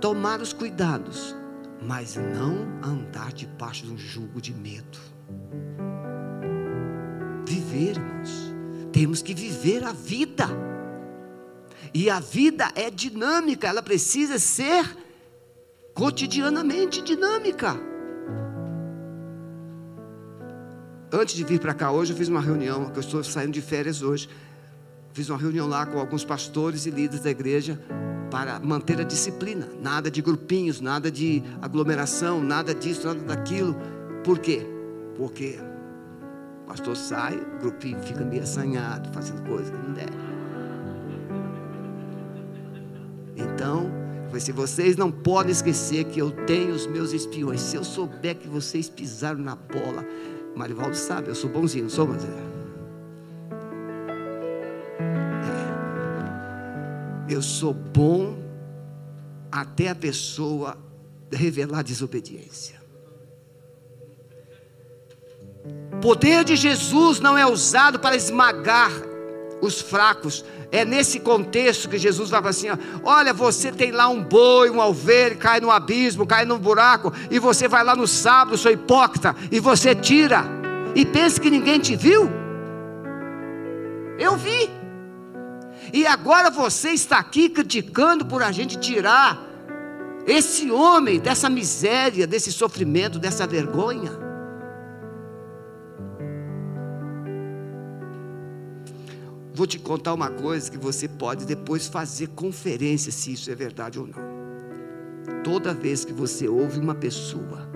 Tomar 0.00 0.40
os 0.40 0.54
cuidados 0.54 1.36
mas 1.86 2.16
não 2.16 2.66
andar 2.82 3.32
debaixo 3.32 3.84
de 3.84 3.92
um 3.92 3.98
jugo 3.98 4.40
de 4.40 4.54
medo. 4.54 4.98
Viver, 7.46 7.96
irmãos, 7.96 8.54
temos 8.92 9.20
que 9.20 9.34
viver 9.34 9.84
a 9.84 9.92
vida. 9.92 10.46
E 11.92 12.08
a 12.08 12.20
vida 12.20 12.70
é 12.74 12.90
dinâmica, 12.90 13.66
ela 13.66 13.82
precisa 13.82 14.38
ser 14.38 15.01
cotidianamente 15.94 17.02
dinâmica. 17.02 17.76
Antes 21.12 21.34
de 21.34 21.44
vir 21.44 21.60
para 21.60 21.74
cá 21.74 21.90
hoje, 21.90 22.12
eu 22.12 22.16
fiz 22.16 22.28
uma 22.28 22.40
reunião, 22.40 22.90
que 22.90 22.98
eu 22.98 23.02
estou 23.02 23.22
saindo 23.22 23.52
de 23.52 23.60
férias 23.60 24.00
hoje. 24.02 24.28
Fiz 25.12 25.28
uma 25.28 25.38
reunião 25.38 25.68
lá 25.68 25.84
com 25.84 25.98
alguns 25.98 26.24
pastores 26.24 26.86
e 26.86 26.90
líderes 26.90 27.20
da 27.20 27.30
igreja 27.30 27.78
para 28.30 28.58
manter 28.58 28.98
a 28.98 29.04
disciplina. 29.04 29.68
Nada 29.78 30.10
de 30.10 30.22
grupinhos, 30.22 30.80
nada 30.80 31.10
de 31.10 31.42
aglomeração, 31.60 32.42
nada 32.42 32.74
disso, 32.74 33.06
nada 33.06 33.20
daquilo. 33.20 33.76
Por 34.24 34.38
quê? 34.38 34.66
Porque 35.18 35.58
o 36.64 36.66
pastor 36.68 36.96
sai, 36.96 37.36
o 37.36 37.58
grupinho 37.60 38.00
fica 38.00 38.24
meio 38.24 38.42
assanhado, 38.42 39.12
fazendo 39.12 39.46
coisa 39.46 39.70
que 39.70 39.86
não 39.86 39.92
deve. 39.92 40.32
Então, 43.36 44.01
se 44.40 44.52
vocês 44.52 44.96
não 44.96 45.10
podem 45.10 45.52
esquecer 45.52 46.04
que 46.04 46.20
eu 46.20 46.30
tenho 46.30 46.74
os 46.74 46.86
meus 46.86 47.12
espiões. 47.12 47.60
Se 47.60 47.76
eu 47.76 47.84
souber 47.84 48.36
que 48.36 48.48
vocês 48.48 48.88
pisaram 48.88 49.40
na 49.40 49.54
bola, 49.54 50.04
Marivaldo 50.56 50.96
sabe, 50.96 51.28
eu 51.28 51.34
sou 51.34 51.50
bonzinho, 51.50 51.84
não 51.84 51.90
sou, 51.90 52.06
mas 52.06 52.24
é. 52.24 52.52
eu 57.28 57.42
sou 57.42 57.72
bom 57.72 58.38
até 59.50 59.88
a 59.88 59.94
pessoa 59.94 60.76
revelar 61.30 61.82
desobediência. 61.82 62.80
Poder 66.00 66.44
de 66.44 66.56
Jesus 66.56 67.20
não 67.20 67.38
é 67.38 67.46
usado 67.46 67.98
para 68.00 68.16
esmagar 68.16 68.90
os 69.62 69.80
fracos. 69.80 70.44
É 70.72 70.84
nesse 70.84 71.20
contexto 71.20 71.88
que 71.88 71.96
Jesus 71.96 72.28
fala 72.28 72.50
assim: 72.50 72.68
ó, 72.68 72.76
olha, 73.04 73.32
você 73.32 73.70
tem 73.70 73.92
lá 73.92 74.08
um 74.08 74.22
boi, 74.22 74.68
um 74.68 74.82
alveire, 74.82 75.36
cai 75.36 75.60
no 75.60 75.70
abismo, 75.70 76.26
cai 76.26 76.44
no 76.44 76.58
buraco, 76.58 77.12
e 77.30 77.38
você 77.38 77.68
vai 77.68 77.84
lá 77.84 77.94
no 77.94 78.06
sábado, 78.06 78.58
sou 78.58 78.72
hipócrita, 78.72 79.34
e 79.50 79.60
você 79.60 79.94
tira, 79.94 80.44
e 80.94 81.06
pensa 81.06 81.40
que 81.40 81.48
ninguém 81.48 81.78
te 81.78 81.94
viu. 81.94 82.28
Eu 84.18 84.36
vi. 84.36 84.70
E 85.92 86.06
agora 86.06 86.50
você 86.50 86.90
está 86.90 87.18
aqui 87.18 87.48
criticando 87.48 88.26
por 88.26 88.42
a 88.42 88.50
gente 88.50 88.78
tirar 88.78 89.38
esse 90.26 90.70
homem 90.70 91.20
dessa 91.20 91.50
miséria, 91.50 92.26
desse 92.26 92.50
sofrimento, 92.52 93.18
dessa 93.18 93.46
vergonha. 93.46 94.21
Vou 99.62 99.66
te 99.68 99.78
contar 99.78 100.12
uma 100.12 100.28
coisa 100.28 100.68
que 100.68 100.76
você 100.76 101.06
pode 101.06 101.46
depois 101.46 101.86
fazer 101.86 102.30
conferência 102.30 103.12
se 103.12 103.32
isso 103.32 103.48
é 103.48 103.54
verdade 103.54 103.96
ou 103.96 104.08
não. 104.08 104.18
Toda 105.44 105.72
vez 105.72 106.04
que 106.04 106.12
você 106.12 106.48
ouve 106.48 106.80
uma 106.80 106.96
pessoa 106.96 107.70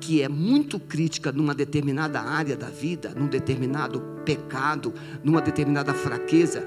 que 0.00 0.22
é 0.22 0.28
muito 0.28 0.78
crítica 0.78 1.32
numa 1.32 1.56
determinada 1.56 2.20
área 2.20 2.56
da 2.56 2.68
vida, 2.68 3.12
num 3.16 3.26
determinado 3.26 4.00
pecado, 4.24 4.94
numa 5.24 5.42
determinada 5.42 5.92
fraqueza, 5.92 6.64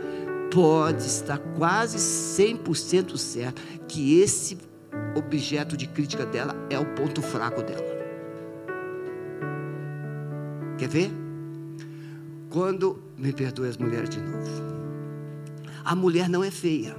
pode 0.53 1.05
estar 1.05 1.37
quase 1.57 1.97
100% 1.97 3.15
certo 3.15 3.61
que 3.87 4.19
esse 4.19 4.57
objeto 5.15 5.77
de 5.77 5.87
crítica 5.87 6.25
dela 6.25 6.53
é 6.69 6.77
o 6.77 6.93
ponto 6.93 7.21
fraco 7.21 7.63
dela. 7.63 7.87
Quer 10.77 10.89
ver? 10.89 11.20
Quando, 12.51 13.01
me 13.17 13.31
perdoe 13.31 13.69
as 13.69 13.77
mulheres 13.77 14.09
de 14.09 14.19
novo, 14.19 14.61
a 15.85 15.95
mulher 15.95 16.29
não 16.29 16.43
é 16.43 16.51
feia, 16.51 16.95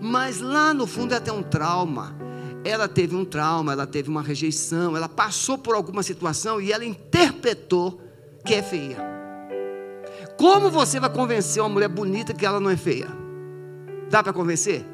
mas 0.00 0.40
lá 0.40 0.74
no 0.74 0.86
fundo 0.86 1.12
ela 1.12 1.20
tem 1.20 1.32
um 1.32 1.42
trauma. 1.42 2.14
Ela 2.62 2.88
teve 2.88 3.14
um 3.14 3.24
trauma, 3.26 3.72
ela 3.72 3.86
teve 3.86 4.08
uma 4.08 4.22
rejeição, 4.22 4.96
ela 4.96 5.08
passou 5.08 5.58
por 5.58 5.74
alguma 5.74 6.02
situação 6.02 6.60
e 6.60 6.72
ela 6.72 6.84
interpretou 6.84 8.00
que 8.44 8.54
é 8.54 8.62
feia. 8.62 8.96
Como 10.38 10.70
você 10.70 10.98
vai 10.98 11.10
convencer 11.10 11.62
uma 11.62 11.68
mulher 11.68 11.88
bonita 11.88 12.32
que 12.32 12.44
ela 12.44 12.60
não 12.60 12.70
é 12.70 12.76
feia? 12.76 13.08
Dá 14.10 14.22
para 14.22 14.32
convencer? 14.32 14.84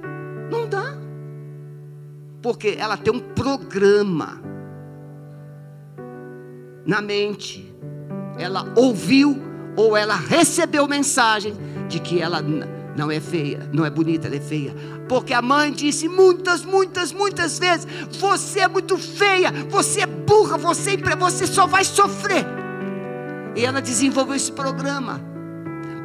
Não 0.51 0.68
dá. 0.68 0.96
Porque 2.42 2.76
ela 2.78 2.96
tem 2.96 3.12
um 3.12 3.20
programa 3.20 4.40
na 6.84 7.01
mente. 7.01 7.69
Ela 8.39 8.72
ouviu 8.76 9.41
ou 9.76 9.97
ela 9.97 10.16
recebeu 10.16 10.87
mensagem 10.87 11.55
de 11.89 11.99
que 12.01 12.20
ela 12.20 12.43
não 12.97 13.11
é 13.11 13.20
feia, 13.20 13.68
não 13.72 13.85
é 13.85 13.91
bonita, 13.91 14.26
ela 14.26 14.37
é 14.37 14.41
feia. 14.41 14.74
Porque 15.09 15.33
a 15.33 15.43
mãe 15.43 15.72
disse 15.72 16.09
muitas, 16.09 16.64
muitas, 16.64 17.12
muitas 17.12 17.59
vezes: 17.59 17.87
você 18.18 18.61
é 18.61 18.68
muito 18.68 18.99
feia, 18.99 19.53
você 19.68 20.03
é 20.03 20.07
burra, 20.07 20.57
você, 20.57 20.97
você 20.97 21.47
só 21.47 21.66
vai 21.66 21.85
sofrer. 21.85 22.47
E 23.57 23.64
ela 23.64 23.81
desenvolveu 23.81 24.37
esse 24.37 24.53
programa. 24.53 25.20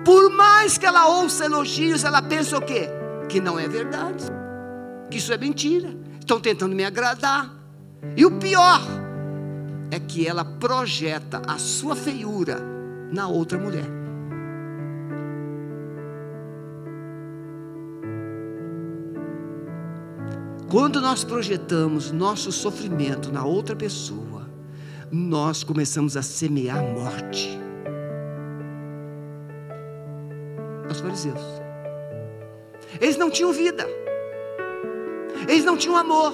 Por 0.04 0.30
mais 0.32 0.78
que 0.78 0.86
ela 0.86 1.08
ouça 1.08 1.46
elogios, 1.46 2.04
ela 2.04 2.22
pensa 2.22 2.58
o 2.58 2.62
quê? 2.62 2.90
Que 3.28 3.40
não 3.40 3.60
é 3.60 3.68
verdade. 3.68 4.26
Que 5.10 5.18
isso 5.18 5.34
é 5.34 5.38
mentira. 5.38 5.96
Estão 6.20 6.40
tentando 6.40 6.76
me 6.76 6.84
agradar. 6.84 7.52
E 8.16 8.26
o 8.26 8.32
pior 8.32 8.82
é 9.92 10.00
que 10.00 10.28
ela 10.28 10.44
projeta 10.44 11.42
a 11.48 11.58
sua 11.58 11.96
feiura 11.96 12.60
na 13.12 13.28
outra 13.28 13.58
mulher. 13.58 13.86
Quando 20.70 21.00
nós 21.00 21.24
projetamos 21.24 22.12
nosso 22.12 22.52
sofrimento 22.52 23.32
na 23.32 23.46
outra 23.46 23.76
pessoa, 23.76 24.50
nós 25.12 25.64
começamos 25.64 26.18
a 26.18 26.22
semear 26.22 26.84
morte. 26.84 27.58
Os 30.90 31.00
fariseus. 31.00 31.40
Eles 33.00 33.18
não 33.18 33.30
tinham 33.30 33.54
vida. 33.54 33.88
Eles 35.48 35.64
não 35.64 35.78
tinham 35.78 35.96
amor. 35.96 36.34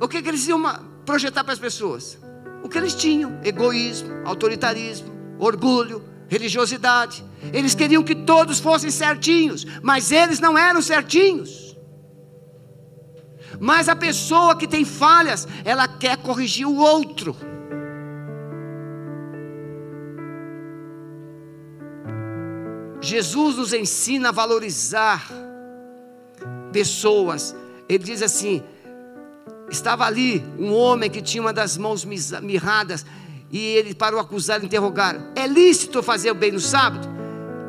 O 0.00 0.06
que, 0.06 0.22
que 0.22 0.28
eles 0.28 0.46
iam 0.46 0.58
projetar 1.06 1.44
para 1.44 1.54
as 1.54 1.58
pessoas? 1.58 2.18
O 2.62 2.68
que 2.68 2.76
eles 2.76 2.94
tinham: 2.94 3.40
egoísmo, 3.42 4.12
autoritarismo, 4.26 5.10
orgulho, 5.38 6.04
religiosidade. 6.28 7.24
Eles 7.52 7.74
queriam 7.74 8.02
que 8.02 8.14
todos 8.14 8.58
fossem 8.58 8.90
certinhos, 8.90 9.64
mas 9.82 10.10
eles 10.10 10.40
não 10.40 10.58
eram 10.58 10.82
certinhos. 10.82 11.76
Mas 13.58 13.88
a 13.88 13.96
pessoa 13.96 14.56
que 14.56 14.66
tem 14.66 14.84
falhas, 14.84 15.46
ela 15.64 15.88
quer 15.88 16.16
corrigir 16.18 16.66
o 16.66 16.76
outro. 16.76 17.34
Jesus 23.00 23.56
nos 23.56 23.72
ensina 23.72 24.30
a 24.30 24.32
valorizar 24.32 25.30
pessoas. 26.72 27.54
Ele 27.88 28.02
diz 28.02 28.20
assim: 28.20 28.62
estava 29.70 30.04
ali 30.04 30.44
um 30.58 30.72
homem 30.72 31.10
que 31.10 31.20
tinha 31.20 31.42
uma 31.42 31.52
das 31.52 31.76
mãos 31.76 32.04
mirradas, 32.04 33.04
e 33.50 33.58
ele, 33.58 33.94
para 33.94 34.16
o 34.16 34.18
acusar, 34.18 34.62
interrogar: 34.64 35.32
é 35.34 35.46
lícito 35.46 36.02
fazer 36.02 36.30
o 36.30 36.34
bem 36.34 36.52
no 36.52 36.60
sábado? 36.60 37.08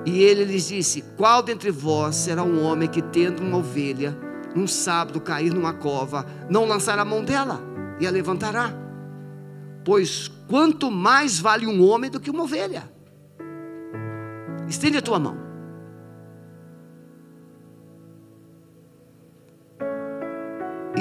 E 0.06 0.24
ele 0.24 0.43
lhes 0.43 0.68
disse: 0.68 1.04
Qual 1.16 1.43
dentre 1.43 1.72
vós 1.72 2.16
será 2.16 2.43
um 2.43 2.64
homem 2.64 2.88
que, 2.88 3.02
tendo 3.02 3.41
uma 3.41 3.58
ovelha, 3.58 4.18
num 4.56 4.68
sábado 4.68 5.22
cair 5.22 5.54
numa 5.54 5.74
cova, 5.74 6.26
não 6.50 6.66
lançará 6.66 7.02
a 7.02 7.06
mão 7.06 7.24
dela 7.24 7.62
e 8.00 8.08
a 8.08 8.12
levantará? 8.12 8.74
Pois 9.84 10.32
quanto 10.48 10.89
mais 10.89 11.39
vale 11.39 11.68
um 11.68 11.86
homem 11.86 12.10
do 12.10 12.20
que 12.20 12.30
uma 12.30 12.43
ovelha? 12.43 12.89
Estende 14.68 14.98
a 14.98 15.02
tua 15.02 15.20
mão. 15.20 15.47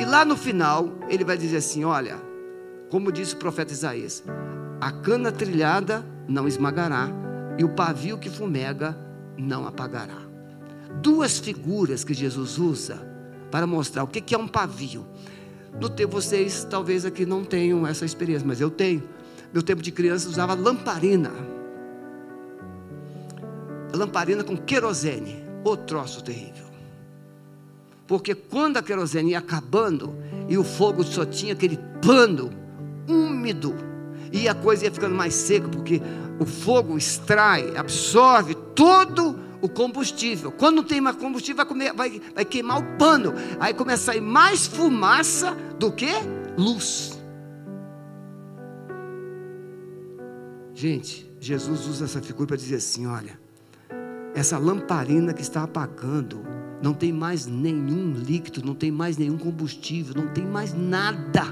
Lá 0.06 0.24
no 0.24 0.36
final, 0.36 0.88
ele 1.08 1.24
vai 1.24 1.36
dizer 1.36 1.58
assim: 1.58 1.84
Olha, 1.84 2.16
como 2.90 3.12
disse 3.12 3.34
o 3.34 3.38
profeta 3.38 3.72
Isaías, 3.72 4.22
a 4.80 4.90
cana 4.90 5.32
trilhada 5.32 6.04
não 6.28 6.46
esmagará, 6.46 7.08
e 7.58 7.64
o 7.64 7.68
pavio 7.70 8.18
que 8.18 8.30
fumega 8.30 8.96
não 9.36 9.66
apagará. 9.66 10.18
Duas 11.02 11.38
figuras 11.38 12.04
que 12.04 12.14
Jesus 12.14 12.58
usa 12.58 13.06
para 13.50 13.66
mostrar 13.66 14.04
o 14.04 14.06
que 14.06 14.34
é 14.34 14.38
um 14.38 14.48
pavio. 14.48 15.06
No 15.80 15.88
tempo, 15.88 16.12
vocês 16.12 16.66
talvez 16.68 17.04
aqui 17.04 17.26
não 17.26 17.44
tenham 17.44 17.86
essa 17.86 18.04
experiência, 18.04 18.46
mas 18.46 18.60
eu 18.60 18.70
tenho. 18.70 19.02
Meu 19.52 19.62
tempo 19.62 19.82
de 19.82 19.92
criança 19.92 20.28
usava 20.28 20.54
lamparina. 20.54 21.32
Lamparina 23.94 24.42
com 24.42 24.56
querosene. 24.56 25.44
O 25.64 25.76
troço 25.76 26.22
terrível. 26.22 26.65
Porque 28.06 28.34
quando 28.34 28.76
a 28.76 28.82
querosene 28.82 29.32
ia 29.32 29.38
acabando 29.38 30.14
e 30.48 30.56
o 30.56 30.64
fogo 30.64 31.02
só 31.02 31.24
tinha 31.24 31.52
aquele 31.52 31.78
pano 32.00 32.50
úmido 33.08 33.74
e 34.32 34.48
a 34.48 34.54
coisa 34.54 34.84
ia 34.84 34.92
ficando 34.92 35.14
mais 35.14 35.34
seca, 35.34 35.68
porque 35.68 36.00
o 36.38 36.44
fogo 36.44 36.96
extrai, 36.96 37.76
absorve 37.76 38.54
todo 38.74 39.38
o 39.60 39.68
combustível. 39.68 40.52
Quando 40.52 40.76
não 40.76 40.84
tem 40.84 41.00
mais 41.00 41.16
combustível, 41.16 41.56
vai, 41.56 41.66
comer, 41.66 41.92
vai, 41.92 42.20
vai 42.34 42.44
queimar 42.44 42.78
o 42.78 42.96
pano. 42.98 43.32
Aí 43.58 43.72
começa 43.72 44.10
a 44.10 44.14
sair 44.14 44.20
mais 44.20 44.66
fumaça 44.66 45.56
do 45.78 45.90
que 45.90 46.10
luz. 46.56 47.18
Gente, 50.74 51.30
Jesus 51.40 51.86
usa 51.86 52.04
essa 52.04 52.20
figura 52.20 52.48
para 52.48 52.56
dizer 52.56 52.76
assim: 52.76 53.06
olha, 53.06 53.38
essa 54.34 54.58
lamparina 54.58 55.32
que 55.32 55.40
está 55.40 55.62
apagando, 55.62 56.44
não 56.82 56.92
tem 56.92 57.12
mais 57.12 57.46
nenhum 57.46 58.12
líquido, 58.12 58.64
não 58.64 58.74
tem 58.74 58.90
mais 58.90 59.16
nenhum 59.16 59.38
combustível, 59.38 60.14
não 60.14 60.28
tem 60.28 60.44
mais 60.44 60.74
nada 60.74 61.44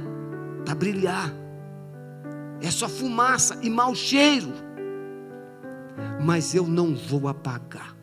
para 0.64 0.74
brilhar. 0.74 1.32
É 2.60 2.70
só 2.70 2.88
fumaça 2.88 3.58
e 3.62 3.70
mau 3.70 3.94
cheiro. 3.94 4.52
Mas 6.22 6.54
eu 6.54 6.66
não 6.66 6.94
vou 6.94 7.28
apagar. 7.28 7.94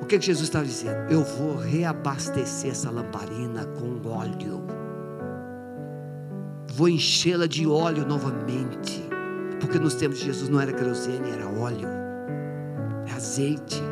O 0.00 0.06
que, 0.06 0.18
que 0.18 0.24
Jesus 0.24 0.48
está 0.48 0.62
dizendo? 0.62 1.12
Eu 1.12 1.22
vou 1.22 1.56
reabastecer 1.56 2.70
essa 2.70 2.90
lamparina 2.90 3.66
com 3.66 4.08
óleo. 4.08 4.64
Vou 6.72 6.88
enchê-la 6.88 7.46
de 7.46 7.66
óleo 7.66 8.06
novamente. 8.06 9.02
Porque 9.60 9.78
nos 9.78 9.94
tempos 9.94 10.20
de 10.20 10.26
Jesus 10.26 10.48
não 10.48 10.60
era 10.60 10.72
querosene, 10.72 11.30
era 11.30 11.46
óleo, 11.48 11.88
azeite. 13.18 13.82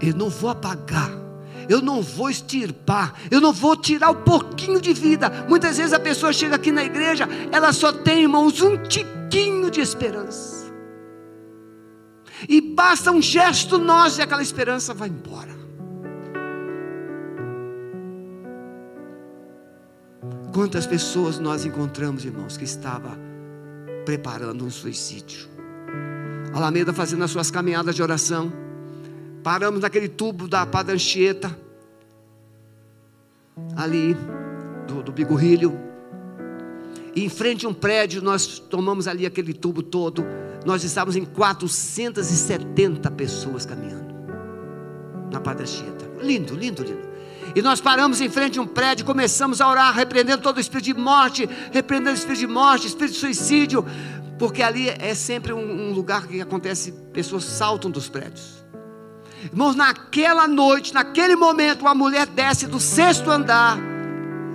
Eu 0.00 0.14
não 0.14 0.28
vou 0.28 0.50
apagar 0.50 1.22
eu 1.68 1.80
não 1.80 2.02
vou 2.02 2.28
extirpar, 2.28 3.14
eu 3.30 3.40
não 3.40 3.52
vou 3.52 3.76
tirar 3.76 4.10
um 4.10 4.22
pouquinho 4.22 4.80
de 4.80 4.92
vida. 4.92 5.30
Muitas 5.48 5.76
vezes 5.76 5.92
a 5.92 6.00
pessoa 6.00 6.32
chega 6.32 6.56
aqui 6.56 6.72
na 6.72 6.84
igreja, 6.84 7.28
ela 7.50 7.72
só 7.72 7.92
tem, 7.92 8.22
irmãos, 8.22 8.60
um 8.60 8.76
tiquinho 8.82 9.70
de 9.70 9.80
esperança. 9.80 10.72
E 12.48 12.60
basta 12.60 13.10
um 13.12 13.22
gesto 13.22 13.78
nosso 13.78 14.20
e 14.20 14.22
aquela 14.22 14.42
esperança 14.42 14.92
vai 14.92 15.08
embora. 15.08 15.52
Quantas 20.52 20.86
pessoas 20.86 21.38
nós 21.38 21.64
encontramos, 21.64 22.24
irmãos, 22.24 22.56
que 22.56 22.64
estava 22.64 23.16
preparando 24.04 24.64
um 24.64 24.70
suicídio. 24.70 25.48
Alameda 26.52 26.92
fazendo 26.92 27.24
as 27.24 27.30
suas 27.30 27.50
caminhadas 27.50 27.94
de 27.94 28.02
oração 28.02 28.52
Paramos 29.42 29.80
naquele 29.80 30.08
tubo 30.08 30.46
da 30.46 30.64
Padanchieta, 30.64 31.56
ali 33.76 34.16
do, 34.86 35.02
do. 35.02 35.12
E 37.14 37.24
em 37.24 37.28
frente 37.28 37.66
a 37.66 37.68
um 37.68 37.74
prédio, 37.74 38.22
nós 38.22 38.60
tomamos 38.60 39.08
ali 39.08 39.26
aquele 39.26 39.52
tubo 39.52 39.82
todo. 39.82 40.24
Nós 40.64 40.84
estávamos 40.84 41.16
em 41.16 41.24
470 41.24 43.10
pessoas 43.10 43.66
caminhando 43.66 44.14
na 45.30 45.40
Padanchieta. 45.40 46.08
Lindo, 46.22 46.54
lindo, 46.54 46.84
lindo. 46.84 47.11
E 47.54 47.62
nós 47.62 47.80
paramos 47.80 48.20
em 48.20 48.28
frente 48.28 48.58
a 48.58 48.62
um 48.62 48.66
prédio, 48.66 49.04
começamos 49.04 49.60
a 49.60 49.68
orar, 49.68 49.94
repreendendo 49.94 50.42
todo 50.42 50.56
o 50.56 50.60
espírito 50.60 50.86
de 50.86 50.94
morte, 50.94 51.48
repreendendo 51.70 52.12
o 52.12 52.18
espírito 52.18 52.40
de 52.40 52.46
morte, 52.46 52.86
espírito 52.86 53.14
de 53.14 53.20
suicídio, 53.20 53.84
porque 54.38 54.62
ali 54.62 54.88
é 54.88 55.14
sempre 55.14 55.52
um, 55.52 55.88
um 55.88 55.92
lugar 55.92 56.26
que 56.26 56.40
acontece, 56.40 56.92
pessoas 57.12 57.44
saltam 57.44 57.90
dos 57.90 58.08
prédios. 58.08 58.64
Irmãos, 59.44 59.74
naquela 59.74 60.46
noite, 60.46 60.94
naquele 60.94 61.36
momento, 61.36 61.82
uma 61.82 61.94
mulher 61.94 62.26
desce 62.26 62.66
do 62.66 62.78
sexto 62.78 63.30
andar, 63.30 63.76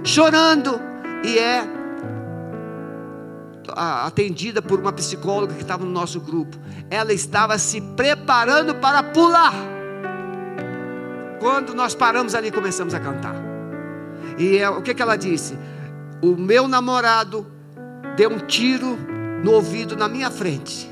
chorando, 0.04 0.80
e 1.24 1.38
é 1.38 1.78
atendida 3.76 4.62
por 4.62 4.80
uma 4.80 4.94
psicóloga 4.94 5.54
que 5.54 5.62
estava 5.62 5.84
no 5.84 5.92
nosso 5.92 6.20
grupo. 6.20 6.58
Ela 6.90 7.14
estava 7.14 7.58
se 7.58 7.82
preparando 7.82 8.76
para 8.76 9.04
pular. 9.04 9.77
Quando 11.40 11.74
nós 11.74 11.94
paramos 11.94 12.36
ali, 12.36 12.52
começamos 12.52 12.94
a 12.94 13.00
cantar. 13.00 13.36
E 14.38 14.58
é, 14.58 14.70
o 14.70 14.82
que, 14.82 14.94
que 14.94 15.02
ela 15.02 15.16
disse? 15.16 15.58
O 16.22 16.36
meu 16.36 16.68
namorado 16.68 17.46
deu 18.16 18.30
um 18.30 18.40
tiro 18.40 18.98
no 19.44 19.54
ouvido 19.54 19.96
na 19.96 20.08
minha 20.08 20.32
frente. 20.32 20.90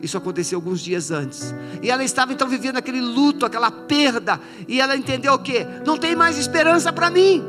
Isso 0.00 0.16
aconteceu 0.16 0.58
alguns 0.58 0.80
dias 0.80 1.10
antes. 1.10 1.54
E 1.82 1.90
ela 1.90 2.04
estava 2.04 2.32
então 2.32 2.48
vivendo 2.48 2.76
aquele 2.76 3.00
luto, 3.00 3.46
aquela 3.46 3.70
perda. 3.70 4.40
E 4.68 4.80
ela 4.80 4.96
entendeu 4.96 5.32
o 5.34 5.38
que? 5.38 5.66
Não 5.86 5.96
tem 5.96 6.14
mais 6.14 6.36
esperança 6.36 6.92
para 6.92 7.10
mim. 7.10 7.44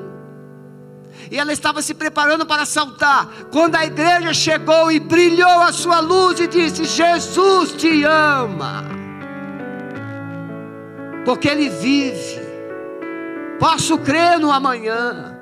E 1.29 1.37
ela 1.37 1.51
estava 1.51 1.81
se 1.81 1.93
preparando 1.93 2.45
para 2.45 2.65
saltar. 2.65 3.27
Quando 3.51 3.75
a 3.75 3.85
igreja 3.85 4.33
chegou 4.33 4.91
e 4.91 4.99
brilhou 4.99 5.61
a 5.61 5.73
sua 5.73 5.99
luz 5.99 6.39
e 6.39 6.47
disse: 6.47 6.85
Jesus 6.85 7.73
te 7.73 8.03
ama. 8.05 8.96
Porque 11.27 11.49
Ele 11.49 11.67
vive. 11.67 12.39
Posso 13.59 13.97
crer 13.97 14.39
no 14.39 14.49
amanhã. 14.49 15.37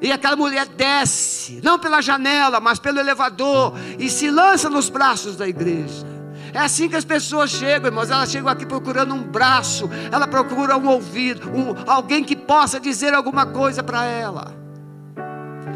E 0.00 0.12
aquela 0.12 0.36
mulher 0.36 0.64
desce, 0.64 1.60
não 1.60 1.76
pela 1.76 2.00
janela, 2.00 2.60
mas 2.60 2.78
pelo 2.78 3.00
elevador, 3.00 3.74
e 3.98 4.08
se 4.08 4.30
lança 4.30 4.70
nos 4.70 4.88
braços 4.88 5.34
da 5.34 5.48
igreja. 5.48 6.06
É 6.54 6.60
assim 6.60 6.88
que 6.88 6.94
as 6.94 7.04
pessoas 7.04 7.50
chegam, 7.50 7.88
irmãos. 7.88 8.12
Elas 8.12 8.30
chegam 8.30 8.48
aqui 8.48 8.64
procurando 8.64 9.12
um 9.12 9.24
braço, 9.24 9.90
ela 10.12 10.28
procura 10.28 10.76
um 10.76 10.86
ouvido, 10.86 11.50
um, 11.50 11.74
alguém 11.84 12.22
que 12.22 12.36
possa 12.36 12.78
dizer 12.78 13.12
alguma 13.12 13.46
coisa 13.46 13.82
para 13.82 14.04
ela. 14.04 14.54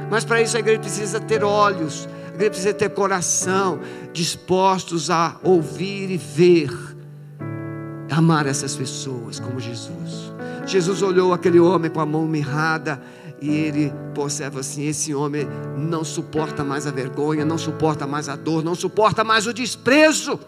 Mas 0.08 0.24
para 0.24 0.40
isso 0.40 0.56
a 0.56 0.60
igreja 0.60 0.78
precisa 0.78 1.18
ter 1.18 1.42
olhos, 1.42 2.08
a 2.26 2.28
igreja 2.28 2.50
precisa 2.50 2.74
ter 2.74 2.90
coração, 2.90 3.80
dispostos 4.12 5.10
a 5.10 5.34
ouvir 5.42 6.12
e 6.12 6.16
ver, 6.16 6.93
amar 8.16 8.46
essas 8.46 8.74
pessoas 8.76 9.40
como 9.40 9.60
Jesus. 9.60 10.32
Jesus 10.66 11.02
olhou 11.02 11.32
aquele 11.32 11.60
homem 11.60 11.90
com 11.90 12.00
a 12.00 12.06
mão 12.06 12.26
mirrada 12.26 13.02
e 13.40 13.50
ele 13.50 13.92
observa 14.16 14.60
assim: 14.60 14.86
esse 14.86 15.14
homem 15.14 15.46
não 15.76 16.04
suporta 16.04 16.64
mais 16.64 16.86
a 16.86 16.90
vergonha, 16.90 17.44
não 17.44 17.58
suporta 17.58 18.06
mais 18.06 18.28
a 18.28 18.36
dor, 18.36 18.64
não 18.64 18.74
suporta 18.74 19.22
mais 19.22 19.46
o 19.46 19.52
desprezo. 19.52 20.38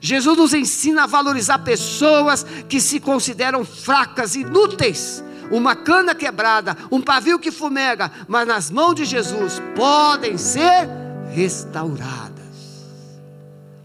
Jesus 0.00 0.36
nos 0.36 0.52
ensina 0.52 1.04
a 1.04 1.06
valorizar 1.06 1.60
pessoas 1.60 2.44
que 2.68 2.80
se 2.80 3.00
consideram 3.00 3.64
fracas, 3.64 4.34
inúteis. 4.34 5.22
Uma 5.50 5.76
cana 5.76 6.12
quebrada, 6.12 6.76
um 6.90 7.00
pavio 7.00 7.38
que 7.38 7.52
fumega, 7.52 8.10
mas 8.26 8.48
nas 8.48 8.70
mãos 8.70 8.94
de 8.94 9.04
Jesus 9.04 9.62
podem 9.76 10.36
ser 10.36 10.88
restauradas. 11.32 12.36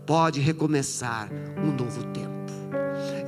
Pode 0.05 0.39
recomeçar 0.39 1.29
um 1.63 1.71
novo 1.71 2.03
tempo. 2.05 2.30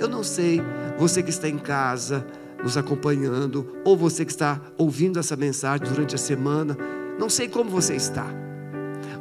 Eu 0.04 0.10
não 0.10 0.22
sei, 0.22 0.62
você 0.98 1.24
que 1.24 1.30
está 1.30 1.48
em 1.48 1.58
casa, 1.58 2.28
nos 2.62 2.76
acompanhando, 2.76 3.78
ou 3.86 3.96
você 3.96 4.26
que 4.26 4.32
está 4.32 4.60
ouvindo 4.78 5.18
essa 5.18 5.38
mensagem 5.38 5.88
durante 5.88 6.14
a 6.14 6.18
semana, 6.18 6.78
não 7.18 7.30
sei 7.30 7.48
como 7.48 7.70
você 7.70 7.96
está. 7.96 8.26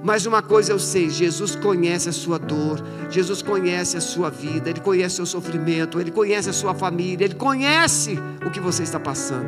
Mas 0.03 0.26
uma 0.26 0.43
coisa 0.43 0.72
eu 0.72 0.80
sei: 0.80 1.09
Jesus 1.09 1.55
conhece 1.55 2.09
a 2.09 2.12
sua 2.12 2.37
dor, 2.37 2.83
Jesus 3.09 3.43
conhece 3.43 3.97
a 3.97 4.01
sua 4.01 4.28
vida, 4.28 4.70
Ele 4.70 4.80
conhece 4.80 5.14
o 5.14 5.16
seu 5.24 5.26
sofrimento, 5.26 6.01
Ele 6.01 6.11
conhece 6.11 6.51
a 6.51 6.53
sua 6.53 6.74
família, 6.74 7.26
Ele 7.26 7.37
conhece 7.37 8.18
o 8.45 8.51
que 8.51 8.59
você 8.59 8.83
está 8.83 8.99
passando. 8.99 9.47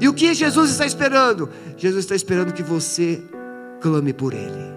E 0.00 0.08
o 0.08 0.14
que 0.14 0.32
Jesus 0.32 0.70
está 0.70 0.86
esperando? 0.86 1.50
Jesus 1.76 2.06
está 2.06 2.14
esperando 2.14 2.54
que 2.54 2.62
você 2.62 3.22
clame 3.82 4.14
por 4.14 4.32
ele. 4.32 4.70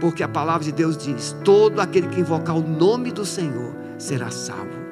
Porque 0.00 0.22
a 0.22 0.28
palavra 0.28 0.64
de 0.64 0.70
Deus 0.70 0.96
diz: 0.96 1.34
todo 1.44 1.80
aquele 1.80 2.06
que 2.06 2.20
invocar 2.20 2.56
o 2.56 2.62
nome 2.62 3.10
do 3.10 3.26
Senhor 3.26 3.82
será 4.02 4.30
salvo. 4.30 4.82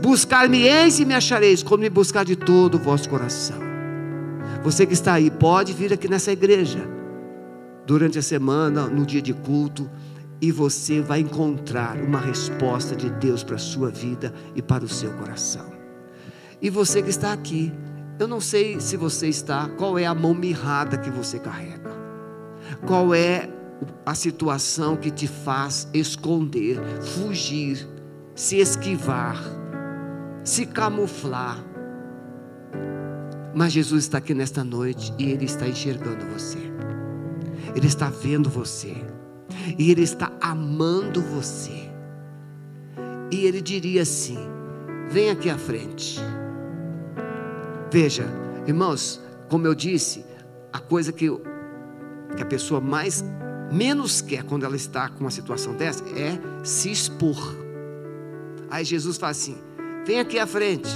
Buscar-me-eis 0.00 0.98
e 0.98 1.04
me 1.04 1.14
achareis, 1.14 1.62
quando 1.62 1.82
me 1.82 1.90
buscar 1.90 2.24
de 2.24 2.36
todo 2.36 2.74
o 2.74 2.78
vosso 2.78 3.08
coração. 3.08 3.58
Você 4.62 4.84
que 4.84 4.92
está 4.92 5.14
aí, 5.14 5.30
pode 5.30 5.72
vir 5.72 5.92
aqui 5.92 6.08
nessa 6.08 6.32
igreja 6.32 6.80
durante 7.86 8.18
a 8.18 8.22
semana, 8.22 8.86
no 8.86 9.06
dia 9.06 9.22
de 9.22 9.32
culto, 9.32 9.88
e 10.40 10.50
você 10.50 11.00
vai 11.00 11.20
encontrar 11.20 11.96
uma 11.96 12.18
resposta 12.18 12.96
de 12.96 13.08
Deus 13.10 13.44
para 13.44 13.56
a 13.56 13.60
sua 13.60 13.90
vida 13.90 14.34
e 14.54 14.62
para 14.62 14.84
o 14.84 14.88
seu 14.88 15.12
coração. 15.12 15.72
E 16.60 16.68
você 16.68 17.00
que 17.02 17.10
está 17.10 17.32
aqui, 17.32 17.72
eu 18.18 18.26
não 18.26 18.40
sei 18.40 18.80
se 18.80 18.96
você 18.96 19.28
está, 19.28 19.68
qual 19.68 19.98
é 19.98 20.06
a 20.06 20.14
mão 20.14 20.34
mirrada 20.34 20.98
que 20.98 21.10
você 21.10 21.38
carrega, 21.38 21.90
qual 22.86 23.14
é 23.14 23.48
a 24.04 24.14
situação 24.14 24.96
que 24.96 25.10
te 25.10 25.26
faz 25.26 25.88
esconder, 25.92 26.80
fugir, 27.00 27.88
se 28.34 28.58
esquivar, 28.58 29.38
se 30.44 30.66
camuflar. 30.66 31.62
Mas 33.54 33.72
Jesus 33.72 34.04
está 34.04 34.18
aqui 34.18 34.32
nesta 34.32 34.64
noite 34.64 35.12
e 35.18 35.30
Ele 35.30 35.44
está 35.44 35.68
enxergando 35.68 36.24
você, 36.26 36.58
Ele 37.74 37.86
está 37.86 38.08
vendo 38.08 38.48
você, 38.48 38.94
e 39.78 39.90
Ele 39.90 40.02
está 40.02 40.32
amando 40.40 41.20
você. 41.20 41.90
E 43.30 43.44
Ele 43.44 43.60
diria 43.60 44.02
assim: 44.02 44.38
vem 45.10 45.30
aqui 45.30 45.50
à 45.50 45.58
frente. 45.58 46.18
Veja, 47.90 48.24
irmãos, 48.66 49.20
como 49.50 49.66
eu 49.66 49.74
disse, 49.74 50.24
a 50.72 50.78
coisa 50.78 51.12
que, 51.12 51.28
que 52.34 52.42
a 52.42 52.46
pessoa 52.46 52.80
mais 52.80 53.22
menos 53.70 54.22
quer 54.22 54.44
quando 54.44 54.64
ela 54.64 54.76
está 54.76 55.08
com 55.10 55.20
uma 55.20 55.30
situação 55.30 55.74
dessa 55.74 56.02
é 56.18 56.38
se 56.64 56.90
expor. 56.90 57.61
Aí 58.72 58.86
Jesus 58.86 59.18
fala 59.18 59.32
assim: 59.32 59.58
vem 60.06 60.18
aqui 60.18 60.38
à 60.38 60.46
frente. 60.46 60.88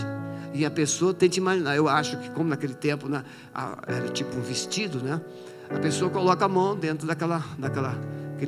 E 0.54 0.64
a 0.64 0.70
pessoa 0.70 1.12
tenta 1.12 1.36
imaginar. 1.36 1.76
Eu 1.76 1.86
acho 1.86 2.16
que, 2.16 2.30
como 2.30 2.48
naquele 2.48 2.72
tempo 2.72 3.06
né, 3.06 3.22
era 3.86 4.08
tipo 4.08 4.34
um 4.34 4.40
vestido, 4.40 4.98
né? 5.02 5.20
A 5.68 5.78
pessoa 5.78 6.10
coloca 6.10 6.42
a 6.46 6.48
mão 6.48 6.74
dentro 6.74 7.06
daquela, 7.06 7.44
daquela 7.58 7.94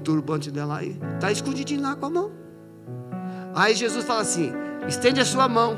turbante 0.03 0.51
dela 0.51 0.79
aí, 0.79 0.99
está 1.15 1.31
escondidinho 1.31 1.83
lá 1.83 1.97
com 1.97 2.07
a 2.07 2.11
mão. 2.11 2.33
Aí 3.55 3.75
Jesus 3.75 4.03
fala 4.07 4.23
assim: 4.23 4.51
estende 4.89 5.21
a 5.21 5.25
sua 5.27 5.47
mão. 5.47 5.77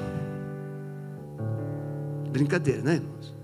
Brincadeira, 2.31 2.83
né, 2.83 2.95
irmãos? 2.95 3.37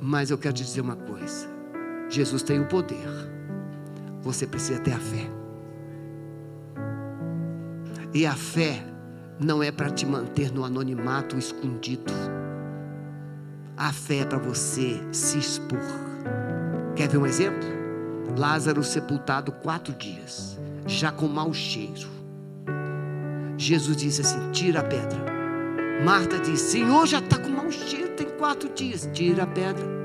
Mas 0.00 0.30
eu 0.30 0.38
quero 0.38 0.54
te 0.54 0.64
dizer 0.64 0.80
uma 0.80 0.96
coisa: 0.96 1.46
Jesus 2.08 2.42
tem 2.42 2.58
o 2.58 2.66
poder, 2.66 3.06
você 4.20 4.48
precisa 4.48 4.80
ter 4.80 4.94
a 4.94 4.98
fé. 4.98 5.37
E 8.14 8.26
a 8.26 8.34
fé 8.34 8.82
não 9.38 9.62
é 9.62 9.70
para 9.70 9.90
te 9.90 10.06
manter 10.06 10.52
no 10.52 10.64
anonimato 10.64 11.36
escondido. 11.36 12.12
A 13.76 13.92
fé 13.92 14.20
é 14.20 14.24
para 14.24 14.38
você 14.38 15.00
se 15.12 15.38
expor. 15.38 15.78
Quer 16.96 17.08
ver 17.08 17.18
um 17.18 17.26
exemplo? 17.26 17.68
Lázaro 18.36 18.82
sepultado 18.82 19.52
quatro 19.52 19.94
dias, 19.94 20.58
já 20.86 21.12
com 21.12 21.28
mau 21.28 21.52
cheiro. 21.52 22.08
Jesus 23.56 23.96
disse 23.96 24.20
assim: 24.20 24.50
tira 24.52 24.80
a 24.80 24.84
pedra. 24.84 25.18
Marta 26.04 26.38
disse: 26.38 26.72
Senhor, 26.72 27.06
já 27.06 27.18
está 27.18 27.38
com 27.38 27.50
mau 27.50 27.70
cheiro, 27.70 28.14
tem 28.14 28.28
quatro 28.38 28.68
dias. 28.74 29.08
Tira 29.12 29.44
a 29.44 29.46
pedra. 29.46 29.98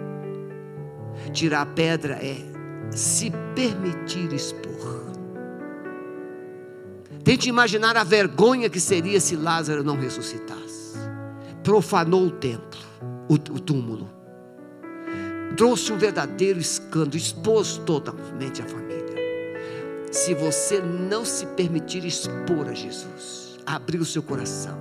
Tirar 1.32 1.62
a 1.62 1.66
pedra 1.66 2.16
é 2.16 2.38
se 2.92 3.32
permitir 3.56 4.34
expor. 4.34 5.03
Tente 7.24 7.48
imaginar 7.48 7.96
a 7.96 8.04
vergonha 8.04 8.70
que 8.70 8.80
seria 8.80 9.20
se 9.20 9.36
Lázaro 9.36 9.84
não 9.84 9.98
ressuscitasse. 9.98 10.98
Profanou 11.64 12.28
o 12.28 12.32
templo, 12.32 12.80
o, 13.30 13.36
o 13.36 13.60
túmulo. 13.60 14.10
Trouxe 15.56 15.94
um 15.94 15.98
verdadeiro 15.98 16.60
escândalo, 16.60 17.16
expôs 17.16 17.78
totalmente 17.86 18.62
a 18.62 18.66
família. 18.66 18.94
Se 20.12 20.34
você 20.34 20.82
não 20.82 21.24
se 21.24 21.46
permitir 21.48 22.04
expor 22.06 22.68
a 22.68 22.74
Jesus, 22.74 23.58
abrir 23.66 24.00
o 24.00 24.06
seu 24.06 24.22
coração, 24.22 24.78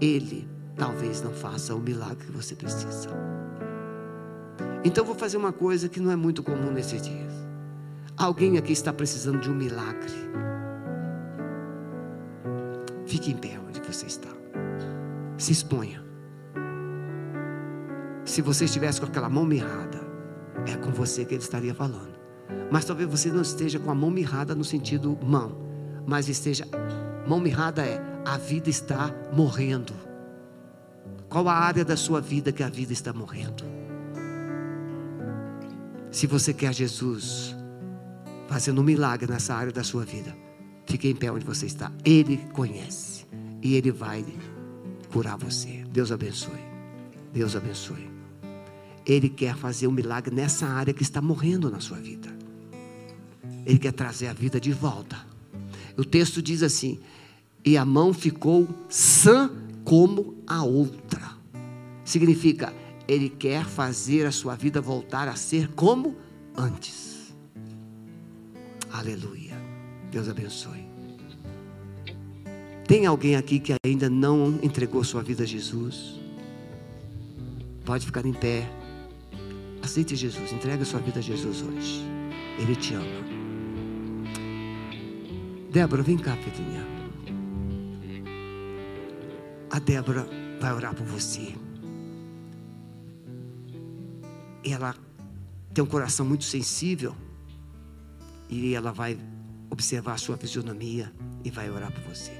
Ele 0.00 0.46
talvez 0.76 1.22
não 1.22 1.32
faça 1.32 1.74
o 1.74 1.80
milagre 1.80 2.26
que 2.26 2.32
você 2.32 2.54
precisa. 2.54 3.08
Então 4.84 5.04
vou 5.04 5.14
fazer 5.14 5.36
uma 5.36 5.52
coisa 5.52 5.88
que 5.88 6.00
não 6.00 6.10
é 6.10 6.16
muito 6.16 6.42
comum 6.42 6.70
nesses 6.70 7.02
dias. 7.02 7.32
Alguém 8.16 8.58
aqui 8.58 8.72
está 8.72 8.92
precisando 8.92 9.40
de 9.40 9.50
um 9.50 9.54
milagre. 9.54 10.12
Fique 13.10 13.32
em 13.32 13.36
pé 13.36 13.58
onde 13.58 13.80
você 13.80 14.06
está. 14.06 14.28
Se 15.36 15.50
exponha. 15.50 16.00
Se 18.24 18.40
você 18.40 18.66
estivesse 18.66 19.00
com 19.00 19.06
aquela 19.08 19.28
mão 19.28 19.44
mirrada, 19.44 19.98
é 20.64 20.76
com 20.76 20.92
você 20.92 21.24
que 21.24 21.34
ele 21.34 21.42
estaria 21.42 21.74
falando. 21.74 22.16
Mas 22.70 22.84
talvez 22.84 23.10
você 23.10 23.28
não 23.32 23.42
esteja 23.42 23.80
com 23.80 23.90
a 23.90 23.96
mão 23.96 24.12
mirrada 24.12 24.54
no 24.54 24.62
sentido 24.62 25.18
mão, 25.24 25.58
mas 26.06 26.28
esteja. 26.28 26.64
Mão 27.26 27.40
mirrada 27.40 27.84
é 27.84 28.00
a 28.24 28.38
vida 28.38 28.70
está 28.70 29.12
morrendo. 29.32 29.92
Qual 31.28 31.48
a 31.48 31.54
área 31.54 31.84
da 31.84 31.96
sua 31.96 32.20
vida 32.20 32.52
que 32.52 32.62
a 32.62 32.68
vida 32.68 32.92
está 32.92 33.12
morrendo? 33.12 33.64
Se 36.12 36.28
você 36.28 36.54
quer 36.54 36.72
Jesus 36.72 37.56
fazendo 38.46 38.80
um 38.80 38.84
milagre 38.84 39.28
nessa 39.28 39.52
área 39.52 39.72
da 39.72 39.82
sua 39.82 40.04
vida, 40.04 40.32
Fique 40.90 41.06
em 41.06 41.14
pé 41.14 41.30
onde 41.30 41.44
você 41.44 41.66
está. 41.66 41.92
Ele 42.04 42.36
conhece. 42.52 43.24
E 43.62 43.76
Ele 43.76 43.92
vai 43.92 44.24
curar 45.12 45.38
você. 45.38 45.84
Deus 45.92 46.10
abençoe. 46.10 46.58
Deus 47.32 47.54
abençoe. 47.54 48.10
Ele 49.06 49.28
quer 49.28 49.54
fazer 49.56 49.86
um 49.86 49.92
milagre 49.92 50.34
nessa 50.34 50.66
área 50.66 50.92
que 50.92 51.04
está 51.04 51.22
morrendo 51.22 51.70
na 51.70 51.78
sua 51.78 51.98
vida. 51.98 52.28
Ele 53.64 53.78
quer 53.78 53.92
trazer 53.92 54.26
a 54.26 54.32
vida 54.32 54.60
de 54.60 54.72
volta. 54.72 55.16
O 55.96 56.04
texto 56.04 56.42
diz 56.42 56.60
assim: 56.60 56.98
E 57.64 57.76
a 57.76 57.84
mão 57.84 58.12
ficou 58.12 58.68
sã 58.88 59.48
como 59.84 60.42
a 60.44 60.64
outra. 60.64 61.30
Significa, 62.04 62.74
Ele 63.06 63.28
quer 63.28 63.64
fazer 63.64 64.26
a 64.26 64.32
sua 64.32 64.56
vida 64.56 64.80
voltar 64.80 65.28
a 65.28 65.36
ser 65.36 65.68
como 65.68 66.16
antes. 66.56 67.32
Aleluia. 68.90 69.56
Deus 70.10 70.28
abençoe. 70.28 70.79
Tem 72.90 73.06
alguém 73.06 73.36
aqui 73.36 73.60
que 73.60 73.72
ainda 73.86 74.10
não 74.10 74.58
entregou 74.64 75.04
sua 75.04 75.22
vida 75.22 75.44
a 75.44 75.46
Jesus? 75.46 76.18
Pode 77.84 78.04
ficar 78.04 78.26
em 78.26 78.32
pé. 78.32 78.68
Aceite 79.80 80.16
Jesus, 80.16 80.50
entregue 80.50 80.84
sua 80.84 80.98
vida 80.98 81.20
a 81.20 81.22
Jesus 81.22 81.62
hoje. 81.62 82.02
Ele 82.58 82.74
te 82.74 82.94
ama. 82.94 83.06
Débora, 85.70 86.02
vem 86.02 86.18
cá, 86.18 86.36
filhinha. 86.38 86.84
A 89.70 89.78
Débora 89.78 90.26
vai 90.60 90.72
orar 90.72 90.92
por 90.92 91.06
você. 91.06 91.54
Ela 94.64 94.96
tem 95.72 95.84
um 95.84 95.86
coração 95.86 96.26
muito 96.26 96.42
sensível. 96.42 97.14
E 98.48 98.74
ela 98.74 98.90
vai 98.90 99.16
observar 99.70 100.14
a 100.14 100.18
sua 100.18 100.36
fisionomia 100.36 101.12
e 101.44 101.52
vai 101.52 101.70
orar 101.70 101.92
por 101.92 102.02
você. 102.02 102.39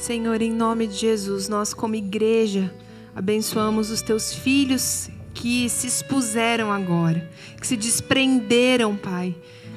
Senhor, 0.00 0.40
em 0.40 0.50
nome 0.50 0.86
de 0.86 0.96
Jesus, 0.96 1.46
nós 1.46 1.74
como 1.74 1.94
igreja 1.94 2.72
abençoamos 3.14 3.90
os 3.90 4.00
teus 4.00 4.32
filhos 4.32 5.10
que 5.34 5.68
se 5.68 5.86
expuseram 5.86 6.72
agora, 6.72 7.30
que 7.60 7.66
se 7.66 7.76
desprenderam, 7.76 8.96
Pai, 8.96 9.36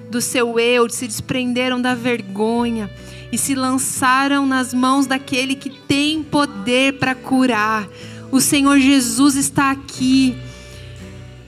do 0.10 0.22
seu 0.22 0.58
eu, 0.58 0.90
se 0.90 1.08
desprenderam 1.08 1.82
da 1.82 1.94
vergonha 1.94 2.90
e 3.34 3.38
se 3.38 3.54
lançaram 3.54 4.46
nas 4.46 4.74
mãos 4.74 5.06
daquele 5.06 5.56
que 5.56 5.70
tem 5.70 6.24
poder 6.24 6.94
para 7.00 7.14
curar. 7.14 7.86
O 8.32 8.40
Senhor 8.40 8.80
Jesus 8.80 9.36
está 9.36 9.72
aqui. 9.72 10.38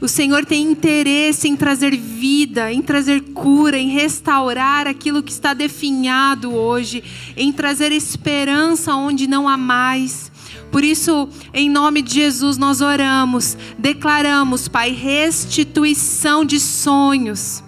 O 0.06 0.08
Senhor 0.08 0.46
tem 0.46 0.62
interesse 0.62 1.48
em 1.48 1.56
trazer 1.56 1.98
vida, 1.98 2.72
em 2.72 2.80
trazer 2.80 3.22
cura, 3.34 3.76
em 3.76 3.90
restaurar 3.90 4.86
aquilo 4.86 5.24
que 5.24 5.32
está 5.32 5.52
definhado 5.52 6.54
hoje, 6.54 7.04
em 7.36 7.52
trazer 7.52 7.92
esperança 7.92 8.94
onde 8.94 9.26
não 9.26 9.50
há 9.50 9.58
mais. 9.58 10.32
Por 10.72 10.84
isso, 10.84 11.28
em 11.52 11.72
nome 11.72 12.04
de 12.04 12.14
Jesus, 12.14 12.56
nós 12.56 12.82
oramos, 12.82 13.58
declaramos, 13.80 14.68
Pai, 14.68 14.92
restituição 14.92 16.46
de 16.46 16.60
sonhos. 16.60 17.64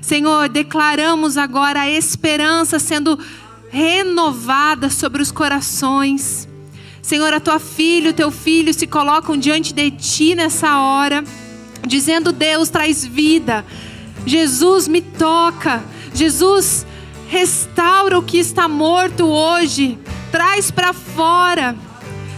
Senhor, 0.00 0.48
declaramos 0.48 1.36
agora 1.36 1.82
a 1.82 1.90
esperança 1.90 2.78
sendo 2.78 3.18
renovada 3.68 4.88
sobre 4.88 5.20
os 5.20 5.30
corações. 5.30 6.48
Senhor, 7.02 7.34
a 7.34 7.40
tua 7.40 7.58
filha, 7.58 8.12
o 8.12 8.14
teu 8.14 8.30
filho 8.30 8.72
se 8.72 8.86
colocam 8.86 9.36
diante 9.36 9.74
de 9.74 9.90
ti 9.90 10.34
nessa 10.34 10.78
hora, 10.78 11.22
dizendo: 11.86 12.32
Deus, 12.32 12.68
traz 12.68 13.04
vida. 13.04 13.64
Jesus, 14.26 14.88
me 14.88 15.00
toca. 15.00 15.82
Jesus, 16.14 16.86
restaura 17.28 18.18
o 18.18 18.22
que 18.22 18.38
está 18.38 18.68
morto 18.68 19.26
hoje. 19.26 19.98
Traz 20.30 20.70
para 20.70 20.92
fora. 20.92 21.76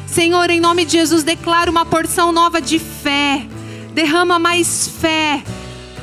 Senhor, 0.07 0.49
em 0.51 0.61
nome 0.61 0.85
de 0.85 0.93
Jesus, 0.93 1.23
declara 1.23 1.71
uma 1.71 1.85
porção 1.85 2.33
nova 2.33 2.61
de 2.61 2.79
fé. 2.79 3.47
Derrama 3.93 4.39
mais 4.39 4.89
fé 4.89 5.43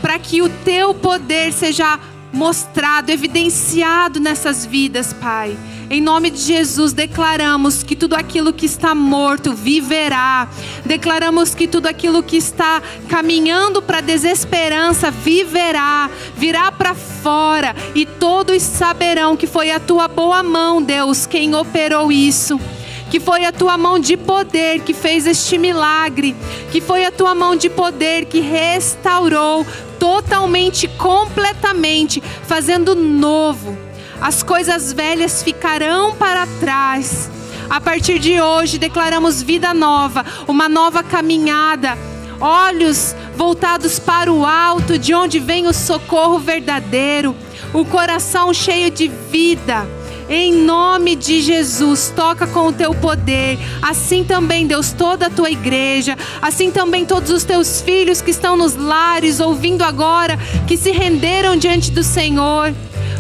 para 0.02 0.18
que 0.18 0.42
o 0.42 0.50
teu 0.50 0.94
poder 0.94 1.54
seja 1.54 2.00
mostrado, 2.32 3.12
evidenciado 3.12 4.20
nessas 4.20 4.66
vidas, 4.66 5.14
Pai. 5.14 5.58
Em 5.90 6.00
nome 6.00 6.30
de 6.30 6.40
Jesus, 6.40 6.94
declaramos 6.94 7.84
que 7.84 7.98
tudo 7.98 8.16
aquilo 8.16 8.54
que 8.54 8.66
está 8.66 8.96
morto 8.96 9.54
viverá. 9.54 10.48
Declaramos 10.86 11.54
que 11.54 11.68
tudo 11.68 11.88
aquilo 11.88 12.24
que 12.24 12.38
está 12.38 12.82
caminhando 13.10 13.82
para 13.82 14.00
desesperança 14.00 15.12
viverá, 15.12 16.10
virá 16.38 16.72
para 16.72 16.96
fora 16.96 17.76
e 17.94 18.06
todos 18.06 18.64
saberão 18.64 19.36
que 19.36 19.46
foi 19.46 19.70
a 19.70 19.82
tua 19.82 20.08
boa 20.08 20.42
mão, 20.42 20.82
Deus, 20.82 21.26
quem 21.26 21.54
operou 21.54 22.10
isso 22.10 22.58
que 23.12 23.20
foi 23.20 23.44
a 23.44 23.52
tua 23.52 23.78
mão 23.78 24.00
de 24.00 24.16
poder 24.16 24.80
que 24.80 24.94
fez 24.94 25.28
este 25.28 25.58
milagre, 25.58 26.34
que 26.72 26.80
foi 26.80 27.04
a 27.06 27.12
tua 27.12 27.36
mão 27.36 27.58
de 27.58 27.70
poder 27.70 28.24
que 28.24 28.40
restaurou 28.40 29.68
totalmente, 30.00 30.88
completamente, 30.88 32.24
fazendo 32.48 32.96
novo. 32.96 33.78
As 34.22 34.42
coisas 34.42 34.94
velhas 34.94 35.44
ficarão 35.44 36.16
para 36.16 36.48
trás. 36.62 37.30
A 37.70 37.82
partir 37.82 38.18
de 38.18 38.42
hoje, 38.42 38.78
declaramos 38.78 39.44
vida 39.44 39.74
nova, 39.74 40.26
uma 40.48 40.70
nova 40.70 41.04
caminhada, 41.04 41.98
olhos 42.40 43.14
voltados 43.36 44.00
para 44.00 44.32
o 44.32 44.46
alto, 44.46 44.98
de 44.98 45.14
onde 45.14 45.38
vem 45.38 45.68
o 45.68 45.74
socorro 45.74 46.40
verdadeiro, 46.40 47.36
o 47.74 47.84
coração 47.84 48.54
cheio 48.54 48.90
de 48.90 49.10
vida 49.10 49.86
em 50.34 50.54
nome 50.54 51.16
de 51.16 51.42
Jesus, 51.42 52.14
toca 52.16 52.48
com 52.48 52.68
o 52.68 52.74
teu 52.74 52.94
poder. 52.96 53.60
Assim 53.82 54.24
também, 54.24 54.66
Deus, 54.66 54.94
toda 54.94 55.28
a 55.28 55.30
tua 55.30 55.52
igreja, 55.52 56.18
assim 56.42 56.72
também 56.72 57.06
todos 57.06 57.30
os 57.32 57.44
teus 57.44 57.82
filhos 57.82 58.22
que 58.22 58.32
estão 58.32 58.56
nos 58.56 58.76
lares 58.76 59.42
ouvindo 59.42 59.84
agora, 59.84 60.38
que 60.66 60.78
se 60.78 60.92
renderam 60.92 61.58
diante 61.58 61.92
do 61.92 62.02
Senhor. 62.02 62.74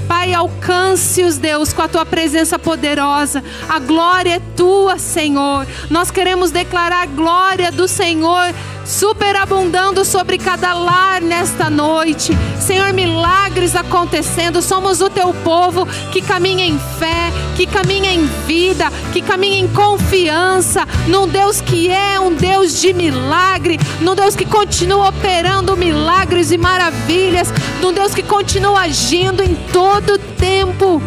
Pai, 0.07 0.34
alcance-os, 0.34 1.38
Deus, 1.38 1.74
com 1.74 1.82
a 1.82 1.88
tua 1.88 2.05
presença 2.05 2.57
poderosa. 2.57 3.43
A 3.68 3.80
glória 3.80 4.36
é 4.36 4.41
tua, 4.55 4.97
Senhor. 4.97 5.68
Nós 5.89 6.12
queremos 6.12 6.51
declarar 6.51 7.03
a 7.03 7.05
glória 7.05 7.72
do 7.72 7.88
Senhor 7.88 8.53
superabundando 8.92 10.04
sobre 10.04 10.38
cada 10.38 10.74
lar 10.74 11.22
nesta 11.22 11.70
noite. 11.70 12.34
Senhor, 12.60 12.92
milagres 12.92 13.74
acontecendo. 13.74 14.62
Somos 14.62 15.00
o 15.00 15.10
teu 15.10 15.34
povo 15.34 15.86
que 16.12 16.22
caminha 16.22 16.66
em 16.66 16.78
fé, 17.00 17.32
que 17.56 17.66
caminha 17.66 18.12
em 18.12 18.26
vida, 18.46 18.92
que 19.14 19.22
caminha 19.22 19.60
em 19.60 19.68
confiança 19.70 20.86
num 21.08 21.26
Deus 21.26 21.62
que 21.62 21.89
é 21.89 22.20
um 22.20 22.34
Deus 22.34 22.82
de 22.82 22.94
milagre, 22.94 23.80
num 24.02 24.14
Deus 24.14 24.36
que 24.36 24.46
continua 24.46 25.10
operando 25.10 25.78
milagres 25.78 26.52
e 26.52 26.58
maravilhas, 26.58 27.48
num 27.80 27.94
Deus 27.94 28.14
que 28.14 28.24
continua 28.24 28.82
agindo 28.82 29.42
em 29.42 29.56
todo 29.72 30.18
tempo. 30.18 31.02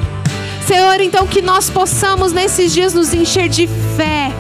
Senhor, 0.67 0.99
então 1.01 1.27
que 1.27 1.43
nós 1.43 1.69
possamos 1.69 2.33
nesses 2.33 2.73
dias 2.73 2.95
nos 2.95 3.13
encher 3.13 3.51
de 3.51 3.67
fé 3.95 4.33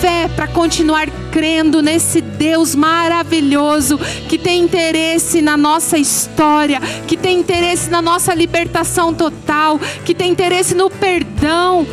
fé 0.00 0.28
para 0.28 0.46
continuar 0.46 1.08
crendo 1.32 1.82
nesse 1.82 2.20
Deus 2.20 2.74
maravilhoso 2.74 3.98
que 4.28 4.38
tem 4.38 4.62
interesse 4.62 5.42
na 5.42 5.56
nossa 5.56 5.98
história, 5.98 6.80
que 7.06 7.16
tem 7.16 7.38
interesse 7.38 7.90
na 7.90 8.00
nossa 8.00 8.32
libertação 8.34 9.12
total, 9.12 9.78
que 10.04 10.14
tem 10.14 10.30
interesse 10.30 10.74
no 10.74 10.88
perdão, 10.88 11.86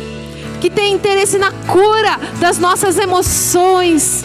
que 0.60 0.70
tem 0.70 0.94
interesse 0.94 1.36
na 1.38 1.50
cura 1.50 2.18
das 2.38 2.58
nossas 2.58 2.98
emoções. 2.98 4.24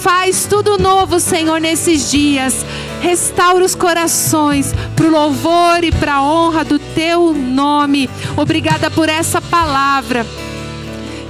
Faz 0.00 0.46
tudo 0.46 0.78
novo, 0.78 1.20
Senhor, 1.20 1.60
nesses 1.60 2.10
dias. 2.10 2.66
Restaura 3.00 3.64
os 3.64 3.74
corações 3.74 4.74
para 4.96 5.06
o 5.06 5.10
louvor 5.10 5.84
e 5.84 5.92
para 5.92 6.14
a 6.14 6.22
honra 6.22 6.64
do 6.64 6.78
teu 6.78 7.32
nome. 7.32 8.10
Obrigada 8.36 8.90
por 8.90 9.08
essa 9.08 9.40
palavra 9.40 10.26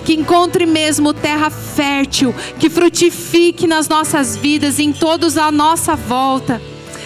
que 0.04 0.14
encontre 0.14 0.66
mesmo 0.66 1.12
terra 1.12 1.50
fértil, 1.50 2.34
que 2.58 2.68
frutifique 2.68 3.66
nas 3.66 3.88
nossas 3.88 4.36
vidas, 4.36 4.78
em 4.78 4.92
todos 4.92 5.36
à 5.36 5.50
nossa 5.50 5.94
volta. 5.94 6.60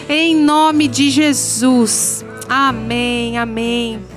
Em 0.09 0.35
nome 0.35 0.89
de 0.89 1.11
Jesus. 1.11 2.25
Amém, 2.49 3.39
amém. 3.39 4.16